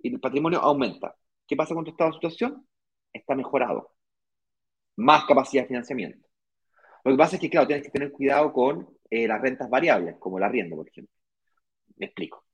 y 0.00 0.12
el 0.14 0.20
patrimonio 0.20 0.60
aumenta. 0.60 1.14
¿Qué 1.48 1.56
pasa 1.56 1.74
con 1.74 1.84
de 1.84 1.92
situación? 2.12 2.66
Está 3.12 3.34
mejorado. 3.34 3.94
Más 4.96 5.24
capacidad 5.24 5.62
de 5.62 5.68
financiamiento. 5.68 6.28
Lo 7.04 7.12
que 7.12 7.18
pasa 7.18 7.36
es 7.36 7.40
que, 7.40 7.50
claro, 7.50 7.66
tienes 7.66 7.84
que 7.84 7.90
tener 7.90 8.12
cuidado 8.12 8.52
con 8.52 8.86
eh, 9.10 9.26
las 9.26 9.40
rentas 9.40 9.70
variables, 9.70 10.16
como 10.18 10.38
el 10.38 10.44
arriendo, 10.44 10.76
por 10.76 10.88
ejemplo. 10.88 11.14
Me 11.96 12.06
explico. 12.06 12.44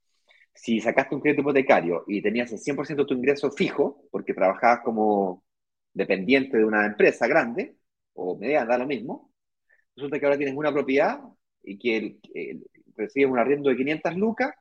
Si 0.53 0.79
sacaste 0.79 1.15
un 1.15 1.21
crédito 1.21 1.41
hipotecario 1.41 2.05
y 2.07 2.21
tenías 2.21 2.51
el 2.53 2.59
100% 2.59 3.03
de 3.03 3.05
tu 3.05 3.13
ingreso 3.15 3.51
fijo, 3.51 4.05
porque 4.11 4.33
trabajabas 4.33 4.79
como 4.85 5.43
dependiente 5.93 6.57
de 6.57 6.65
una 6.65 6.85
empresa 6.85 7.27
grande 7.27 7.75
o 8.13 8.37
mediana, 8.37 8.65
da 8.65 8.77
lo 8.77 8.87
mismo, 8.87 9.33
resulta 9.95 10.19
que 10.19 10.25
ahora 10.25 10.37
tienes 10.37 10.55
una 10.55 10.71
propiedad 10.71 11.19
y 11.63 11.77
que 11.77 12.19
recibes 12.95 13.29
un 13.29 13.39
arriendo 13.39 13.69
de 13.69 13.75
500 13.77 14.15
lucas 14.15 14.53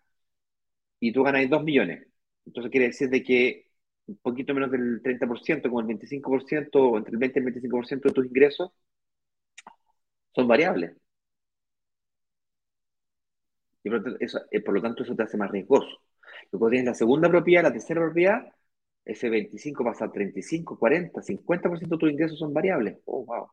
y 0.99 1.13
tú 1.13 1.23
ganas 1.23 1.49
2 1.49 1.63
millones. 1.63 2.07
Entonces 2.47 2.71
quiere 2.71 2.89
decir 2.89 3.09
de 3.11 3.23
que 3.23 3.64
un 4.07 4.17
poquito 4.19 4.55
menos 4.55 4.71
del 4.71 5.03
30%, 5.03 5.69
como 5.69 5.81
el 5.81 5.87
25%, 5.87 6.91
o 6.91 6.99
entre 6.99 7.13
el 7.13 7.19
20 7.19 7.41
y 7.41 7.43
el 7.43 7.55
25% 7.55 8.09
de 8.09 8.15
tus 8.15 8.27
ingresos 8.27 8.71
son 10.35 10.49
variables. 10.49 10.97
Y 13.83 13.91
por 13.91 13.99
lo, 13.99 14.05
tanto, 14.05 14.19
eso, 14.21 14.41
eh, 14.51 14.61
por 14.61 14.75
lo 14.75 14.83
tanto, 14.83 15.03
eso 15.03 15.15
te 15.15 15.23
hace 15.23 15.37
más 15.37 15.51
riesgoso. 15.51 16.03
Luego 16.51 16.71
tienes 16.71 16.87
la 16.87 16.95
segunda 16.95 17.29
propiedad, 17.29 17.63
la 17.63 17.73
tercera 17.73 18.01
propiedad, 18.01 18.43
ese 19.05 19.29
25 19.29 19.85
pasa 19.85 20.07
a 20.07 20.13
35, 20.13 20.79
40, 20.79 21.23
50% 21.23 21.97
de 21.97 21.99
tus 21.99 22.11
ingresos 22.11 22.39
son 22.39 22.55
variables. 22.55 22.99
Oh, 23.05 23.25
wow. 23.25 23.49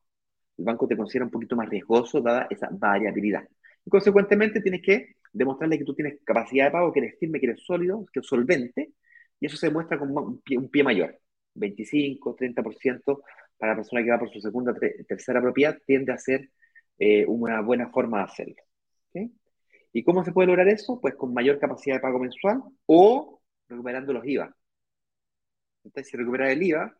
El 0.58 0.66
banco 0.66 0.88
te 0.88 0.96
considera 0.96 1.26
un 1.26 1.32
poquito 1.32 1.56
más 1.56 1.70
riesgoso 1.70 2.22
dada 2.22 2.48
esa 2.50 2.70
variabilidad. 2.72 3.48
Y 3.86 3.90
consecuentemente 3.90 4.62
tienes 4.62 4.82
que 4.82 5.16
demostrarle 5.34 5.78
que 5.78 5.86
tú 5.86 5.94
tienes 5.94 6.20
capacidad 6.24 6.66
de 6.66 6.72
pago, 6.72 6.94
que 6.94 7.00
eres 7.00 7.20
firme, 7.20 7.40
que 7.40 7.48
eres 7.48 7.64
sólido, 7.64 8.06
que 8.06 8.20
eres 8.20 8.28
solvente, 8.28 8.94
y 9.42 9.48
eso 9.48 9.58
se 9.58 9.68
demuestra 9.68 10.00
con 10.00 10.16
un 10.16 10.42
pie, 10.42 10.58
un 10.58 10.70
pie 10.70 10.84
mayor. 10.84 11.20
25, 11.56 12.36
30% 12.36 13.24
para 13.58 13.74
la 13.74 13.78
persona 13.78 14.04
que 14.04 14.12
va 14.12 14.20
por 14.20 14.32
su 14.32 14.40
segunda, 14.40 14.74
tercera 15.08 15.42
propiedad 15.42 15.78
tiende 15.86 16.14
a 16.14 16.18
ser 16.18 16.50
eh, 16.98 17.26
una 17.28 17.62
buena 17.62 17.90
forma 17.90 18.20
de 18.20 18.24
hacerlo. 18.24 18.56
¿Y 19.94 20.04
cómo 20.04 20.24
se 20.24 20.32
puede 20.32 20.48
lograr 20.48 20.70
eso? 20.70 21.00
Pues 21.02 21.16
con 21.16 21.34
mayor 21.34 21.60
capacidad 21.60 21.96
de 21.98 22.02
pago 22.02 22.20
mensual 22.20 22.62
o 22.86 23.42
recuperando 23.68 24.14
los 24.14 24.26
IVA. 24.26 24.56
Entonces, 25.84 26.10
si 26.12 26.18
recuperas 26.18 26.52
el 26.52 26.64
IVA, 26.64 26.98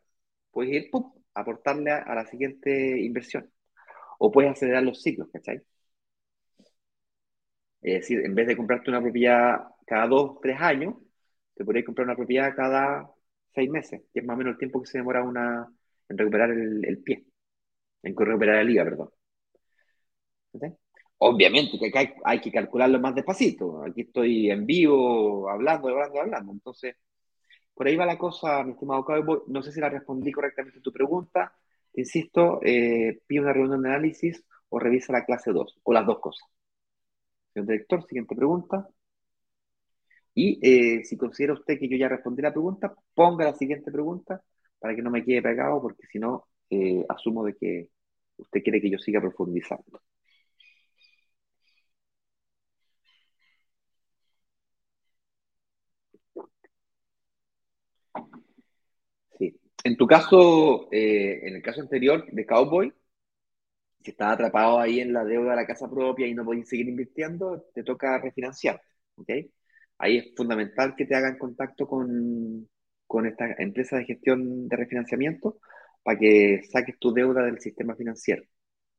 puedes 0.50 0.72
ir 0.72 0.90
¡pum! 0.90 1.12
aportarle 1.34 1.90
a, 1.90 1.98
a, 2.02 2.14
la 2.14 2.26
siguiente 2.26 3.00
inversión. 3.00 3.50
O 4.18 4.30
puedes 4.32 4.52
acelerar 4.52 4.82
los 4.82 5.02
ciclos, 5.02 5.28
¿cachai? 5.32 5.62
Es 7.80 8.00
decir, 8.00 8.20
en 8.24 8.34
vez 8.34 8.46
de 8.46 8.56
comprarte 8.56 8.90
una 8.90 9.00
propiedad 9.00 9.60
cada 9.86 10.06
dos, 10.06 10.40
tres 10.40 10.60
años, 10.60 10.94
te 11.54 11.64
podrías 11.64 11.84
comprar 11.86 12.06
una 12.06 12.16
propiedad 12.16 12.54
cada 12.54 13.10
seis 13.54 13.70
meses, 13.70 14.02
que 14.12 14.20
es 14.20 14.26
más 14.26 14.34
o 14.34 14.38
menos 14.38 14.52
el 14.52 14.58
tiempo 14.58 14.80
que 14.80 14.88
se 14.88 14.98
demora 14.98 15.22
una, 15.22 15.68
en 16.08 16.18
recuperar 16.18 16.50
el, 16.50 17.02
pie, 17.04 17.26
en 18.02 18.16
recuperar 18.16 18.56
el 18.60 18.70
IVA, 18.70 18.84
perdón. 18.84 19.10
Obviamente 21.18 21.78
que 21.78 21.98
hay, 21.98 22.14
hay, 22.24 22.40
que 22.40 22.50
calcularlo 22.50 22.98
más 23.00 23.14
despacito. 23.14 23.84
Aquí 23.84 24.02
estoy 24.02 24.50
en 24.50 24.66
vivo, 24.66 25.48
hablando, 25.48 25.88
hablando, 25.88 26.20
hablando. 26.20 26.52
Entonces, 26.52 26.96
por 27.74 27.86
ahí 27.86 27.96
va 27.96 28.06
la 28.06 28.18
cosa, 28.18 28.62
mi 28.64 28.72
estimado 28.72 29.04
Cowboy. 29.04 29.42
No 29.48 29.62
sé 29.62 29.72
si 29.72 29.80
la 29.80 29.88
respondí 29.88 30.32
correctamente 30.32 30.78
a 30.78 30.82
tu 30.82 30.92
pregunta. 30.92 31.54
Te 31.92 32.00
insisto, 32.02 32.60
eh, 32.62 33.20
pide 33.26 33.40
una 33.40 33.52
reunión 33.52 33.82
de 33.82 33.88
análisis 33.90 34.44
o 34.68 34.78
revisa 34.78 35.12
la 35.12 35.24
clase 35.24 35.52
2, 35.52 35.80
o 35.82 35.92
las 35.92 36.06
dos 36.06 36.18
cosas. 36.20 36.48
Señor 37.52 37.66
director, 37.68 38.04
siguiente 38.06 38.34
pregunta. 38.34 38.88
Y 40.34 40.58
eh, 40.62 41.04
si 41.04 41.16
considera 41.16 41.54
usted 41.54 41.78
que 41.78 41.88
yo 41.88 41.96
ya 41.96 42.08
respondí 42.08 42.42
la 42.42 42.52
pregunta, 42.52 42.94
ponga 43.14 43.44
la 43.44 43.54
siguiente 43.54 43.90
pregunta 43.92 44.42
para 44.78 44.94
que 44.94 45.02
no 45.02 45.10
me 45.10 45.24
quede 45.24 45.42
pegado, 45.42 45.80
porque 45.82 46.06
si 46.10 46.18
no, 46.18 46.46
eh, 46.70 47.04
asumo 47.08 47.44
de 47.44 47.54
que 47.56 47.88
usted 48.38 48.62
quiere 48.62 48.80
que 48.80 48.90
yo 48.90 48.98
siga 48.98 49.20
profundizando. 49.20 50.00
Sí. 59.38 59.54
En 59.84 59.96
tu 59.96 60.06
caso, 60.06 60.88
eh, 60.92 61.40
en 61.46 61.56
el 61.56 61.62
caso 61.62 61.80
anterior 61.80 62.24
de 62.30 62.46
Cowboy, 62.46 62.92
si 64.04 64.10
estás 64.10 64.34
atrapado 64.34 64.78
ahí 64.80 65.00
en 65.00 65.12
la 65.12 65.24
deuda 65.24 65.50
de 65.50 65.56
la 65.56 65.66
casa 65.66 65.88
propia 65.88 66.26
y 66.26 66.34
no 66.34 66.44
podés 66.44 66.68
seguir 66.68 66.88
invirtiendo, 66.88 67.64
te 67.74 67.82
toca 67.84 68.18
refinanciar. 68.18 68.80
¿ok? 69.16 69.30
Ahí 70.02 70.18
es 70.18 70.34
fundamental 70.36 70.96
que 70.96 71.06
te 71.06 71.14
hagan 71.14 71.38
contacto 71.38 71.86
con, 71.86 72.68
con 73.06 73.24
esta 73.24 73.54
empresa 73.58 73.96
de 73.98 74.04
gestión 74.04 74.68
de 74.68 74.76
refinanciamiento 74.76 75.60
para 76.02 76.18
que 76.18 76.60
saques 76.72 76.98
tu 76.98 77.12
deuda 77.14 77.44
del 77.44 77.60
sistema 77.60 77.94
financiero. 77.94 78.42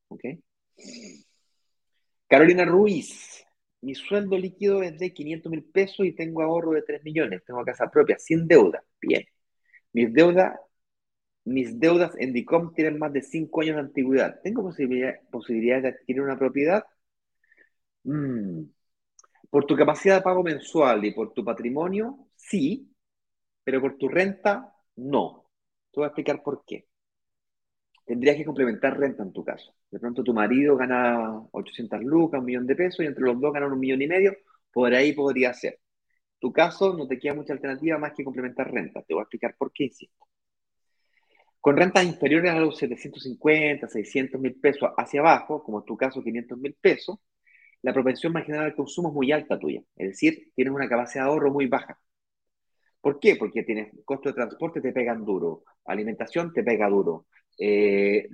¿Ok? 0.08 0.22
Carolina 2.28 2.64
Ruiz, 2.64 3.46
mi 3.82 3.96
sueldo 3.96 4.38
líquido 4.38 4.82
es 4.82 4.98
de 4.98 5.14
500 5.14 5.52
mil 5.52 5.66
pesos 5.66 6.06
y 6.06 6.14
tengo 6.14 6.42
ahorro 6.42 6.72
de 6.72 6.84
3 6.84 7.04
millones. 7.04 7.44
Tengo 7.46 7.66
casa 7.66 7.92
propia, 7.92 8.18
sin 8.18 8.48
deuda. 8.48 8.82
Bien. 9.02 9.26
Mis 9.92 10.14
deudas, 10.14 10.58
mis 11.44 11.78
deudas 11.80 12.14
en 12.18 12.32
DICOM 12.34 12.74
tienen 12.74 12.98
más 12.98 13.12
de 13.12 13.24
5 13.24 13.62
años 13.62 13.76
de 13.76 13.82
antigüedad. 13.82 14.40
¿Tengo 14.42 14.64
posibilidad, 14.64 15.16
posibilidades 15.30 15.84
de 15.84 15.90
adquirir 15.90 16.22
una 16.22 16.40
propiedad? 16.40 16.86
Mm. 18.04 18.64
Por 19.54 19.68
tu 19.68 19.76
capacidad 19.76 20.16
de 20.16 20.24
pago 20.24 20.42
mensual 20.42 21.06
y 21.06 21.12
por 21.12 21.32
tu 21.32 21.46
patrimonio, 21.46 22.18
sí, 22.36 22.92
pero 23.64 23.80
por 23.80 24.00
tu 24.00 24.10
renta, 24.10 24.76
no. 24.96 25.48
Te 25.92 26.00
voy 26.00 26.06
a 26.06 26.08
explicar 26.08 26.42
por 26.42 26.66
qué. 26.66 26.88
Tendrías 28.04 28.36
que 28.36 28.46
complementar 28.46 28.98
renta 28.98 29.22
en 29.22 29.32
tu 29.32 29.44
caso. 29.44 29.76
De 29.92 30.00
pronto 30.00 30.24
tu 30.24 30.34
marido 30.34 30.76
gana 30.76 31.40
800 31.52 32.04
lucas, 32.04 32.40
un 32.40 32.48
millón 32.48 32.66
de 32.66 32.76
pesos, 32.76 33.02
y 33.02 33.06
entre 33.06 33.26
los 33.26 33.40
dos 33.40 33.54
ganan 33.54 33.72
un 33.72 33.80
millón 33.80 34.02
y 34.02 34.08
medio, 34.08 34.36
por 34.72 34.92
ahí 34.92 35.14
podría 35.14 35.54
ser. 35.54 35.80
Tu 36.40 36.52
caso 36.52 36.98
no 36.98 37.08
te 37.08 37.20
queda 37.20 37.36
mucha 37.36 37.54
alternativa 37.54 38.00
más 38.00 38.14
que 38.14 38.24
complementar 38.24 38.72
renta. 38.72 39.04
Te 39.04 39.14
voy 39.14 39.22
a 39.22 39.26
explicar 39.26 39.56
por 39.56 39.72
qué 39.72 39.84
insisto. 39.84 40.26
Con 41.62 41.78
rentas 41.78 42.04
inferiores 42.06 42.52
a 42.52 42.60
los 42.60 42.76
750, 42.80 43.88
600 43.88 44.42
mil 44.42 44.56
pesos 44.56 44.90
hacia 44.98 45.20
abajo, 45.20 45.64
como 45.64 45.82
en 45.82 45.86
tu 45.86 45.96
caso 45.96 46.24
500 46.24 46.58
mil 46.58 46.74
pesos, 46.74 47.20
la 47.84 47.94
propensión 47.94 48.34
marginal 48.34 48.66
al 48.66 48.76
consumo 48.76 49.10
es 49.10 49.16
muy 49.16 49.32
alta 49.32 49.60
tuya. 49.60 49.82
Es 49.96 50.10
decir, 50.10 50.52
tienes 50.56 50.74
una 50.74 50.90
capacidad 50.90 51.26
de 51.26 51.30
ahorro 51.32 51.52
muy 51.54 51.68
baja. 51.68 52.00
¿Por 53.02 53.20
qué? 53.20 53.36
Porque 53.36 53.64
tienes 53.64 53.92
costo 54.06 54.30
de 54.30 54.36
transporte, 54.36 54.82
te 54.82 54.94
pegan 54.94 55.26
duro, 55.26 55.64
alimentación 55.86 56.54
te 56.54 56.64
pega 56.64 56.88
duro, 56.90 57.28
eh, 57.60 58.28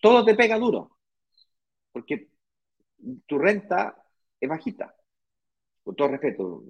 todo 0.00 0.24
te 0.24 0.34
pega 0.34 0.58
duro, 0.58 0.98
porque 1.92 2.28
tu 3.26 3.38
renta 3.38 3.96
es 4.40 4.48
bajita. 4.48 4.94
con 5.84 5.96
todo 5.96 6.08
respeto, 6.08 6.64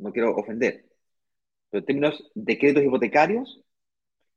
no 0.00 0.12
quiero 0.12 0.36
ofender, 0.36 0.86
pero 1.70 1.80
en 1.80 1.86
términos 1.86 2.30
de 2.34 2.58
créditos 2.58 2.84
hipotecarios, 2.84 3.62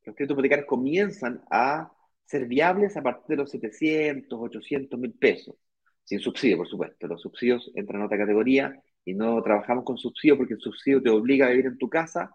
los 0.06 0.16
créditos 0.16 0.36
hipotecarios 0.36 0.68
comienzan 0.68 1.44
a 1.52 1.92
ser 2.26 2.48
viables 2.48 2.98
a 2.98 3.04
partir 3.04 3.38
de 3.38 3.44
los 3.44 3.52
700, 3.52 4.40
800 4.42 5.00
mil 5.00 5.14
pesos, 5.14 5.56
sin 6.04 6.20
subsidio, 6.20 6.58
por 6.58 6.68
supuesto. 6.68 7.08
Los 7.08 7.22
subsidios 7.22 7.72
entran 7.76 8.02
en 8.02 8.06
otra 8.06 8.18
categoría 8.18 8.82
y 9.06 9.14
no 9.14 9.42
trabajamos 9.42 9.84
con 9.84 9.98
subsidio 9.98 10.38
porque 10.38 10.54
el 10.56 10.60
subsidio 10.60 11.02
te 11.02 11.10
obliga 11.10 11.48
a 11.48 11.50
vivir 11.50 11.68
en 11.68 11.78
tu 11.78 11.90
casa 11.90 12.32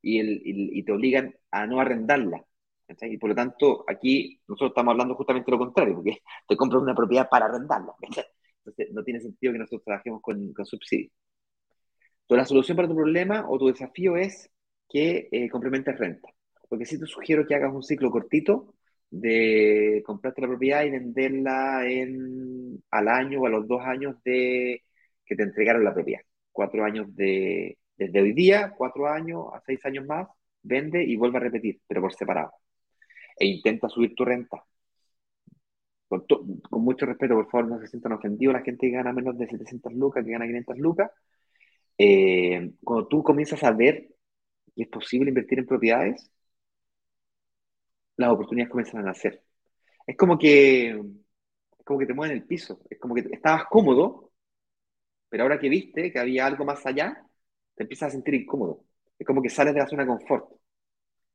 y, 0.00 0.82
te 0.82 0.92
obligan 0.92 1.34
a 1.50 1.66
no 1.66 1.80
arrendarla. 1.80 2.44
Y 3.02 3.16
por 3.16 3.30
lo 3.30 3.36
tanto, 3.36 3.84
aquí 3.88 4.40
nosotros 4.46 4.70
estamos 4.70 4.92
hablando 4.92 5.14
justamente 5.14 5.50
lo 5.50 5.58
contrario, 5.58 5.94
porque 5.94 6.18
te 6.48 6.56
compras 6.56 6.82
una 6.82 6.94
propiedad 6.94 7.28
para 7.28 7.46
arrendarla. 7.46 7.94
Entonces, 8.02 8.92
no 8.92 9.02
tiene 9.02 9.20
sentido 9.20 9.52
que 9.52 9.58
nosotros 9.60 9.84
trabajemos 9.84 10.20
con, 10.20 10.52
con 10.52 10.66
subsidio. 10.66 11.10
Entonces, 12.22 12.42
la 12.42 12.46
solución 12.46 12.76
para 12.76 12.88
tu 12.88 12.94
problema 12.94 13.46
o 13.48 13.58
tu 13.58 13.68
desafío 13.68 14.16
es 14.16 14.50
que 14.88 15.28
eh, 15.32 15.48
complementes 15.48 15.98
renta. 15.98 16.28
Porque 16.68 16.84
si 16.86 16.98
te 16.98 17.06
sugiero 17.06 17.46
que 17.46 17.54
hagas 17.54 17.72
un 17.72 17.82
ciclo 17.82 18.10
cortito 18.10 18.74
de 19.12 20.02
comprarte 20.06 20.40
la 20.40 20.48
propiedad 20.48 20.84
y 20.84 20.90
venderla 20.90 21.86
en, 21.86 22.82
al 22.90 23.08
año 23.08 23.42
o 23.42 23.46
a 23.46 23.50
los 23.50 23.68
dos 23.68 23.82
años 23.82 24.16
de 24.24 24.82
que 25.24 25.36
te 25.36 25.42
entregaron 25.42 25.84
la 25.84 25.94
propiedad. 25.94 26.22
Cuatro 26.50 26.84
años 26.84 27.14
de, 27.14 27.78
desde 27.96 28.22
hoy 28.22 28.32
día, 28.32 28.74
cuatro 28.76 29.06
años 29.08 29.46
a 29.54 29.60
seis 29.66 29.84
años 29.84 30.06
más, 30.06 30.28
vende 30.62 31.04
y 31.04 31.16
vuelve 31.16 31.38
a 31.38 31.40
repetir, 31.40 31.80
pero 31.86 32.00
por 32.00 32.14
separado. 32.14 32.52
E 33.38 33.46
intenta 33.46 33.88
subir 33.88 34.14
tu 34.14 34.24
renta. 34.24 34.64
Con, 36.08 36.24
mucho 36.82 37.06
respeto, 37.06 37.34
por 37.34 37.50
favor, 37.50 37.68
no 37.68 37.80
se 37.80 37.88
sientan 37.88 38.12
ofendidos 38.12 38.54
la 38.54 38.62
gente 38.62 38.86
que 38.86 38.96
gana 38.96 39.12
menos 39.12 39.36
de 39.38 39.46
700 39.46 39.92
lucas, 39.94 40.24
que 40.24 40.30
gana 40.32 40.46
500 40.46 40.78
lucas. 40.78 41.10
Eh, 41.98 42.72
cuando 42.82 43.08
tú 43.08 43.22
comienzas 43.22 43.62
a 43.64 43.72
ver 43.72 44.08
que 44.74 44.82
es 44.84 44.88
posible 44.88 45.28
invertir 45.30 45.58
en 45.58 45.66
propiedades, 45.66 46.30
las 48.22 48.32
oportunidades 48.32 48.70
comienzan 48.70 49.00
a 49.00 49.04
nacer. 49.04 49.42
Es 50.06 50.16
como 50.16 50.38
que, 50.38 50.90
es 50.90 51.84
como 51.84 51.98
que 51.98 52.06
te 52.06 52.14
mueven 52.14 52.36
el 52.36 52.44
piso, 52.46 52.80
es 52.90 52.98
como 52.98 53.14
que 53.14 53.28
estabas 53.32 53.64
cómodo, 53.70 54.32
pero 55.28 55.44
ahora 55.44 55.58
que 55.58 55.68
viste 55.68 56.12
que 56.12 56.18
había 56.18 56.46
algo 56.46 56.64
más 56.64 56.84
allá, 56.86 57.26
te 57.74 57.84
empiezas 57.84 58.08
a 58.08 58.12
sentir 58.12 58.34
incómodo. 58.34 58.84
Es 59.18 59.26
como 59.26 59.42
que 59.42 59.48
sales 59.50 59.74
de 59.74 59.80
la 59.80 59.86
zona 59.88 60.02
de 60.04 60.08
confort. 60.08 60.50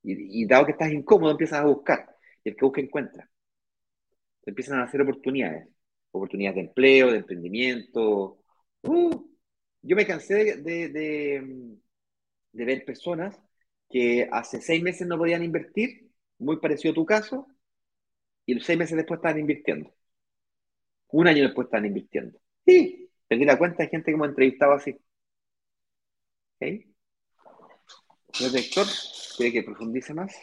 Y, 0.03 0.45
dado 0.47 0.65
que 0.65 0.73
estás 0.73 0.91
incómodo, 0.91 1.31
empiezas 1.31 1.59
a 1.61 1.65
buscar. 1.65 2.15
Y 2.43 2.49
el 2.49 2.55
que 2.55 2.65
busca 2.65 2.81
encuentra. 2.81 3.29
Te 4.43 4.51
empiezan 4.51 4.79
a 4.79 4.83
hacer 4.83 5.01
oportunidades. 5.01 5.67
Oportunidades 6.11 6.55
de 6.55 6.61
empleo, 6.61 7.11
de 7.11 7.17
emprendimiento. 7.17 8.39
Uh, 8.83 9.27
yo 9.81 9.95
me 9.95 10.05
cansé 10.05 10.57
de, 10.61 10.89
de, 10.89 11.77
de 12.51 12.65
ver 12.65 12.85
personas 12.85 13.39
que 13.89 14.27
hace 14.31 14.61
seis 14.61 14.83
meses 14.83 15.07
no 15.07 15.17
podían 15.17 15.43
invertir 15.43 16.06
muy 16.39 16.57
parecido 16.59 16.91
a 16.91 16.95
tu 16.95 17.05
caso, 17.05 17.47
y 18.45 18.59
seis 18.61 18.79
meses 18.79 18.95
después 18.97 19.17
estaban 19.19 19.39
invirtiendo. 19.39 19.93
Un 21.09 21.27
año 21.27 21.43
después 21.43 21.65
estaban 21.65 21.85
invirtiendo. 21.85 22.39
Sí, 22.65 23.09
te 23.27 23.35
la 23.45 23.57
cuenta 23.57 23.83
de 23.83 23.89
gente 23.89 24.05
que 24.05 24.15
hemos 24.15 24.29
entrevistado 24.29 24.73
así. 24.73 24.97
¿Ok? 26.55 26.67
Señor 28.33 28.51
director, 28.51 28.85
¿quiere 29.35 29.51
que 29.51 29.63
profundice 29.63 30.13
más? 30.13 30.35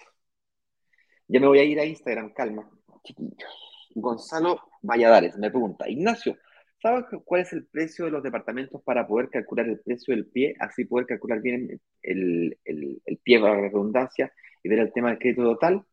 Ya 1.29 1.41
me 1.41 1.47
voy 1.47 1.59
a 1.59 1.65
ir 1.65 1.81
a 1.81 1.85
Instagram, 1.85 2.33
calma, 2.33 2.71
chiquillos. 3.03 3.91
Gonzalo 3.95 4.61
Valladares 4.83 5.37
me 5.39 5.51
pregunta, 5.51 5.89
Ignacio, 5.89 6.37
¿sabes 6.83 7.07
cuál 7.25 7.43
es 7.43 7.53
el 7.53 7.67
precio 7.67 8.05
de 8.05 8.11
los 8.11 8.23
departamentos 8.23 8.83
para 8.83 9.07
poder 9.07 9.31
calcular 9.31 9.67
el 9.67 9.81
precio 9.81 10.15
del 10.15 10.27
pie, 10.27 10.55
así 10.59 10.85
poder 10.85 11.07
calcular 11.07 11.41
bien 11.41 11.81
el, 12.03 12.59
el, 12.65 13.03
el 13.05 13.19
pie 13.19 13.41
para 13.41 13.55
la 13.55 13.63
redundancia 13.63 14.33
y 14.65 14.69
ver 14.69 14.81
el 14.81 14.93
tema 14.93 15.11
del 15.11 15.19
crédito 15.19 15.45
total. 15.45 15.85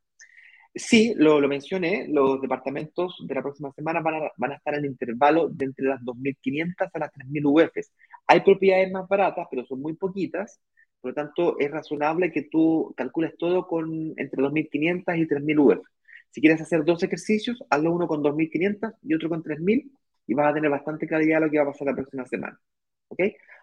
Sí, 0.73 1.13
lo, 1.17 1.41
lo 1.41 1.49
mencioné, 1.49 2.07
los 2.07 2.41
departamentos 2.41 3.17
de 3.27 3.35
la 3.35 3.41
próxima 3.41 3.71
semana 3.73 3.99
van 3.99 4.15
a, 4.15 4.31
van 4.37 4.53
a 4.53 4.55
estar 4.55 4.73
en 4.73 4.85
el 4.85 4.91
intervalo 4.91 5.49
de 5.49 5.65
entre 5.65 5.85
las 5.85 6.01
2.500 6.01 6.89
a 6.93 6.99
las 6.99 7.11
3.000 7.11 7.45
UFs. 7.45 7.91
Hay 8.25 8.39
propiedades 8.39 8.89
más 8.89 9.07
baratas, 9.07 9.47
pero 9.51 9.65
son 9.65 9.81
muy 9.81 9.93
poquitas, 9.95 10.61
por 11.01 11.11
lo 11.11 11.15
tanto 11.15 11.59
es 11.59 11.69
razonable 11.69 12.31
que 12.31 12.43
tú 12.43 12.93
calcules 12.95 13.35
todo 13.37 13.67
con 13.67 14.13
entre 14.15 14.41
2.500 14.41 15.17
y 15.17 15.27
3.000 15.27 15.59
UF. 15.59 15.85
Si 16.29 16.39
quieres 16.39 16.61
hacer 16.61 16.85
dos 16.85 17.03
ejercicios, 17.03 17.61
hazlo 17.69 17.91
uno 17.91 18.07
con 18.07 18.23
2.500 18.23 18.95
y 19.03 19.13
otro 19.13 19.27
con 19.27 19.43
3.000 19.43 19.91
y 20.27 20.33
vas 20.33 20.51
a 20.51 20.53
tener 20.53 20.71
bastante 20.71 21.05
claridad 21.05 21.39
de 21.39 21.45
lo 21.47 21.51
que 21.51 21.57
va 21.57 21.63
a 21.63 21.71
pasar 21.73 21.87
la 21.87 21.95
próxima 21.95 22.25
semana. 22.25 22.57
¿Ok? 23.09 23.19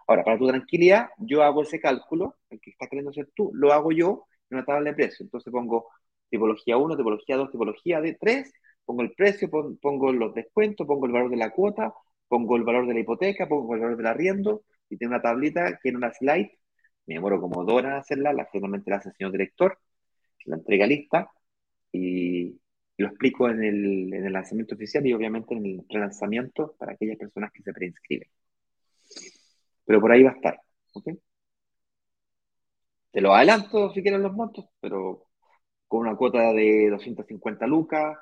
Ahora, 0.06 0.24
para 0.24 0.38
tu 0.38 0.46
tranquilidad, 0.46 1.08
yo 1.18 1.42
hago 1.42 1.62
ese 1.62 1.80
cálculo, 1.80 2.36
el 2.50 2.60
que 2.60 2.70
está 2.70 2.86
queriendo 2.86 3.10
hacer 3.10 3.30
tú, 3.34 3.50
lo 3.54 3.72
hago 3.72 3.92
yo 3.92 4.26
una 4.50 4.64
tabla 4.64 4.90
de 4.90 4.96
precios. 4.96 5.20
Entonces 5.22 5.52
pongo 5.52 5.88
tipología 6.30 6.76
1, 6.76 6.96
tipología 6.96 7.36
2, 7.36 7.50
tipología 7.50 8.00
de 8.00 8.14
3, 8.14 8.52
pongo 8.84 9.02
el 9.02 9.12
precio, 9.12 9.50
pongo 9.50 10.12
los 10.12 10.34
descuentos, 10.34 10.86
pongo 10.86 11.06
el 11.06 11.12
valor 11.12 11.30
de 11.30 11.36
la 11.36 11.50
cuota, 11.50 11.92
pongo 12.28 12.56
el 12.56 12.64
valor 12.64 12.86
de 12.86 12.94
la 12.94 13.00
hipoteca, 13.00 13.48
pongo 13.48 13.74
el 13.74 13.80
valor 13.80 13.96
del 13.96 14.06
arriendo 14.06 14.62
y 14.88 14.96
tengo 14.96 15.12
una 15.12 15.22
tablita 15.22 15.78
que 15.82 15.90
en 15.90 15.96
una 15.96 16.12
slide, 16.12 16.50
me 17.06 17.14
demoro 17.14 17.40
como 17.40 17.64
dos 17.64 17.74
horas 17.76 17.92
en 17.92 17.98
hacerla, 17.98 18.32
la 18.32 18.46
finalmente 18.46 18.90
la 18.90 18.96
hace 18.98 19.10
el 19.10 19.14
señor 19.16 19.32
director, 19.32 19.78
la 20.44 20.56
entrega 20.56 20.86
lista 20.86 21.30
y, 21.92 22.58
lo 22.98 23.06
explico 23.08 23.48
en 23.48 23.62
el, 23.62 24.12
en 24.12 24.26
el, 24.26 24.32
lanzamiento 24.32 24.74
oficial 24.74 25.06
y 25.06 25.12
obviamente 25.12 25.54
en 25.54 25.64
el 25.64 25.84
relanzamiento 25.88 26.74
para 26.78 26.92
aquellas 26.94 27.16
personas 27.16 27.52
que 27.52 27.62
se 27.62 27.72
preinscriben. 27.72 28.28
Pero 29.86 30.00
por 30.00 30.10
ahí 30.10 30.22
va 30.24 30.30
a 30.30 30.34
estar. 30.34 30.60
¿ok? 30.94 31.08
Te 33.10 33.20
lo 33.20 33.34
adelanto 33.34 33.90
si 33.90 34.02
quieren 34.02 34.22
los 34.22 34.32
montos, 34.34 34.66
pero 34.80 35.26
con 35.88 36.00
una 36.02 36.16
cuota 36.16 36.52
de 36.52 36.90
250 36.90 37.66
lucas, 37.66 38.18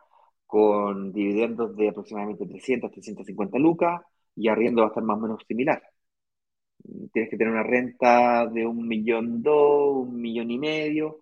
con 0.46 1.12
dividendos 1.12 1.76
de 1.76 1.88
aproximadamente 1.90 2.46
300, 2.46 2.92
350 2.92 3.58
lucas, 3.58 4.02
y 4.36 4.48
arriendo 4.48 4.82
va 4.82 4.88
a 4.88 4.90
estar 4.90 5.04
más 5.04 5.18
o 5.18 5.20
menos 5.22 5.44
similar. 5.48 5.82
Tienes 7.12 7.30
que 7.30 7.36
tener 7.36 7.52
una 7.52 7.62
renta 7.62 8.46
de 8.46 8.66
un 8.66 8.86
millón 8.86 9.42
dos, 9.42 10.06
un 10.08 10.20
millón 10.20 10.50
y 10.50 10.58
medio. 10.58 11.20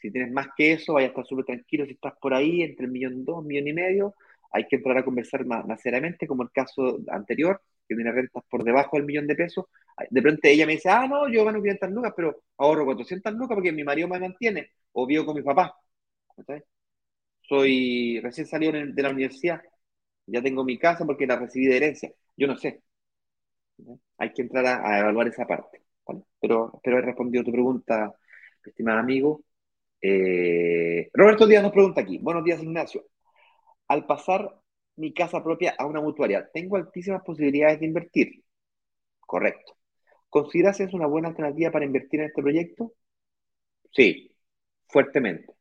Si 0.00 0.10
tienes 0.12 0.32
más 0.32 0.48
que 0.56 0.72
eso, 0.72 0.94
vaya 0.94 1.08
a 1.08 1.10
estar 1.10 1.26
súper 1.26 1.44
tranquilo. 1.46 1.86
Si 1.86 1.92
estás 1.92 2.14
por 2.20 2.34
ahí, 2.34 2.62
entre 2.62 2.86
el 2.86 2.92
millón 2.92 3.24
dos, 3.24 3.44
millón 3.44 3.68
y 3.68 3.72
medio, 3.74 4.14
hay 4.52 4.66
que 4.68 4.76
entrar 4.76 4.98
a 4.98 5.04
conversar 5.04 5.44
más, 5.46 5.66
más 5.66 5.80
seriamente, 5.82 6.26
como 6.26 6.42
el 6.44 6.50
caso 6.52 6.98
anterior, 7.08 7.60
que 7.88 7.94
tiene 7.96 8.12
rentas 8.12 8.44
por 8.50 8.64
debajo 8.64 8.96
del 8.96 9.06
millón 9.06 9.26
de 9.26 9.36
pesos, 9.36 9.66
de 10.10 10.22
pronto 10.22 10.40
ella 10.44 10.66
me 10.66 10.72
dice, 10.74 10.88
ah, 10.90 11.06
no, 11.08 11.28
yo 11.28 11.44
gano 11.44 11.60
500 11.60 11.90
lucas, 11.90 12.12
pero 12.16 12.42
ahorro 12.58 12.84
400 12.86 13.32
lucas 13.34 13.54
porque 13.56 13.72
mi 13.72 13.84
marido 13.84 14.08
me 14.08 14.18
mantiene, 14.20 14.70
o 14.92 15.06
vivo 15.06 15.24
con 15.26 15.36
mi 15.36 15.42
papá. 15.42 15.74
Soy 17.42 18.20
recién 18.20 18.46
salido 18.46 18.72
de 18.72 19.02
la 19.02 19.10
universidad, 19.10 19.60
ya 20.26 20.42
tengo 20.42 20.64
mi 20.64 20.78
casa 20.78 21.04
porque 21.04 21.26
la 21.26 21.36
recibí 21.38 21.66
de 21.66 21.76
herencia. 21.76 22.12
Yo 22.36 22.46
no 22.46 22.56
sé. 22.56 22.82
Hay 24.18 24.32
que 24.32 24.42
entrar 24.42 24.66
a, 24.66 24.98
evaluar 25.00 25.28
esa 25.28 25.46
parte. 25.46 25.82
Pero 26.40 26.72
espero 26.74 26.96
haber 26.96 27.06
respondido 27.06 27.44
tu 27.44 27.52
pregunta, 27.52 28.14
estimado 28.64 28.98
amigo. 29.00 29.44
Eh, 30.00 31.10
Roberto 31.14 31.46
Díaz 31.46 31.62
nos 31.62 31.72
pregunta 31.72 32.00
aquí. 32.02 32.18
Buenos 32.18 32.44
días, 32.44 32.62
Ignacio. 32.62 33.04
Al 33.88 34.06
pasar 34.06 34.54
mi 34.96 35.12
casa 35.14 35.42
propia 35.42 35.74
a 35.78 35.86
una 35.86 36.00
mutuaria, 36.00 36.48
¿tengo 36.52 36.76
altísimas 36.76 37.22
posibilidades 37.24 37.80
de 37.80 37.86
invertir? 37.86 38.44
Correcto. 39.20 39.76
¿Consideras 40.36 40.80
es 40.80 40.92
una 40.92 41.06
buena 41.06 41.28
alternativa 41.28 41.70
para 41.70 41.86
invertir 41.86 42.20
en 42.20 42.26
este 42.26 42.42
proyecto? 42.42 42.92
Sí, 43.92 44.30
fuertemente. 44.88 45.54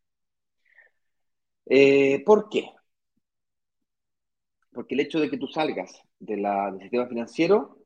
Eh, 1.66 2.24
¿Por 2.26 2.48
qué? 2.50 2.70
Porque 4.74 4.96
el 4.96 5.02
hecho 5.02 5.20
de 5.20 5.30
que 5.30 5.38
tú 5.38 5.48
salgas 5.48 5.92
de 6.20 6.38
la, 6.38 6.72
del 6.72 6.82
sistema 6.82 7.08
financiero 7.08 7.78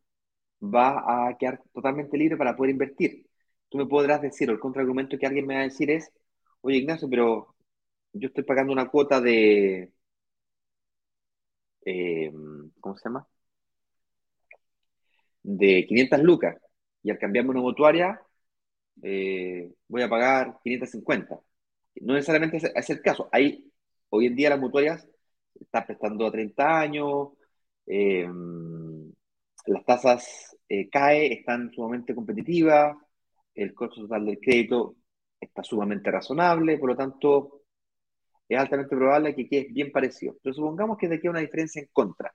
va 0.63 1.27
a 1.29 1.37
quedar 1.37 1.61
totalmente 1.73 2.17
libre 2.17 2.37
para 2.37 2.55
poder 2.57 2.71
invertir. 2.71 3.27
Tú 3.69 3.77
me 3.79 3.87
podrás 3.87 4.21
decir, 4.21 4.49
o 4.49 4.53
el 4.53 4.59
contraargumento 4.59 5.17
que 5.19 5.27
alguien 5.27 5.47
me 5.47 5.55
va 5.55 5.61
a 5.61 5.65
decir 5.65 5.91
es, 5.91 6.11
oye 6.61 6.77
Ignacio, 6.79 7.09
pero 7.09 7.55
yo 8.13 8.27
estoy 8.29 8.43
pagando 8.45 8.73
una 8.73 8.89
cuota 8.89 9.21
de, 9.21 9.91
eh, 11.85 12.31
¿cómo 12.79 12.97
se 12.97 13.03
llama? 13.09 13.27
De 15.41 15.87
500 15.87 16.19
lucas 16.21 16.57
y 17.07 17.11
al 17.11 17.17
cambiarme 17.17 17.51
una 17.51 17.61
mutuaria 17.61 18.21
eh, 19.01 19.71
voy 19.87 20.01
a 20.01 20.09
pagar 20.09 20.59
550. 20.61 21.39
No 22.01 22.13
necesariamente 22.13 22.57
es, 22.75 22.89
el 22.89 23.01
caso. 23.01 23.29
Hay, 23.31 23.71
hoy 24.09 24.25
en 24.27 24.35
día 24.35 24.49
las 24.49 24.59
mutuarias 24.59 25.07
están 25.57 25.85
prestando 25.85 26.27
a 26.27 26.31
30 26.31 26.79
años, 26.79 27.29
eh, 27.85 28.27
las 29.67 29.85
tasas 29.85 30.57
CAE 30.91 31.33
están 31.33 31.71
sumamente 31.73 32.13
competitivas, 32.13 32.97
el 33.55 33.73
costo 33.73 34.01
total 34.01 34.25
del 34.25 34.39
crédito 34.39 34.97
está 35.39 35.63
sumamente 35.63 36.11
razonable, 36.11 36.77
por 36.77 36.89
lo 36.89 36.97
tanto 36.97 37.61
es 38.49 38.59
altamente 38.59 38.97
probable 38.97 39.33
que 39.35 39.47
quede 39.47 39.67
bien 39.71 39.91
parecido. 39.93 40.35
Pero 40.43 40.53
supongamos 40.53 40.97
que 40.97 41.07
de 41.07 41.15
aquí 41.15 41.27
hay 41.27 41.31
una 41.31 41.39
diferencia 41.39 41.81
en 41.81 41.89
contra. 41.93 42.33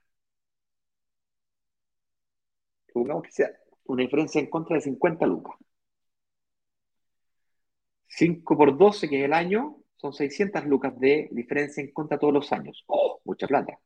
Supongamos 2.87 3.23
que 3.23 3.31
sea 3.31 3.51
una 3.85 4.03
diferencia 4.03 4.39
en 4.41 4.49
contra 4.49 4.75
de 4.75 4.81
50 4.81 5.25
lucas. 5.25 5.55
5 8.07 8.57
por 8.57 8.77
12, 8.77 9.09
que 9.09 9.19
es 9.19 9.25
el 9.25 9.33
año, 9.33 9.77
son 9.95 10.13
600 10.13 10.65
lucas 10.65 10.97
de 10.99 11.29
diferencia 11.31 11.81
en 11.81 11.91
contra 11.91 12.19
todos 12.19 12.33
los 12.33 12.51
años. 12.51 12.83
¡Oh! 12.87 13.19
Mucha 13.25 13.47
plata. 13.47 13.79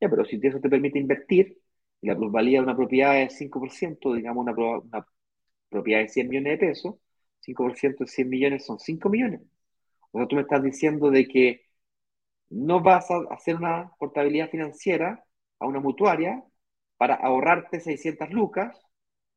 Ya, 0.00 0.08
pero 0.10 0.24
si 0.24 0.40
eso 0.42 0.60
te 0.60 0.68
permite 0.68 0.98
invertir, 0.98 1.58
y 2.00 2.08
la 2.08 2.16
plusvalía 2.16 2.58
de 2.60 2.64
una 2.64 2.76
propiedad 2.76 3.20
es 3.22 3.36
5%, 3.38 4.14
digamos 4.14 4.42
una, 4.42 4.52
una 4.54 5.06
propiedad 5.68 6.00
de 6.00 6.08
100 6.08 6.28
millones 6.28 6.52
de 6.60 6.66
pesos, 6.68 6.96
5% 7.40 8.04
de 8.04 8.10
100 8.10 8.28
millones 8.28 8.66
son 8.66 8.78
5 8.78 9.08
millones. 9.08 9.42
O 10.12 10.18
sea, 10.18 10.28
tú 10.28 10.36
me 10.36 10.42
estás 10.42 10.62
diciendo 10.62 11.10
de 11.10 11.28
que 11.28 11.66
no 12.50 12.82
vas 12.82 13.10
a 13.10 13.18
hacer 13.30 13.56
una 13.56 13.92
portabilidad 13.98 14.50
financiera 14.50 15.24
a 15.60 15.66
una 15.66 15.80
mutuaria 15.80 16.44
para 16.96 17.14
ahorrarte 17.16 17.80
600 17.80 18.30
lucas 18.30 18.85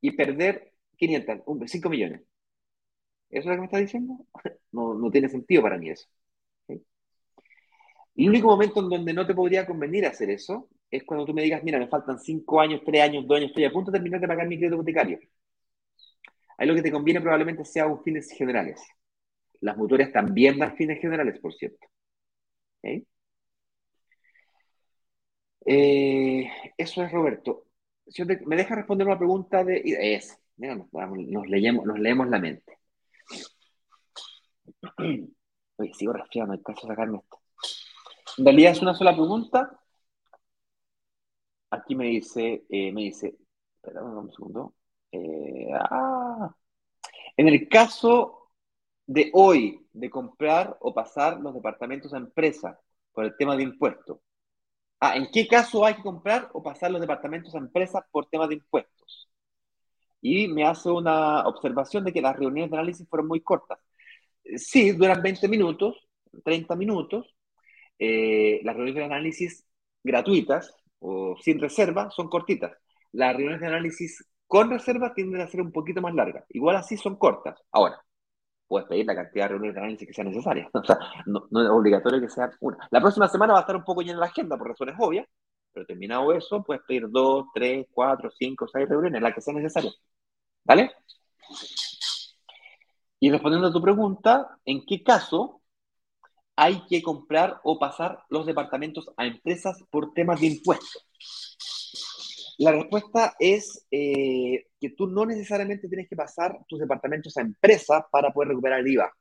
y 0.02 0.12
perder 0.12 0.74
500, 0.98 1.42
5 1.68 1.90
millones. 1.90 2.22
¿Eso 3.30 3.40
es 3.42 3.46
lo 3.48 3.52
que 3.54 3.60
me 3.60 3.66
estás 3.66 3.82
diciendo? 3.82 4.26
No, 4.72 4.94
no 4.94 5.10
tiene 5.10 5.30
sentido 5.30 5.64
para 5.64 5.80
mí 5.80 5.90
eso. 5.90 6.08
El 8.16 8.30
único 8.30 8.48
momento 8.48 8.82
en 8.82 8.90
donde 8.90 9.14
no 9.14 9.26
te 9.26 9.34
podría 9.34 9.66
convenir 9.66 10.06
hacer 10.06 10.30
eso 10.30 10.70
es 10.92 11.04
cuando 11.04 11.26
tú 11.26 11.34
me 11.34 11.42
digas, 11.42 11.64
mira, 11.64 11.80
me 11.80 11.88
faltan 11.88 12.20
5 12.20 12.62
años, 12.62 12.82
3 12.86 13.02
años, 13.02 13.26
2 13.26 13.38
años, 13.38 13.50
estoy 13.50 13.66
a 13.66 13.72
punto 13.72 13.90
de 13.90 13.98
terminar 13.98 14.22
de 14.22 14.28
pagar 14.28 14.48
mi 14.48 14.58
crédito 14.58 14.76
hipotecario. 14.76 15.20
Ahí 16.58 16.68
lo 16.68 16.76
que 16.76 16.82
te 16.84 16.92
conviene 16.92 17.22
probablemente 17.22 17.66
sea 17.66 17.88
un 17.88 18.04
fines 18.04 18.30
generales. 18.32 18.80
Las 19.62 19.78
mutuarias 19.78 20.12
también 20.14 20.60
dan 20.60 20.76
fines 20.76 21.00
generales, 21.02 21.40
por 21.40 21.54
cierto. 21.54 21.88
Eh, 25.66 26.50
eso 26.78 27.04
es, 27.04 27.12
Roberto. 27.12 27.66
¿Me 28.46 28.56
deja 28.56 28.76
responder 28.76 29.08
una 29.08 29.18
pregunta 29.18 29.64
de... 29.64 29.82
Es, 30.16 30.40
nos, 30.58 31.48
leemos, 31.48 31.86
nos 31.86 32.00
leemos 32.00 32.28
la 32.28 32.40
mente. 32.40 32.78
Oye, 35.78 35.94
sigo 35.94 36.14
resfriado, 36.14 36.48
no 36.48 36.54
hay 36.54 36.62
caso 36.62 36.88
de 36.88 36.94
sacarme 36.94 37.20
esto. 37.20 37.40
En 38.38 38.46
realidad 38.46 38.72
es 38.74 38.82
una 38.82 38.94
sola 38.94 39.14
pregunta. 39.14 39.80
Aquí 41.72 41.96
me 41.96 42.06
dice, 42.06 42.66
eh, 42.70 42.92
me 42.92 43.04
dice, 43.04 43.38
espera 43.76 44.04
un 44.04 44.32
segundo. 44.32 44.74
Eh, 45.12 45.70
ah, 45.74 46.54
en 47.38 47.48
el 47.48 47.70
caso 47.70 48.52
de 49.06 49.30
hoy, 49.34 49.88
de 49.94 50.10
comprar 50.10 50.78
o 50.82 50.94
pasar 50.94 51.40
los 51.40 51.54
departamentos 51.54 52.14
a 52.14 52.18
empresa 52.18 52.80
por 53.12 53.26
el 53.26 53.36
tema 53.38 53.56
de 53.56 53.64
impuestos. 53.64 54.20
Ah, 55.00 55.16
¿en 55.16 55.30
qué 55.32 55.48
caso 55.48 55.86
hay 55.86 55.96
que 55.96 56.02
comprar 56.04 56.50
o 56.54 56.62
pasar 56.62 56.92
los 56.92 57.00
departamentos 57.02 57.56
a 57.56 57.60
empresa 57.60 58.06
por 58.12 58.28
tema 58.28 58.48
de 58.48 58.56
impuestos? 58.56 59.30
Y 60.22 60.48
me 60.48 60.66
hace 60.66 60.90
una 60.90 61.48
observación 61.48 62.04
de 62.04 62.14
que 62.14 62.22
las 62.22 62.36
reuniones 62.38 62.72
de 62.72 62.78
análisis 62.78 63.08
fueron 63.10 63.28
muy 63.28 63.42
cortas. 63.42 63.80
Sí, 64.58 64.92
duran 64.94 65.22
20 65.22 65.48
minutos, 65.48 66.08
30 66.44 66.76
minutos. 66.76 67.36
Eh, 68.00 68.62
las 68.64 68.76
reuniones 68.76 69.02
de 69.02 69.06
análisis 69.06 69.66
gratuitas 70.04 70.76
o 71.00 71.36
sin 71.42 71.60
reserva 71.60 72.10
son 72.12 72.30
cortitas. 72.30 72.74
Las 73.14 73.36
reuniones 73.36 73.62
de 73.62 73.68
análisis 73.68 74.26
con 74.48 74.70
reserva 74.70 75.14
tienden 75.14 75.42
a 75.42 75.48
ser 75.48 75.62
un 75.62 75.72
poquito 75.72 76.02
más 76.02 76.16
largas. 76.16 76.46
Igual 76.50 76.78
así 76.78 76.98
son 76.98 77.18
cortas. 77.18 77.60
Ahora, 77.72 78.04
puedes 78.70 78.88
pedir 78.88 79.06
la 79.06 79.16
cantidad 79.16 79.46
de 79.46 79.50
reuniones 79.50 79.76
de 79.76 79.82
análisis 79.82 80.08
que 80.08 80.14
sea 80.14 80.24
necesaria. 80.24 80.70
O 80.74 80.84
sea, 80.86 80.98
no, 81.26 81.40
es 81.40 81.70
obligatorio 81.70 82.22
que 82.22 82.30
sea 82.30 82.50
una. 82.62 82.78
La 82.92 83.02
próxima 83.02 83.28
semana 83.28 83.54
va 83.54 83.60
a 83.60 83.62
estar 83.64 83.76
un 83.76 83.84
poco 83.84 84.02
llena 84.02 84.20
la 84.20 84.28
agenda 84.28 84.58
por 84.58 84.70
razones 84.70 84.96
obvias, 85.00 85.28
pero 85.74 85.86
terminado 85.86 86.32
eso, 86.34 86.64
puedes 86.64 86.84
pedir 86.84 87.10
dos, 87.10 87.48
tres, 87.54 87.88
cuatro, 87.92 88.30
cinco, 88.32 88.68
seis 88.72 88.88
reuniones, 88.88 89.22
las 89.22 89.34
que 89.34 89.42
sea 89.42 89.54
necesaria. 89.54 89.92
¿Vale? 90.64 90.92
Y 93.20 93.32
respondiendo 93.32 93.68
a 93.68 93.74
tu 93.74 93.82
pregunta, 93.82 94.58
¿en 94.66 94.86
qué 94.86 95.04
caso 95.04 95.62
hay 96.56 96.86
que 96.88 97.02
comprar 97.02 97.60
o 97.64 97.80
pasar 97.80 98.24
los 98.30 98.46
departamentos 98.46 99.10
a 99.18 99.26
empresas 99.26 99.84
por 99.90 100.14
temas 100.14 100.40
de 100.40 100.48
impuestos? 100.48 101.09
La 102.60 102.74
respuesta 102.74 103.36
es 103.40 103.88
eh, 103.90 104.68
que 104.82 104.90
tú 104.90 105.08
no 105.08 105.26
necesariamente 105.26 105.88
tienes 105.88 106.10
que 106.10 106.18
pasar 106.18 106.60
tus 106.68 106.78
departamentos 106.78 107.38
a 107.38 107.42
empresa 107.42 108.06
para 108.12 108.34
poder 108.34 108.50
recuperar 108.50 108.82
el 108.82 108.88
IVA. 108.90 109.14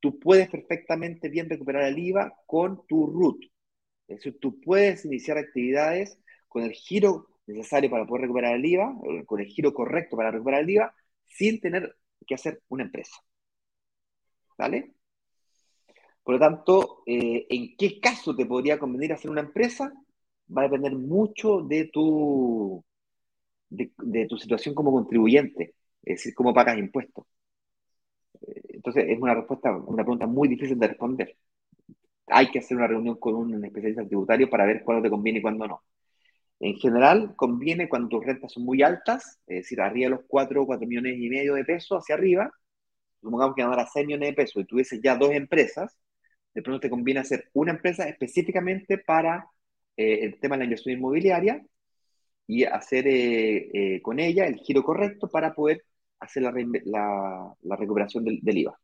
Tú 0.00 0.18
puedes 0.18 0.48
perfectamente 0.48 1.28
bien 1.28 1.50
recuperar 1.50 1.82
el 1.82 1.98
IVA 1.98 2.32
con 2.46 2.86
tu 2.86 3.08
RUT. 3.08 3.44
Es 4.08 4.16
decir, 4.18 4.38
tú 4.40 4.58
puedes 4.58 5.04
iniciar 5.04 5.36
actividades 5.36 6.18
con 6.48 6.62
el 6.62 6.72
giro 6.72 7.28
necesario 7.46 7.90
para 7.90 8.06
poder 8.06 8.22
recuperar 8.22 8.54
el 8.54 8.64
IVA, 8.64 8.96
con 9.26 9.40
el 9.40 9.46
giro 9.48 9.74
correcto 9.74 10.16
para 10.16 10.30
recuperar 10.30 10.62
el 10.62 10.70
IVA, 10.70 10.94
sin 11.26 11.60
tener 11.60 11.94
que 12.26 12.36
hacer 12.36 12.62
una 12.68 12.84
empresa. 12.84 13.16
¿Vale? 14.56 14.94
Por 16.22 16.36
lo 16.36 16.40
tanto, 16.40 17.02
eh, 17.04 17.46
¿en 17.50 17.76
qué 17.76 18.00
caso 18.00 18.34
te 18.34 18.46
podría 18.46 18.78
convenir 18.78 19.12
hacer 19.12 19.30
una 19.30 19.42
empresa? 19.42 19.92
Va 20.54 20.62
a 20.62 20.64
depender 20.64 20.94
mucho 20.94 21.62
de 21.62 21.86
tu, 21.92 22.84
de, 23.68 24.26
tu 24.28 24.38
situación 24.38 24.74
como 24.74 24.92
contribuyente, 24.92 25.74
es 26.02 26.16
decir, 26.18 26.34
cómo 26.34 26.54
pagas 26.54 26.78
impuestos. 26.78 27.26
Eh, 28.40 28.62
entonces, 28.74 29.04
es 29.08 29.18
una 29.20 29.34
respuesta, 29.34 29.76
una 29.76 30.02
pregunta 30.04 30.26
muy 30.26 30.48
difícil 30.48 30.78
de 30.78 30.88
responder. 30.88 31.36
Hay 32.28 32.50
que 32.50 32.58
hacer 32.60 32.76
una 32.76 32.86
reunión 32.88 33.16
con 33.18 33.34
un 33.34 33.64
especialista 33.64 34.06
tributario 34.06 34.50
para 34.50 34.66
ver 34.66 34.82
cuándo 34.84 35.02
te 35.02 35.10
conviene 35.10 35.38
y 35.40 35.42
cuándo 35.42 35.66
no. 35.66 35.82
En 36.60 36.76
general, 36.76 37.34
conviene 37.36 37.88
cuando 37.88 38.08
tus 38.08 38.24
rentas 38.24 38.52
son 38.52 38.64
muy 38.64 38.82
altas, 38.82 39.40
es 39.46 39.58
decir, 39.58 39.80
arriba 39.80 40.06
de 40.06 40.10
los 40.16 40.26
4 40.28 40.62
o 40.62 40.66
4 40.66 40.86
millones 40.88 41.16
y 41.18 41.28
medio 41.28 41.54
de 41.54 41.64
pesos 41.64 41.98
hacia 41.98 42.14
arriba, 42.16 42.50
supongamos 43.20 43.54
que 43.56 43.62
ganara 43.62 43.86
6 43.86 44.06
millones 44.06 44.30
de 44.30 44.34
pesos 44.34 44.62
y 44.62 44.66
tuvieses 44.66 45.00
ya 45.02 45.16
dos 45.16 45.32
empresas, 45.32 45.96
de 46.54 46.62
pronto 46.62 46.80
te 46.80 46.90
conviene 46.90 47.20
hacer 47.20 47.50
una 47.52 47.72
empresa 47.72 48.08
específicamente 48.08 48.98
para 48.98 49.46
eh, 49.96 50.20
el 50.24 50.38
tema 50.38 50.56
de 50.56 50.60
la 50.60 50.64
inversión 50.64 50.96
inmobiliaria 50.96 51.64
y 52.46 52.64
hacer 52.64 53.06
eh, 53.08 53.70
eh, 53.72 54.02
con 54.02 54.20
ella 54.20 54.46
el 54.46 54.56
giro 54.58 54.82
correcto 54.82 55.28
para 55.28 55.54
poder 55.54 55.84
hacer 56.20 56.42
la, 56.42 56.52
la, 57.62 57.76
recuperación 57.76 58.24
del, 58.24 58.40
IVA. 58.58 58.78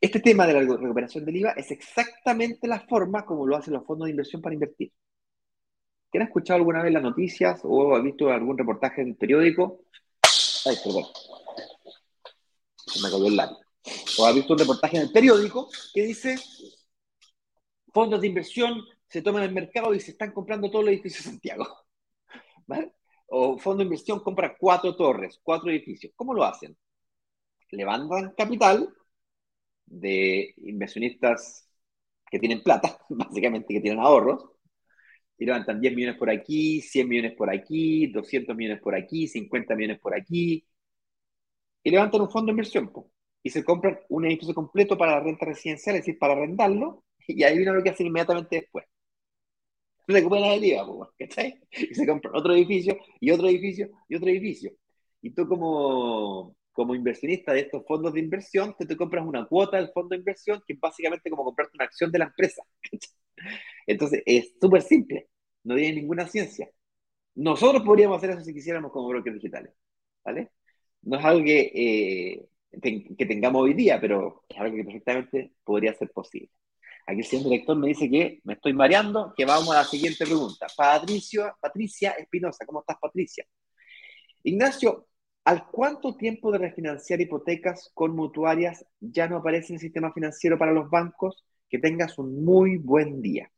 Este 0.00 0.20
tema 0.20 0.46
de 0.46 0.52
la 0.54 0.60
recuperación 0.60 1.24
del 1.24 1.36
IVA 1.36 1.50
es 1.52 1.70
exactamente 1.70 2.66
la 2.68 2.80
forma 2.80 3.24
como 3.24 3.46
lo 3.46 3.56
hacen 3.56 3.74
los 3.74 3.84
fondos 3.84 4.06
de 4.06 4.12
inversión 4.12 4.40
para 4.40 4.54
invertir. 4.54 4.92
¿Quién 6.10 6.22
ha 6.22 6.26
escuchado 6.26 6.56
alguna 6.56 6.82
vez 6.82 6.92
las 6.92 7.02
noticias 7.02 7.60
o 7.64 7.94
ha 7.94 8.00
visto 8.00 8.30
algún 8.30 8.56
reportaje 8.56 9.02
en 9.02 9.08
el 9.08 9.16
periódico? 9.16 9.82
Ay, 10.64 10.76
perdón. 10.82 11.04
Se 12.86 13.02
me 13.02 13.10
cayó 13.10 13.26
el 13.26 13.36
lápiz. 13.36 13.58
O 14.18 14.26
ha 14.26 14.32
visto 14.32 14.54
un 14.54 14.58
reportaje 14.58 14.96
en 14.96 15.02
el 15.04 15.12
periódico 15.12 15.68
que 15.92 16.02
dice 16.02 16.36
fondos 17.92 18.20
de 18.20 18.26
inversión 18.26 18.82
se 19.08 19.22
toman 19.22 19.42
el 19.42 19.52
mercado 19.52 19.94
y 19.94 20.00
se 20.00 20.12
están 20.12 20.32
comprando 20.32 20.70
todos 20.70 20.84
los 20.84 20.92
edificios 20.92 21.24
de 21.24 21.30
Santiago. 21.30 21.66
¿Vale? 22.66 22.92
O 23.28 23.58
fondo 23.58 23.78
de 23.78 23.84
inversión 23.84 24.20
compra 24.20 24.56
cuatro 24.58 24.96
torres, 24.96 25.40
cuatro 25.42 25.70
edificios. 25.70 26.12
¿Cómo 26.16 26.34
lo 26.34 26.44
hacen? 26.44 26.76
Levantan 27.70 28.34
capital 28.36 28.94
de 29.86 30.54
inversionistas 30.58 31.68
que 32.30 32.38
tienen 32.38 32.62
plata, 32.62 32.98
básicamente 33.08 33.74
que 33.74 33.80
tienen 33.80 34.00
ahorros, 34.00 34.44
y 35.38 35.46
levantan 35.46 35.80
10 35.80 35.94
millones 35.94 36.18
por 36.18 36.30
aquí, 36.30 36.80
100 36.82 37.08
millones 37.08 37.34
por 37.36 37.50
aquí, 37.50 38.08
200 38.08 38.56
millones 38.56 38.82
por 38.82 38.94
aquí, 38.94 39.28
50 39.28 39.74
millones 39.76 40.00
por 40.00 40.14
aquí, 40.14 40.66
y 41.82 41.90
levantan 41.90 42.22
un 42.22 42.30
fondo 42.30 42.46
de 42.46 42.52
inversión, 42.52 42.90
y 43.42 43.50
se 43.50 43.64
compran 43.64 43.98
un 44.08 44.26
edificio 44.26 44.54
completo 44.54 44.98
para 44.98 45.12
la 45.12 45.20
renta 45.20 45.46
residencial, 45.46 45.96
es 45.96 46.02
decir, 46.02 46.18
para 46.18 46.34
arrendarlo, 46.34 47.04
y 47.28 47.42
ahí 47.44 47.56
viene 47.56 47.72
lo 47.72 47.82
que 47.82 47.90
hacen 47.90 48.06
inmediatamente 48.06 48.56
después 48.56 48.84
recupera 50.14 50.54
el 50.54 50.64
IVA, 50.64 51.10
¿cachai? 51.18 51.60
Y 51.72 51.94
se 51.94 52.06
compra 52.06 52.30
otro 52.34 52.54
edificio, 52.54 52.96
y 53.20 53.30
otro 53.30 53.48
edificio, 53.48 53.90
y 54.08 54.16
otro 54.16 54.28
edificio. 54.30 54.72
Y 55.22 55.30
tú 55.30 55.46
como, 55.48 56.56
como 56.72 56.94
inversionista 56.94 57.52
de 57.52 57.60
estos 57.60 57.84
fondos 57.86 58.12
de 58.14 58.20
inversión, 58.20 58.74
te, 58.78 58.86
te 58.86 58.96
compras 58.96 59.26
una 59.26 59.46
cuota 59.46 59.76
del 59.78 59.90
fondo 59.92 60.10
de 60.10 60.18
inversión, 60.18 60.62
que 60.66 60.74
es 60.74 60.80
básicamente 60.80 61.30
como 61.30 61.44
comprarte 61.44 61.76
una 61.76 61.84
acción 61.86 62.10
de 62.12 62.18
la 62.20 62.26
empresa. 62.26 62.62
Entonces, 63.86 64.22
es 64.26 64.52
súper 64.60 64.82
simple, 64.82 65.28
no 65.64 65.76
tiene 65.76 66.00
ninguna 66.00 66.26
ciencia. 66.28 66.70
Nosotros 67.36 67.82
podríamos 67.84 68.18
hacer 68.18 68.30
eso 68.30 68.42
si 68.42 68.54
quisiéramos 68.54 68.92
como 68.92 69.08
brokers 69.08 69.36
digitales, 69.36 69.72
¿vale? 70.24 70.52
No 71.02 71.18
es 71.18 71.24
algo 71.24 71.44
que, 71.44 71.72
eh, 71.74 72.48
que 73.18 73.26
tengamos 73.26 73.62
hoy 73.62 73.74
día, 73.74 74.00
pero 74.00 74.44
es 74.48 74.58
algo 74.58 74.76
que 74.76 74.84
perfectamente 74.84 75.52
podría 75.64 75.94
ser 75.94 76.10
posible. 76.12 76.50
Aquí 77.08 77.20
el 77.20 77.24
señor 77.24 77.44
director 77.44 77.74
me 77.74 77.88
dice 77.88 78.10
que 78.10 78.42
me 78.44 78.52
estoy 78.52 78.74
mareando, 78.74 79.32
que 79.34 79.46
vamos 79.46 79.70
a 79.70 79.78
la 79.78 79.84
siguiente 79.84 80.26
pregunta. 80.26 80.66
Patricio, 80.76 81.56
Patricia 81.58 82.10
Espinosa, 82.10 82.66
¿cómo 82.66 82.80
estás, 82.80 82.98
Patricia? 83.00 83.46
Ignacio, 84.42 85.06
¿al 85.44 85.68
cuánto 85.68 86.18
tiempo 86.18 86.52
de 86.52 86.58
refinanciar 86.58 87.18
hipotecas 87.22 87.90
con 87.94 88.14
mutuarias 88.14 88.84
ya 89.00 89.26
no 89.26 89.38
aparece 89.38 89.68
en 89.68 89.76
el 89.76 89.80
sistema 89.80 90.12
financiero 90.12 90.58
para 90.58 90.72
los 90.72 90.90
bancos? 90.90 91.46
Que 91.70 91.78
tengas 91.78 92.18
un 92.18 92.44
muy 92.44 92.76
buen 92.76 93.22
día. 93.22 93.50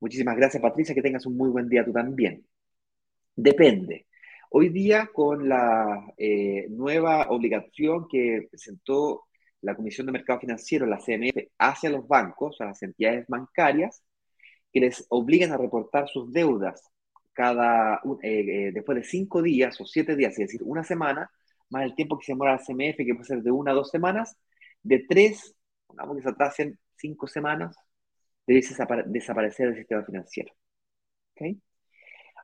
Muchísimas 0.00 0.36
gracias, 0.38 0.62
Patricia, 0.62 0.94
que 0.94 1.02
tengas 1.02 1.26
un 1.26 1.36
muy 1.36 1.50
buen 1.50 1.68
día 1.68 1.84
tú 1.84 1.92
también. 1.92 2.46
Depende. 3.34 4.06
Hoy 4.48 4.70
día, 4.70 5.10
con 5.12 5.50
la 5.50 6.14
eh, 6.16 6.66
nueva 6.70 7.28
obligación 7.28 8.08
que 8.08 8.48
presentó 8.50 9.24
la 9.66 9.74
Comisión 9.74 10.06
de 10.06 10.12
Mercado 10.12 10.38
Financiero, 10.40 10.86
la 10.86 10.98
CMF, 10.98 11.50
hacia 11.58 11.90
los 11.90 12.06
bancos, 12.06 12.60
a 12.60 12.66
las 12.66 12.82
entidades 12.82 13.26
bancarias, 13.26 14.02
que 14.72 14.80
les 14.80 15.04
obligan 15.08 15.52
a 15.52 15.56
reportar 15.56 16.08
sus 16.08 16.32
deudas 16.32 16.82
cada, 17.32 17.96
eh, 18.22 18.68
eh, 18.68 18.72
después 18.72 18.96
de 18.96 19.04
cinco 19.04 19.42
días 19.42 19.80
o 19.80 19.84
siete 19.84 20.14
días, 20.14 20.32
es 20.32 20.38
decir, 20.38 20.62
una 20.64 20.84
semana, 20.84 21.30
más 21.70 21.84
el 21.84 21.96
tiempo 21.96 22.16
que 22.16 22.26
se 22.26 22.32
demora 22.32 22.52
la 22.52 22.58
CMF, 22.58 22.96
que 22.96 23.14
puede 23.14 23.24
ser 23.24 23.42
de 23.42 23.50
una 23.50 23.72
a 23.72 23.74
dos 23.74 23.90
semanas, 23.90 24.36
de 24.84 25.00
tres, 25.08 25.56
pongamos 25.86 26.16
que 26.16 26.22
se 26.22 26.28
atrasen 26.28 26.78
cinco 26.96 27.26
semanas, 27.26 27.76
debe 28.46 28.62
desaparecer 29.06 29.66
del 29.66 29.78
sistema 29.78 30.04
financiero. 30.04 30.54
¿Okay? 31.32 31.60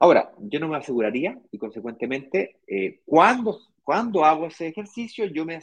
Ahora, 0.02 0.32
yo 0.36 0.58
no 0.58 0.66
me 0.66 0.78
aseguraría 0.78 1.38
y 1.52 1.58
consecuentemente, 1.58 2.58
eh, 2.66 3.02
cuando, 3.04 3.56
cuando 3.84 4.24
hago 4.24 4.46
ese 4.46 4.66
ejercicio, 4.66 5.26
yo 5.26 5.44
me, 5.44 5.60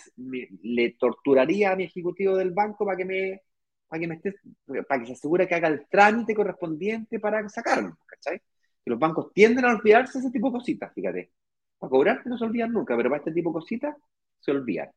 le 0.64 0.92
torturaría 0.92 1.74
a 1.74 1.76
mi 1.76 1.84
ejecutivo 1.84 2.38
del 2.38 2.52
banco 2.52 2.86
para 2.86 2.96
que 2.96 3.04
me, 3.04 3.42
para 3.90 4.00
que 4.00 4.08
me 4.08 4.16
esté, 4.16 4.36
para 4.88 5.02
que 5.02 5.08
se 5.08 5.12
asegure 5.12 5.46
que 5.46 5.56
haga 5.56 5.68
el 5.68 5.86
trámite 5.90 6.34
correspondiente 6.34 7.20
para 7.20 7.50
sacarlo, 7.50 7.98
¿cachai? 8.06 8.40
Los 8.86 8.98
bancos 8.98 9.34
tienden 9.34 9.66
a 9.66 9.74
olvidarse 9.76 10.20
ese 10.20 10.32
tipo 10.32 10.48
de 10.48 10.54
cositas, 10.54 10.94
fíjate. 10.94 11.32
Para 11.78 11.90
cobrarte 11.90 12.30
no 12.30 12.38
se 12.38 12.46
olvidan 12.46 12.72
nunca, 12.72 12.96
pero 12.96 13.10
para 13.10 13.20
este 13.20 13.34
tipo 13.34 13.50
de 13.50 13.56
cositas 13.56 13.94
se 14.40 14.52
olvidan. 14.52 14.90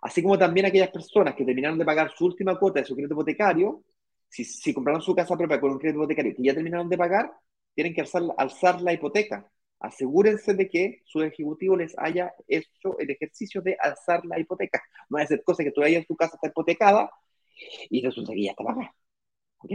Así 0.00 0.22
como 0.22 0.38
también 0.38 0.64
aquellas 0.64 0.88
personas 0.90 1.34
que 1.34 1.44
terminaron 1.44 1.78
de 1.78 1.84
pagar 1.84 2.10
su 2.16 2.24
última 2.24 2.58
cuota 2.58 2.80
de 2.80 2.86
su 2.86 2.94
crédito 2.94 3.12
hipotecario, 3.12 3.84
si, 4.30 4.46
si 4.46 4.72
compraron 4.72 5.02
su 5.02 5.14
casa 5.14 5.36
propia 5.36 5.60
con 5.60 5.72
un 5.72 5.78
crédito 5.78 5.98
hipotecario 5.98 6.34
que 6.34 6.42
ya 6.42 6.54
terminaron 6.54 6.88
de 6.88 6.96
pagar, 6.96 7.30
tienen 7.78 7.94
que 7.94 8.00
alzar, 8.00 8.24
alzar 8.36 8.82
la 8.82 8.92
hipoteca. 8.92 9.48
Asegúrense 9.78 10.52
de 10.52 10.68
que 10.68 11.02
su 11.04 11.22
ejecutivo 11.22 11.76
les 11.76 11.96
haya 11.96 12.34
hecho 12.48 12.98
el 12.98 13.08
ejercicio 13.08 13.62
de 13.62 13.76
alzar 13.78 14.26
la 14.26 14.40
hipoteca. 14.40 14.82
No 15.08 15.18
va 15.18 15.22
a 15.22 15.26
ser 15.28 15.44
cosa 15.44 15.62
que 15.62 15.70
tú 15.70 15.84
en 15.84 16.04
tu 16.04 16.16
casa 16.16 16.34
está 16.34 16.48
hipotecada 16.48 17.08
y 17.88 18.04
resulta 18.04 18.32
que 18.32 18.42
ya 18.42 18.50
está 18.50 18.64
pagada. 18.64 18.92
¿Ok? 19.58 19.70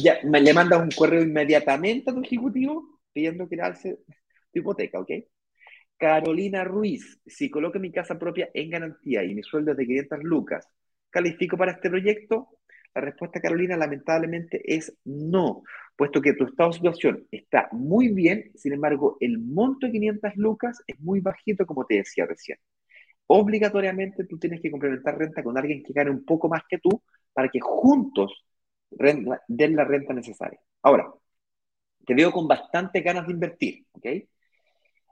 Ya, 0.00 0.20
le 0.22 0.54
mandas 0.54 0.80
un 0.80 0.90
correo 0.90 1.20
inmediatamente 1.20 2.12
a 2.12 2.14
tu 2.14 2.20
ejecutivo 2.22 3.00
pidiendo 3.12 3.48
que 3.48 3.56
le 3.56 3.62
alce 3.62 3.98
tu 4.52 4.60
hipoteca, 4.60 5.00
¿ok? 5.00 5.10
Carolina 5.96 6.62
Ruiz, 6.62 7.20
si 7.26 7.50
coloco 7.50 7.80
mi 7.80 7.90
casa 7.90 8.16
propia 8.16 8.50
en 8.54 8.70
garantía 8.70 9.24
y 9.24 9.34
mi 9.34 9.42
sueldo 9.42 9.72
es 9.72 9.78
de 9.78 9.84
500 9.84 10.18
lucas, 10.22 10.68
¿califico 11.10 11.56
para 11.56 11.72
este 11.72 11.90
proyecto? 11.90 12.50
La 12.94 13.00
respuesta, 13.00 13.40
Carolina, 13.40 13.76
lamentablemente 13.76 14.62
es 14.64 14.96
no, 15.04 15.64
puesto 15.98 16.22
que 16.22 16.32
tu 16.34 16.44
estado 16.44 16.70
de 16.70 16.76
situación 16.76 17.26
está 17.32 17.68
muy 17.72 18.08
bien, 18.08 18.52
sin 18.54 18.72
embargo, 18.72 19.16
el 19.18 19.38
monto 19.40 19.86
de 19.86 19.92
500 19.92 20.36
lucas 20.36 20.80
es 20.86 20.98
muy 21.00 21.20
bajito, 21.20 21.66
como 21.66 21.84
te 21.86 21.96
decía 21.96 22.24
recién. 22.24 22.56
Obligatoriamente 23.26 24.24
tú 24.24 24.38
tienes 24.38 24.60
que 24.62 24.70
complementar 24.70 25.18
renta 25.18 25.42
con 25.42 25.58
alguien 25.58 25.82
que 25.82 25.92
gane 25.92 26.10
un 26.10 26.24
poco 26.24 26.48
más 26.48 26.62
que 26.68 26.78
tú 26.78 27.02
para 27.32 27.48
que 27.48 27.58
juntos 27.60 28.46
den 28.90 29.76
la 29.76 29.84
renta 29.84 30.14
necesaria. 30.14 30.60
Ahora, 30.82 31.12
te 32.06 32.14
veo 32.14 32.30
con 32.30 32.46
bastante 32.46 33.00
ganas 33.00 33.26
de 33.26 33.32
invertir, 33.32 33.84
¿ok? 33.92 34.06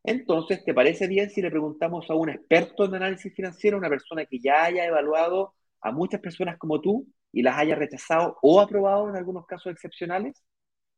Entonces, 0.05 0.65
¿te 0.65 0.73
parece 0.73 1.09
bien 1.09 1.31
si 1.31 1.43
le 1.43 1.51
preguntamos 1.51 2.09
a 2.09 2.15
un 2.15 2.31
experto 2.31 2.85
en 2.85 2.95
análisis 2.95 3.35
financiero, 3.35 3.77
una 3.77 3.89
persona 3.89 4.25
que 4.25 4.39
ya 4.39 4.65
haya 4.65 4.85
evaluado 4.87 5.55
a 5.81 5.91
muchas 5.91 6.21
personas 6.21 6.59
como 6.59 6.81
tú 6.81 7.09
y 7.33 7.43
las 7.43 7.59
haya 7.59 7.75
rechazado 7.75 8.39
o 8.41 8.61
aprobado 8.61 9.11
en 9.11 9.17
algunos 9.17 9.47
casos 9.47 9.73
excepcionales? 9.73 10.45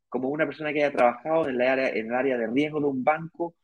Como 0.09 0.29
una 0.29 0.47
persona 0.47 0.73
que 0.73 0.85
haya 0.85 0.97
trabajado 0.97 1.49
en 1.49 1.57
el 1.57 1.63
área, 1.63 1.89
en 1.91 2.07
el 2.07 2.15
área 2.15 2.39
de 2.39 2.47
riesgo 2.47 2.81
de 2.81 2.87
un 2.87 3.05
banco 3.05 3.55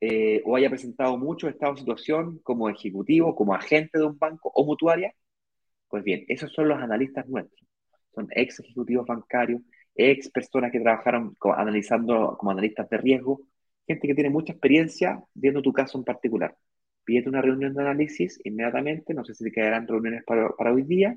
eh, 0.00 0.42
o 0.44 0.56
haya 0.56 0.68
presentado 0.70 1.16
mucho 1.18 1.48
estado 1.48 1.74
de 1.74 1.80
situación 1.80 2.40
como 2.42 2.68
ejecutivo, 2.68 3.34
como 3.34 3.54
agente 3.54 3.98
de 3.98 4.04
un 4.06 4.18
banco 4.18 4.50
o 4.54 4.64
mutuaria. 4.64 5.14
Pues 5.88 6.04
bien, 6.04 6.24
esos 6.28 6.52
son 6.52 6.68
los 6.68 6.78
analistas 6.80 7.28
nuestros. 7.28 7.68
Son 8.14 8.28
ex 8.32 8.60
ejecutivos 8.60 9.06
bancarios, 9.06 9.62
ex 9.94 10.30
personas 10.30 10.72
que 10.72 10.80
trabajaron 10.80 11.36
analizando 11.56 12.36
como 12.38 12.52
analistas 12.52 12.88
de 12.90 12.98
riesgo 12.98 13.40
gente 13.86 14.06
que 14.08 14.14
tiene 14.14 14.30
mucha 14.30 14.52
experiencia 14.52 15.22
viendo 15.34 15.62
tu 15.62 15.72
caso 15.72 15.98
en 15.98 16.04
particular. 16.04 16.56
Pídete 17.04 17.28
una 17.28 17.42
reunión 17.42 17.74
de 17.74 17.82
análisis 17.82 18.40
inmediatamente, 18.44 19.14
no 19.14 19.24
sé 19.24 19.34
si 19.34 19.44
te 19.44 19.52
quedarán 19.52 19.88
reuniones 19.88 20.22
para 20.24 20.72
hoy 20.72 20.82
día, 20.82 21.16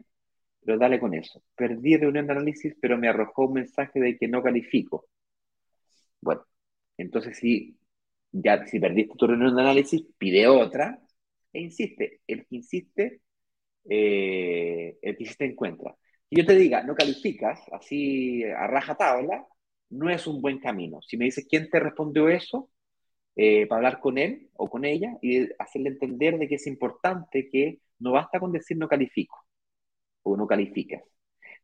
pero 0.65 0.77
dale 0.79 0.99
con 0.99 1.13
eso. 1.13 1.43
Perdí 1.55 1.97
reunión 1.97 2.27
de 2.27 2.33
análisis, 2.33 2.75
pero 2.81 2.97
me 2.97 3.07
arrojó 3.09 3.45
un 3.47 3.53
mensaje 3.53 3.99
de 3.99 4.17
que 4.17 4.27
no 4.27 4.41
califico. 4.43 5.07
Bueno, 6.21 6.43
entonces 6.97 7.37
si, 7.37 7.77
ya, 8.31 8.65
si 8.67 8.79
perdiste 8.79 9.15
tu 9.17 9.27
reunión 9.27 9.55
de 9.55 9.61
análisis, 9.61 10.03
pide 10.17 10.47
otra 10.47 10.99
e 11.53 11.61
insiste. 11.61 12.21
El 12.27 12.45
que 12.47 12.55
insiste, 12.57 13.21
eh, 13.89 14.97
el 15.01 15.17
que 15.17 15.23
insiste 15.23 15.45
encuentra. 15.45 15.95
Si 16.29 16.37
yo 16.37 16.45
te 16.45 16.55
diga, 16.55 16.83
no 16.83 16.95
calificas, 16.95 17.61
así 17.71 18.43
a 18.43 18.67
raja 18.67 18.95
tabla, 18.95 19.45
no 19.89 20.09
es 20.09 20.27
un 20.27 20.41
buen 20.41 20.59
camino. 20.59 21.01
Si 21.01 21.17
me 21.17 21.25
dices 21.25 21.47
quién 21.49 21.69
te 21.69 21.79
respondió 21.79 22.29
eso, 22.29 22.69
eh, 23.35 23.67
para 23.67 23.79
hablar 23.79 23.99
con 24.01 24.17
él 24.17 24.49
o 24.55 24.69
con 24.69 24.85
ella 24.85 25.17
y 25.21 25.47
hacerle 25.59 25.89
entender 25.89 26.37
de 26.39 26.47
que 26.47 26.55
es 26.55 26.67
importante 26.67 27.49
que 27.51 27.79
no 27.99 28.13
basta 28.13 28.39
con 28.39 28.51
decir 28.51 28.77
no 28.77 28.87
califico 28.87 29.44
o 30.25 30.35
no 30.35 30.47
calificas. 30.47 31.03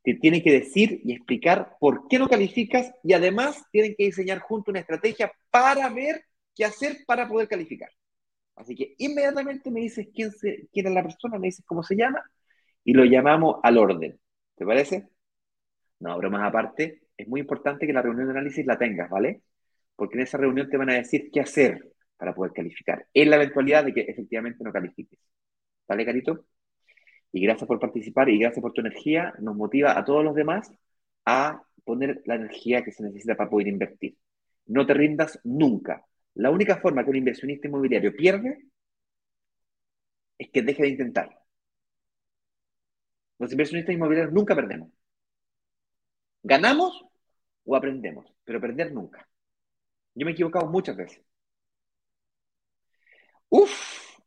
Te 0.04 0.16
tiene 0.16 0.42
que 0.42 0.52
decir 0.52 1.02
y 1.04 1.14
explicar 1.14 1.76
por 1.80 2.08
qué 2.08 2.20
no 2.20 2.30
calificas 2.30 2.92
y 3.04 3.14
además 3.14 3.64
tienen 3.72 3.96
que 3.98 4.06
diseñar 4.06 4.40
junto 4.40 4.72
una 4.72 4.80
estrategia 4.80 5.32
para 5.50 5.90
ver 5.90 6.24
qué 6.56 6.66
hacer 6.66 7.00
para 7.06 7.28
poder 7.28 7.48
calificar. 7.48 7.90
Así 8.56 8.76
que 8.76 8.96
inmediatamente 9.00 9.72
me 9.72 9.82
dices 9.82 10.08
quién, 10.14 10.32
se, 10.32 10.68
quién 10.72 10.88
es 10.88 10.94
la 10.94 11.04
persona, 11.04 11.40
me 11.40 11.48
dices 11.48 11.66
cómo 11.66 11.84
se 11.84 11.96
llama 11.96 12.24
y 12.84 12.94
lo 12.94 13.06
llamamos 13.06 13.58
al 13.64 13.78
orden. 13.78 14.20
¿Te 14.56 14.66
parece? 14.66 15.10
No, 16.00 16.18
bromas 16.18 16.48
aparte, 16.48 17.04
es 17.18 17.28
muy 17.28 17.42
importante 17.42 17.88
que 17.88 17.94
la 17.94 18.02
reunión 18.02 18.28
de 18.28 18.32
análisis 18.32 18.66
la 18.66 18.78
tengas, 18.78 19.10
¿vale? 19.10 19.44
Porque 19.96 20.16
en 20.18 20.24
esa 20.24 20.38
reunión 20.38 20.70
te 20.70 20.78
van 20.78 20.90
a 20.92 20.96
decir 20.96 21.30
qué 21.32 21.42
hacer 21.42 21.92
para 22.18 22.34
poder 22.36 22.54
calificar, 22.54 23.08
en 23.14 23.30
la 23.30 23.38
eventualidad 23.38 23.84
de 23.86 23.94
que 23.94 24.02
efectivamente 24.02 24.64
no 24.64 24.72
califiques. 24.72 25.20
¿Vale, 25.88 26.06
Carito? 26.06 26.46
Y 27.32 27.42
gracias 27.42 27.68
por 27.68 27.80
participar 27.80 28.30
y 28.30 28.40
gracias 28.40 28.62
por 28.62 28.74
tu 28.74 28.82
energía. 28.82 29.34
Nos 29.40 29.56
motiva 29.56 29.98
a 29.98 30.04
todos 30.04 30.24
los 30.24 30.36
demás 30.36 30.72
a 31.26 31.64
poner 31.84 32.22
la 32.26 32.36
energía 32.36 32.84
que 32.84 32.92
se 32.92 33.04
necesita 33.04 33.36
para 33.36 33.50
poder 33.50 33.68
invertir. 33.68 34.18
No 34.68 34.86
te 34.86 34.94
rindas 34.94 35.40
nunca. 35.44 36.06
La 36.36 36.52
única 36.52 36.78
forma 36.78 37.04
que 37.04 37.10
un 37.10 37.18
inversionista 37.18 37.68
inmobiliario 37.68 38.16
pierde 38.16 38.66
es 40.38 40.50
que 40.50 40.62
deje 40.62 40.84
de 40.84 40.90
intentar. 40.90 41.42
Los 43.40 43.52
inversionistas 43.52 43.96
inmobiliarios 43.96 44.34
nunca 44.34 44.56
perdemos. 44.56 44.92
Ganamos 46.44 47.06
o 47.66 47.76
aprendemos, 47.76 48.26
pero 48.44 48.62
perder 48.62 48.94
nunca. 48.94 49.28
Yo 50.16 50.26
me 50.26 50.32
he 50.32 50.34
equivocado 50.34 50.68
muchas 50.68 50.96
veces. 50.98 51.24
Uf, 53.50 53.72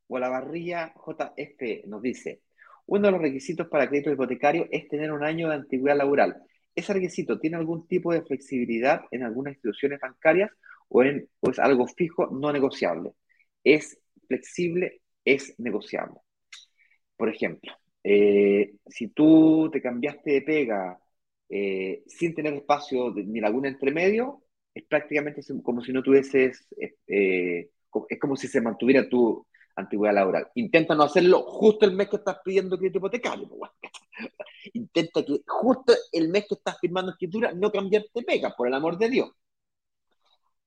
o 0.09 0.19
la 0.19 0.29
barrilla 0.29 0.95
JF 0.95 1.87
nos 1.87 2.03
dice, 2.03 2.43
uno 2.87 3.07
de 3.07 3.13
los 3.13 3.21
requisitos 3.21 3.69
para 3.69 3.89
crédito 3.89 4.11
hipotecario 4.13 4.67
es 4.71 4.89
tener 4.89 5.13
un 5.13 5.25
año 5.25 5.49
de 5.49 5.57
antigüedad 5.57 5.97
laboral. 5.97 6.43
¿Ese 6.75 6.93
requisito 6.93 7.39
tiene 7.39 7.57
algún 7.57 7.87
tipo 7.87 8.13
de 8.13 8.23
flexibilidad 8.23 9.03
en 9.11 9.23
algunas 9.23 9.55
instituciones 9.55 10.01
bancarias 10.01 10.51
o, 10.89 11.03
en, 11.03 11.29
es 11.43 11.59
algo 11.59 11.87
fijo, 11.87 12.29
no 12.29 12.53
negociable? 12.53 13.13
Es 13.63 13.99
flexible, 14.29 15.01
es 15.25 15.55
negociable. 15.59 16.17
Por 17.17 17.29
ejemplo, 17.29 17.73
eh, 18.03 18.75
si 18.87 19.09
tú 19.09 19.71
te 19.73 19.81
cambiaste 19.81 20.33
de 20.33 20.43
pega 20.43 20.99
eh, 21.49 22.03
sin 22.07 22.35
tener 22.35 22.55
espacio 22.55 23.13
ni 23.15 23.41
laguna 23.41 23.69
entre 23.69 23.93
medio, 23.93 24.43
es 24.75 24.85
prácticamente 24.85 25.43
como 25.63 25.83
si 25.83 25.93
no 25.93 26.03
tuvieses, 26.03 26.67
eh, 27.07 27.71
es 28.09 28.19
como 28.21 28.37
si 28.37 28.49
se 28.49 28.61
mantuviera 28.61 29.09
tu 29.09 29.47
antigüedad 29.77 30.15
laboral. 30.15 30.49
Intenta 30.55 30.95
no 30.95 31.05
hacerlo 31.05 31.43
justo 31.43 31.85
el 31.85 31.93
mes 31.93 32.09
que 32.09 32.17
estás 32.17 32.39
pidiendo 32.45 32.79
crédito 32.79 32.99
hipotecario. 32.99 33.49
Intenta 34.75 35.25
que 35.25 35.41
justo 35.47 35.93
el 36.13 36.29
mes 36.29 36.47
que 36.49 36.55
estás 36.55 36.79
firmando 36.81 37.13
escritura 37.13 37.53
no 37.53 37.71
cambiarte 37.71 38.23
pega, 38.23 38.55
por 38.57 38.69
el 38.69 38.75
amor 38.75 38.99
de 38.99 39.09
Dios. 39.09 39.31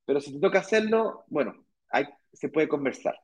Pero 0.06 0.22
si 0.22 0.34
te 0.34 0.40
toca 0.40 0.60
hacerlo, 0.60 1.26
bueno, 1.28 1.54
hay, 1.90 2.06
se 2.34 2.50
puede 2.50 2.68
conversar. 2.68 3.20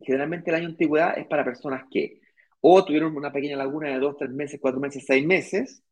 Generalmente 0.00 0.50
el 0.50 0.56
año 0.56 0.68
antigüedad 0.68 1.18
es 1.18 1.26
para 1.26 1.44
personas 1.44 1.84
que 1.90 2.20
o 2.60 2.84
tuvieron 2.84 3.16
una 3.16 3.32
pequeña 3.32 3.56
laguna 3.56 3.90
de 3.90 3.98
dos, 3.98 4.16
tres 4.18 4.30
meses, 4.30 4.58
cuatro 4.60 4.80
meses, 4.80 5.04
seis 5.06 5.24
meses, 5.24 5.82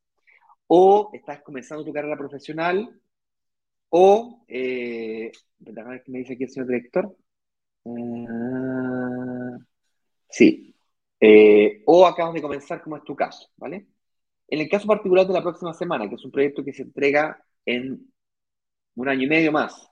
o 0.66 1.11
estás 1.12 1.42
comenzando 1.42 1.84
tu 1.84 1.92
carrera 1.92 2.16
profesional, 2.16 3.01
o, 3.90 4.45
eh, 4.49 5.30
¿qué 5.64 6.11
me 6.11 6.18
dice 6.18 6.32
aquí 6.34 6.45
el 6.45 6.51
señor 6.51 6.66
director? 6.66 7.16
Uh, 7.84 8.74
sí, 10.29 10.75
eh, 11.20 11.83
o 11.87 12.07
acabas 12.07 12.35
de 12.35 12.43
comenzar, 12.43 12.83
como 12.83 12.97
es 12.97 13.05
tu 13.05 13.16
caso, 13.16 13.51
¿vale? 13.57 13.87
En 14.49 14.61
el 14.61 14.68
caso 14.68 14.87
particular 14.87 15.27
de 15.27 15.35
la 15.35 15.43
próxima 15.43 15.75
semana, 15.75 16.09
que 16.09 16.16
es 16.16 16.25
un 16.25 16.31
proyecto 16.31 16.64
que 16.64 16.72
se 16.72 16.83
entrega 16.83 17.43
en 17.66 18.12
un 18.97 19.09
año 19.09 19.25
y 19.25 19.29
medio 19.29 19.53
más, 19.53 19.91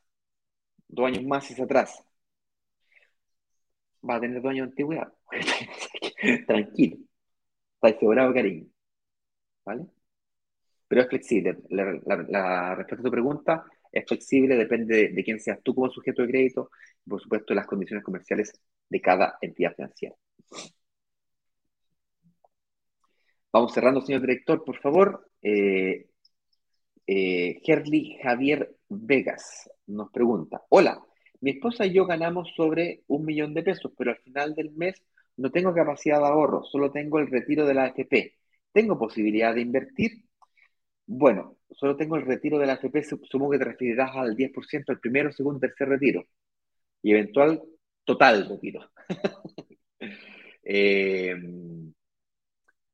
dos 0.88 1.06
años 1.06 1.24
más 1.24 1.46
se 1.46 1.62
atrasa, 1.62 2.04
va 4.08 4.16
a 4.16 4.20
tener 4.20 4.40
dos 4.42 4.50
años 4.50 4.66
de 4.66 4.70
antigüedad. 4.70 5.12
Tranquilo. 6.46 6.98
Está 7.74 7.96
asegurado, 7.96 8.34
cariño. 8.34 8.66
¿Vale? 9.64 9.86
Pero 10.88 11.02
es 11.02 11.08
flexible. 11.08 11.58
La, 11.70 12.74
respuesta 12.74 13.02
a 13.02 13.04
tu 13.04 13.10
pregunta 13.10 13.64
es 13.90 14.04
flexible, 14.06 14.56
depende 14.56 15.08
de, 15.10 15.24
quién 15.24 15.40
seas 15.40 15.60
tú 15.62 15.74
como 15.74 15.90
sujeto 15.90 16.22
de 16.22 16.28
crédito 16.28 16.70
y, 17.04 17.10
por 17.10 17.20
supuesto, 17.20 17.54
las 17.54 17.66
condiciones 17.66 18.04
comerciales 18.04 18.52
de 18.88 19.00
cada 19.00 19.38
entidad 19.40 19.74
financiera. 19.74 20.14
Vamos 23.52 23.72
cerrando, 23.74 24.00
señor 24.00 24.22
director, 24.22 24.64
por 24.64 24.78
favor. 24.80 25.28
Eh, 25.42 26.06
eh, 27.06 27.60
Javier 28.22 28.76
Vegas 28.88 29.70
nos 29.86 30.10
pregunta, 30.10 30.62
hola, 30.70 31.02
mi 31.40 31.50
esposa 31.52 31.84
y 31.84 31.92
yo 31.92 32.06
ganamos 32.06 32.52
sobre 32.56 33.02
un 33.08 33.24
millón 33.24 33.52
de 33.54 33.62
pesos, 33.62 33.92
pero 33.98 34.12
al 34.12 34.18
final 34.18 34.54
del 34.54 34.70
mes 34.72 35.02
no 35.36 35.50
tengo 35.50 35.74
capacidad 35.74 36.18
de 36.20 36.26
ahorro, 36.26 36.62
solo 36.64 36.90
tengo 36.92 37.18
el 37.18 37.28
retiro 37.28 37.66
de 37.66 37.74
la 37.74 37.84
AFP. 37.84 38.34
¿Tengo 38.72 38.98
posibilidad 38.98 39.54
de 39.54 39.60
invertir? 39.60 40.24
Bueno, 41.06 41.56
solo 41.70 41.96
tengo 41.96 42.16
el 42.16 42.26
retiro 42.26 42.58
de 42.58 42.66
la 42.66 42.74
AFP, 42.74 43.02
supongo 43.04 43.50
que 43.50 43.58
te 43.58 43.64
referirás 43.64 44.16
al 44.16 44.36
10%, 44.36 44.92
el 44.92 45.00
primero, 45.00 45.32
segundo, 45.32 45.60
tercer 45.60 45.88
retiro 45.88 46.24
y 47.02 47.12
eventual 47.12 47.62
total 48.04 48.48
retiro. 48.48 48.90
eh, 50.64 51.34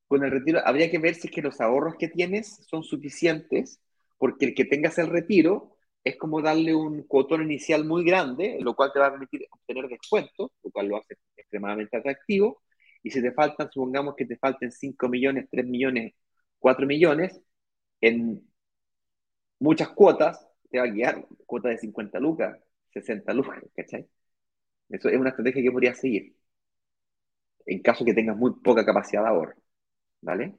con 0.06 0.24
el 0.24 0.30
retiro 0.30 0.60
habría 0.64 0.90
que 0.90 0.98
ver 0.98 1.14
si 1.14 1.28
es 1.28 1.34
que 1.34 1.42
los 1.42 1.60
ahorros 1.60 1.96
que 1.98 2.08
tienes 2.08 2.60
son 2.68 2.82
suficientes, 2.82 3.80
porque 4.18 4.46
el 4.46 4.54
que 4.54 4.64
tengas 4.64 4.98
el 4.98 5.08
retiro 5.08 5.76
es 6.04 6.16
como 6.16 6.40
darle 6.40 6.74
un 6.74 7.02
cuotón 7.02 7.42
inicial 7.42 7.84
muy 7.84 8.04
grande, 8.04 8.58
lo 8.60 8.74
cual 8.74 8.92
te 8.92 8.98
va 9.00 9.06
a 9.08 9.10
permitir 9.10 9.46
obtener 9.50 9.88
descuentos, 9.88 10.50
lo 10.62 10.70
cual 10.70 10.88
lo 10.88 10.96
hace 10.98 11.16
extremadamente 11.36 11.96
atractivo. 11.98 12.62
Y 13.02 13.10
si 13.10 13.20
te 13.22 13.32
faltan, 13.32 13.70
supongamos 13.70 14.14
que 14.16 14.24
te 14.26 14.36
falten 14.38 14.72
5 14.72 15.08
millones, 15.08 15.46
3 15.50 15.66
millones, 15.66 16.14
4 16.58 16.86
millones, 16.86 17.40
en 18.00 18.42
muchas 19.60 19.88
cuotas 19.90 20.46
te 20.70 20.78
va 20.78 20.84
a 20.86 20.92
quedar 20.92 21.26
cuota 21.46 21.68
de 21.68 21.78
50 21.78 22.18
lucas, 22.20 22.58
60 22.92 23.32
lucas, 23.34 23.62
¿cachai? 23.74 24.08
Eso 24.90 25.10
es 25.10 25.18
una 25.18 25.30
estrategia 25.30 25.62
que 25.62 25.72
podrías 25.72 25.98
seguir 26.00 26.36
en 27.68 27.82
caso 27.82 28.04
que 28.04 28.14
tengas 28.14 28.36
muy 28.36 28.52
poca 28.62 28.84
capacidad 28.84 29.22
de 29.22 29.28
ahorro. 29.28 29.54
¿Vale? 30.22 30.58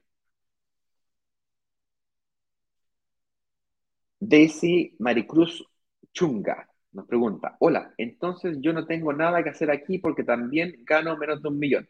Daisy 4.22 4.95
Maricruz 4.99 5.66
Chunga 6.14 6.68
nos 6.91 7.05
pregunta, 7.07 7.55
hola, 7.60 7.93
entonces 7.97 8.57
yo 8.62 8.74
no 8.74 8.86
tengo 8.86 9.14
nada 9.14 9.43
que 9.43 9.49
hacer 9.49 9.70
aquí 9.72 9.99
porque 9.99 10.24
también 10.24 10.84
gano 10.86 11.18
menos 11.18 11.41
de 11.41 11.49
un 11.49 11.60
millón. 11.60 11.88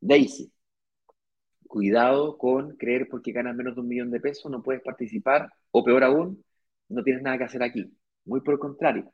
Daisy, 0.00 0.52
cuidado 1.66 2.36
con 2.38 2.76
creer 2.76 3.08
porque 3.10 3.32
ganas 3.32 3.56
menos 3.56 3.74
de 3.74 3.80
un 3.80 3.88
millón 3.88 4.10
de 4.10 4.20
pesos 4.20 4.50
no 4.50 4.62
puedes 4.62 4.82
participar 4.82 5.48
o 5.70 5.84
peor 5.84 6.04
aún, 6.04 6.44
no 6.88 7.02
tienes 7.02 7.22
nada 7.22 7.38
que 7.38 7.44
hacer 7.44 7.62
aquí. 7.62 7.92
Muy 8.24 8.40
por 8.40 8.54
el 8.54 8.60
contrario. 8.60 9.12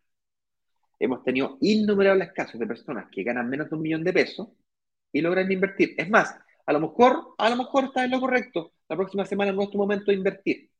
Hemos 0.98 1.22
tenido 1.24 1.58
innumerables 1.60 2.32
casos 2.32 2.60
de 2.60 2.66
personas 2.66 3.06
que 3.10 3.22
ganan 3.24 3.48
menos 3.48 3.70
de 3.70 3.76
un 3.76 3.82
millón 3.82 4.04
de 4.04 4.12
pesos 4.12 4.48
y 5.12 5.20
logran 5.20 5.50
invertir. 5.50 5.94
Es 5.98 6.08
más, 6.10 6.34
a 6.66 6.72
lo 6.72 6.80
mejor, 6.80 7.34
a 7.38 7.50
lo 7.50 7.56
mejor 7.56 7.84
estás 7.84 8.04
en 8.04 8.10
lo 8.12 8.20
correcto. 8.20 8.72
La 8.88 8.96
próxima 8.96 9.24
semana 9.24 9.52
no 9.52 9.62
es 9.62 9.70
tu 9.70 9.78
momento 9.78 10.10
de 10.10 10.18
invertir. 10.18 10.70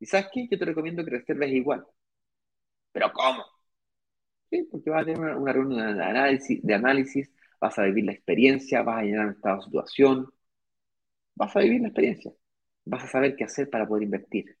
¿Y 0.00 0.06
sabes 0.06 0.28
qué? 0.32 0.48
Yo 0.50 0.58
te 0.58 0.64
recomiendo 0.64 1.04
que 1.04 1.10
reserves 1.10 1.52
igual. 1.52 1.86
¿Pero 2.92 3.12
cómo? 3.12 3.44
Sí, 4.50 4.64
porque 4.70 4.90
vas 4.90 5.02
a 5.02 5.04
tener 5.06 5.36
una, 5.36 5.52
reunión 5.52 5.96
de 5.96 6.04
análisis, 6.04 6.60
de 6.62 6.74
análisis, 6.74 7.30
vas 7.60 7.78
a 7.78 7.84
vivir 7.84 8.04
la 8.04 8.12
experiencia, 8.12 8.82
vas 8.82 8.98
a 8.98 9.02
llenar 9.02 9.26
un 9.26 9.32
estado 9.32 9.56
de 9.58 9.62
situación, 9.64 10.32
vas 11.34 11.54
a 11.56 11.60
vivir 11.60 11.80
la 11.80 11.88
experiencia. 11.88 12.32
Vas 12.84 13.04
a 13.04 13.08
saber 13.08 13.36
qué 13.36 13.44
hacer 13.44 13.70
para 13.70 13.86
poder 13.86 14.04
invertir, 14.04 14.56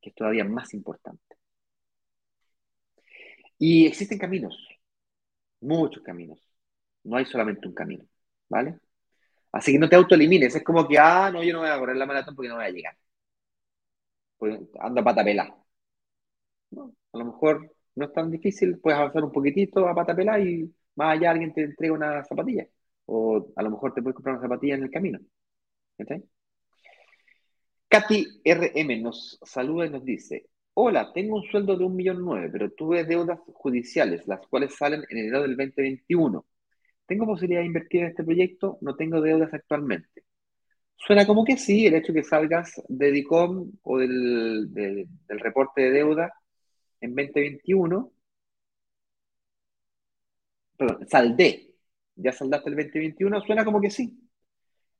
que 0.00 0.10
es 0.10 0.14
todavía 0.16 0.44
más 0.44 0.74
importante. 0.74 1.36
Y 3.58 3.86
existen 3.86 4.18
caminos, 4.18 4.56
muchos 5.60 6.02
caminos. 6.02 6.38
No 7.04 7.16
hay 7.16 7.26
solamente 7.26 7.68
un 7.68 7.74
camino, 7.74 8.04
¿vale? 8.54 8.78
Así 9.52 9.72
que 9.72 9.78
no 9.78 9.88
te 9.88 9.96
autoelimines. 9.96 10.54
Es 10.56 10.64
como 10.64 10.86
que, 10.88 10.98
ah, 10.98 11.30
no, 11.32 11.42
yo 11.42 11.52
no 11.54 11.60
voy 11.60 11.70
a 11.70 11.78
correr 11.78 11.96
la 11.96 12.06
maratón 12.06 12.34
porque 12.36 12.48
no 12.48 12.56
voy 12.56 12.66
a 12.66 12.70
llegar. 12.70 12.96
Pues 14.38 14.60
anda 14.80 15.02
pata 15.02 15.24
pelada. 15.24 15.56
a 17.12 17.18
lo 17.18 17.24
mejor 17.24 17.74
no 17.96 18.04
es 18.06 18.12
tan 18.12 18.30
difícil, 18.30 18.78
puedes 18.80 18.98
avanzar 18.98 19.24
un 19.24 19.32
poquitito 19.32 19.88
a 19.88 19.94
pata 19.94 20.14
pelada 20.14 20.40
y 20.40 20.72
más 20.96 21.16
allá 21.16 21.30
alguien 21.30 21.52
te 21.54 21.62
entrega 21.64 21.94
una 21.94 22.24
zapatilla. 22.24 22.66
O 23.06 23.52
a 23.56 23.62
lo 23.62 23.70
mejor 23.70 23.94
te 23.94 24.02
puedes 24.02 24.16
comprar 24.16 24.36
una 24.36 24.44
zapatilla 24.44 24.74
en 24.76 24.82
el 24.84 24.90
camino. 24.90 25.18
¿Okay? 25.98 26.24
Katy 27.88 28.42
RM 28.44 29.02
nos 29.02 29.38
saluda 29.42 29.86
y 29.86 29.90
nos 29.90 30.04
dice, 30.04 30.48
hola, 30.74 31.12
tengo 31.12 31.36
un 31.36 31.44
sueldo 31.44 31.76
de 31.76 31.84
un 31.84 31.96
millón 31.96 32.24
nueve, 32.24 32.48
pero 32.52 32.72
tuve 32.72 33.04
deudas 33.04 33.38
judiciales, 33.54 34.26
las 34.26 34.46
cuales 34.48 34.74
salen 34.74 35.04
en 35.10 35.18
enero 35.18 35.42
del 35.42 35.56
2021. 35.56 36.44
¿Tengo 37.06 37.26
posibilidad 37.26 37.60
de 37.60 37.66
invertir 37.66 38.02
en 38.02 38.08
este 38.08 38.24
proyecto? 38.24 38.78
No 38.80 38.96
tengo 38.96 39.20
deudas 39.20 39.52
actualmente. 39.52 40.24
Suena 40.96 41.26
como 41.26 41.44
que 41.44 41.56
sí, 41.58 41.86
el 41.86 41.94
hecho 41.94 42.12
de 42.12 42.22
que 42.22 42.28
salgas 42.28 42.82
de 42.88 43.10
DICOM 43.12 43.72
o 43.82 43.98
del, 43.98 45.06
reporte 45.28 45.82
de 45.82 45.90
deuda 45.90 46.32
en 47.00 47.14
2021, 47.14 48.12
perdón, 50.76 51.06
saldé, 51.08 51.74
ya 52.16 52.32
saldaste 52.32 52.70
el 52.70 52.76
2021, 52.76 53.40
suena 53.42 53.64
como 53.64 53.80
que 53.80 53.90
sí. 53.90 54.18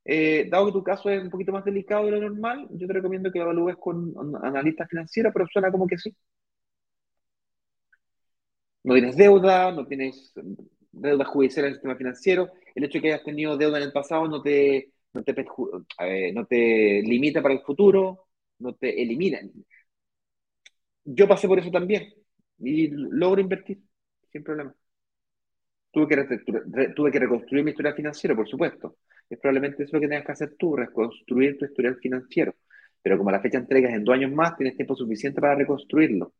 Eh, 0.05 0.47
dado 0.51 0.67
que 0.67 0.73
tu 0.73 0.83
caso 0.83 1.09
es 1.09 1.23
un 1.23 1.31
poquito 1.31 1.51
más 1.51 1.65
delicado 1.65 2.05
de 2.05 2.11
lo 2.11 2.21
normal, 2.21 2.67
yo 2.71 2.85
te 2.87 2.93
recomiendo 2.93 3.31
que 3.31 3.39
lo 3.39 3.45
evalúes 3.45 3.77
con 3.77 4.13
analistas 4.43 4.87
financieros, 4.89 5.33
pero 5.33 5.47
suena 5.47 5.71
como 5.71 5.87
que 5.87 5.97
sí. 5.97 6.15
No 8.83 8.93
tienes 8.93 9.15
deuda, 9.17 9.71
no 9.71 9.87
tienes 9.87 10.31
deuda 10.95 11.25
judicial 11.25 11.65
en 11.65 11.69
el 11.69 11.75
sistema 11.75 11.95
financiero. 11.95 12.51
El 12.73 12.83
hecho 12.85 12.97
de 12.97 13.01
que 13.01 13.13
hayas 13.13 13.23
tenido 13.23 13.57
deuda 13.57 13.77
en 13.77 13.83
el 13.85 13.91
pasado 13.91 14.27
no 14.27 14.41
te, 14.41 14.91
no 15.13 15.23
te, 15.23 15.33
no 16.33 16.45
te 16.45 17.01
limita 17.03 17.41
para 17.41 17.53
el 17.55 17.61
futuro, 17.61 18.27
no 18.59 18.73
te 18.75 19.01
elimina. 19.01 19.39
Yo 21.03 21.27
pasé 21.27 21.47
por 21.47 21.59
eso 21.59 21.71
también 21.71 22.13
y 22.59 22.87
logro 22.89 23.41
invertir 23.41 23.79
sin 24.31 24.43
problema. 24.43 24.75
Tuve 25.91 26.07
que, 26.07 26.93
tuve 26.93 27.11
que 27.11 27.19
reconstruir 27.19 27.63
mi 27.63 27.71
historial 27.71 27.95
financiero, 27.95 28.35
por 28.35 28.47
supuesto. 28.47 28.97
Es 29.29 29.39
probablemente 29.39 29.83
eso 29.83 29.95
lo 29.95 30.01
que 30.01 30.07
tengas 30.09 30.25
que 30.25 30.31
hacer 30.33 30.55
tú, 30.57 30.75
reconstruir 30.75 31.57
tu 31.57 31.65
historial 31.65 31.95
financiero. 31.97 32.53
Pero 33.01 33.17
como 33.17 33.31
la 33.31 33.39
fecha 33.39 33.57
de 33.57 33.63
entrega 33.63 33.89
es 33.89 33.95
en 33.95 34.03
dos 34.03 34.15
años 34.15 34.31
más, 34.31 34.57
tienes 34.57 34.75
tiempo 34.75 34.95
suficiente 34.95 35.39
para 35.39 35.55
reconstruirlo. 35.55 36.33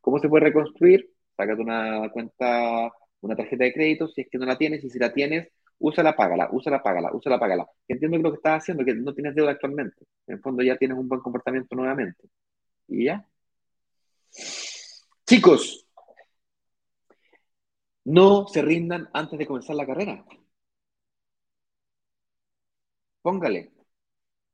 ¿Cómo 0.00 0.18
se 0.18 0.28
puede 0.28 0.44
reconstruir? 0.46 1.10
Sácate 1.36 1.62
una 1.62 2.10
cuenta 2.10 2.90
una 3.20 3.36
tarjeta 3.36 3.64
de 3.64 3.72
crédito, 3.72 4.08
si 4.08 4.22
es 4.22 4.28
que 4.30 4.38
no 4.38 4.46
la 4.46 4.58
tienes, 4.58 4.84
y 4.84 4.90
si 4.90 4.98
la 4.98 5.12
tienes, 5.12 5.48
úsala, 5.78 6.14
págala, 6.16 6.48
úsala, 6.52 6.82
págala, 6.82 7.10
úsala, 7.12 7.38
págala. 7.38 7.66
Entiendo 7.88 8.16
que 8.18 8.22
lo 8.22 8.30
que 8.32 8.36
estás 8.36 8.62
haciendo, 8.62 8.84
que 8.84 8.94
no 8.94 9.14
tienes 9.14 9.34
deuda 9.34 9.52
actualmente. 9.52 10.04
En 10.26 10.36
el 10.36 10.40
fondo 10.40 10.62
ya 10.62 10.76
tienes 10.76 10.96
un 10.98 11.08
buen 11.08 11.20
comportamiento 11.20 11.74
nuevamente. 11.76 12.28
Y 12.88 13.04
ya. 13.06 13.26
Chicos, 15.26 15.86
no 18.04 18.46
se 18.48 18.62
rindan 18.62 19.08
antes 19.12 19.38
de 19.38 19.46
comenzar 19.46 19.76
la 19.76 19.86
carrera. 19.86 20.24
Póngale. 23.22 23.70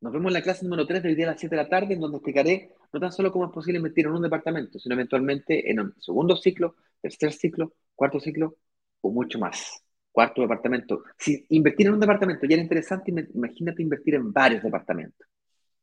Nos 0.00 0.12
vemos 0.12 0.28
en 0.30 0.34
la 0.34 0.42
clase 0.42 0.64
número 0.64 0.86
3 0.86 1.02
del 1.02 1.16
día 1.16 1.26
a 1.26 1.30
las 1.32 1.40
7 1.40 1.56
de 1.56 1.62
la 1.62 1.68
tarde, 1.68 1.94
en 1.94 2.00
donde 2.00 2.18
explicaré 2.18 2.72
no 2.92 3.00
tan 3.00 3.12
solo 3.12 3.32
cómo 3.32 3.46
es 3.46 3.52
posible 3.52 3.78
invertir 3.78 4.06
en 4.06 4.12
un 4.12 4.22
departamento, 4.22 4.78
sino 4.78 4.94
eventualmente 4.94 5.70
en 5.70 5.80
un 5.80 5.94
segundo 6.00 6.36
ciclo, 6.36 6.76
tercer 7.00 7.32
ciclo, 7.32 7.72
cuarto 7.96 8.20
ciclo 8.20 8.56
o 9.00 9.10
mucho 9.10 9.38
más. 9.38 9.82
Cuarto 10.12 10.42
departamento. 10.42 11.02
Si 11.18 11.44
invertir 11.50 11.88
en 11.88 11.94
un 11.94 12.00
departamento 12.00 12.46
ya 12.46 12.54
era 12.54 12.62
interesante, 12.62 13.12
imagínate 13.34 13.82
invertir 13.82 14.14
en 14.14 14.32
varios 14.32 14.62
departamentos. 14.62 15.26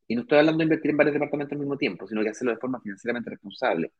Y 0.06 0.14
no 0.14 0.22
estoy 0.22 0.38
hablando 0.38 0.58
de 0.58 0.64
invertir 0.64 0.90
en 0.90 0.96
varios 0.96 1.14
departamentos 1.14 1.52
al 1.52 1.60
mismo 1.60 1.76
tiempo, 1.76 2.06
sino 2.06 2.22
que 2.22 2.30
hacerlo 2.30 2.52
de 2.52 2.58
forma 2.58 2.80
financieramente 2.80 3.30
responsable. 3.30 3.92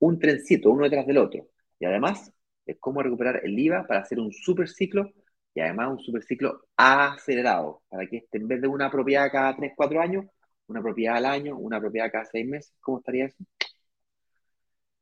Un 0.00 0.18
trencito, 0.18 0.70
uno 0.70 0.84
detrás 0.84 1.06
del 1.06 1.18
otro. 1.18 1.48
Y 1.78 1.84
además, 1.86 2.32
es 2.66 2.76
cómo 2.80 3.02
recuperar 3.02 3.40
el 3.44 3.58
IVA 3.58 3.86
para 3.86 4.00
hacer 4.00 4.18
un 4.20 4.32
super 4.32 4.68
ciclo 4.68 5.12
y 5.54 5.60
además 5.60 5.90
un 5.90 5.98
super 6.00 6.22
ciclo 6.22 6.68
acelerado, 6.76 7.82
para 7.88 8.06
que 8.06 8.18
este, 8.18 8.38
en 8.38 8.48
vez 8.48 8.60
de 8.60 8.68
una 8.68 8.90
propiedad 8.90 9.30
cada 9.30 9.56
3, 9.56 9.72
4 9.76 10.00
años, 10.00 10.26
una 10.66 10.82
propiedad 10.82 11.16
al 11.16 11.26
año, 11.26 11.56
una 11.56 11.80
propiedad 11.80 12.10
cada 12.10 12.24
6 12.24 12.46
meses. 12.46 12.74
¿Cómo 12.80 12.98
estaría 12.98 13.26
eso? 13.26 13.44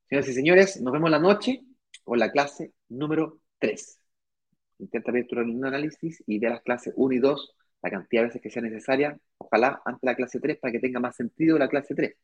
Señoras 0.08 0.28
y 0.28 0.32
señores, 0.32 0.80
nos 0.80 0.92
vemos 0.92 1.10
la 1.10 1.18
noche 1.18 1.62
o 2.04 2.16
la 2.16 2.30
clase 2.32 2.72
número 2.88 3.40
3. 3.58 3.98
Intenta 4.78 5.12
ver 5.12 5.26
tu 5.26 5.38
análisis 5.38 6.22
y 6.26 6.38
ve 6.38 6.50
las 6.50 6.62
clases 6.62 6.94
1 6.96 7.14
y 7.14 7.18
2 7.18 7.54
la 7.82 7.90
cantidad 7.90 8.22
de 8.22 8.26
veces 8.28 8.42
que 8.42 8.50
sea 8.50 8.62
necesaria, 8.62 9.18
ojalá 9.38 9.80
antes 9.84 10.00
de 10.02 10.06
la 10.08 10.16
clase 10.16 10.40
3 10.40 10.58
para 10.58 10.72
que 10.72 10.80
tenga 10.80 11.00
más 11.00 11.16
sentido 11.16 11.58
la 11.58 11.68
clase 11.68 11.94
3. 11.94 12.16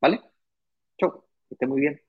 ¿Vale? 0.00 0.20
Chau, 0.98 1.24
que 1.48 1.54
esté 1.54 1.66
muy 1.66 1.80
bien. 1.80 2.00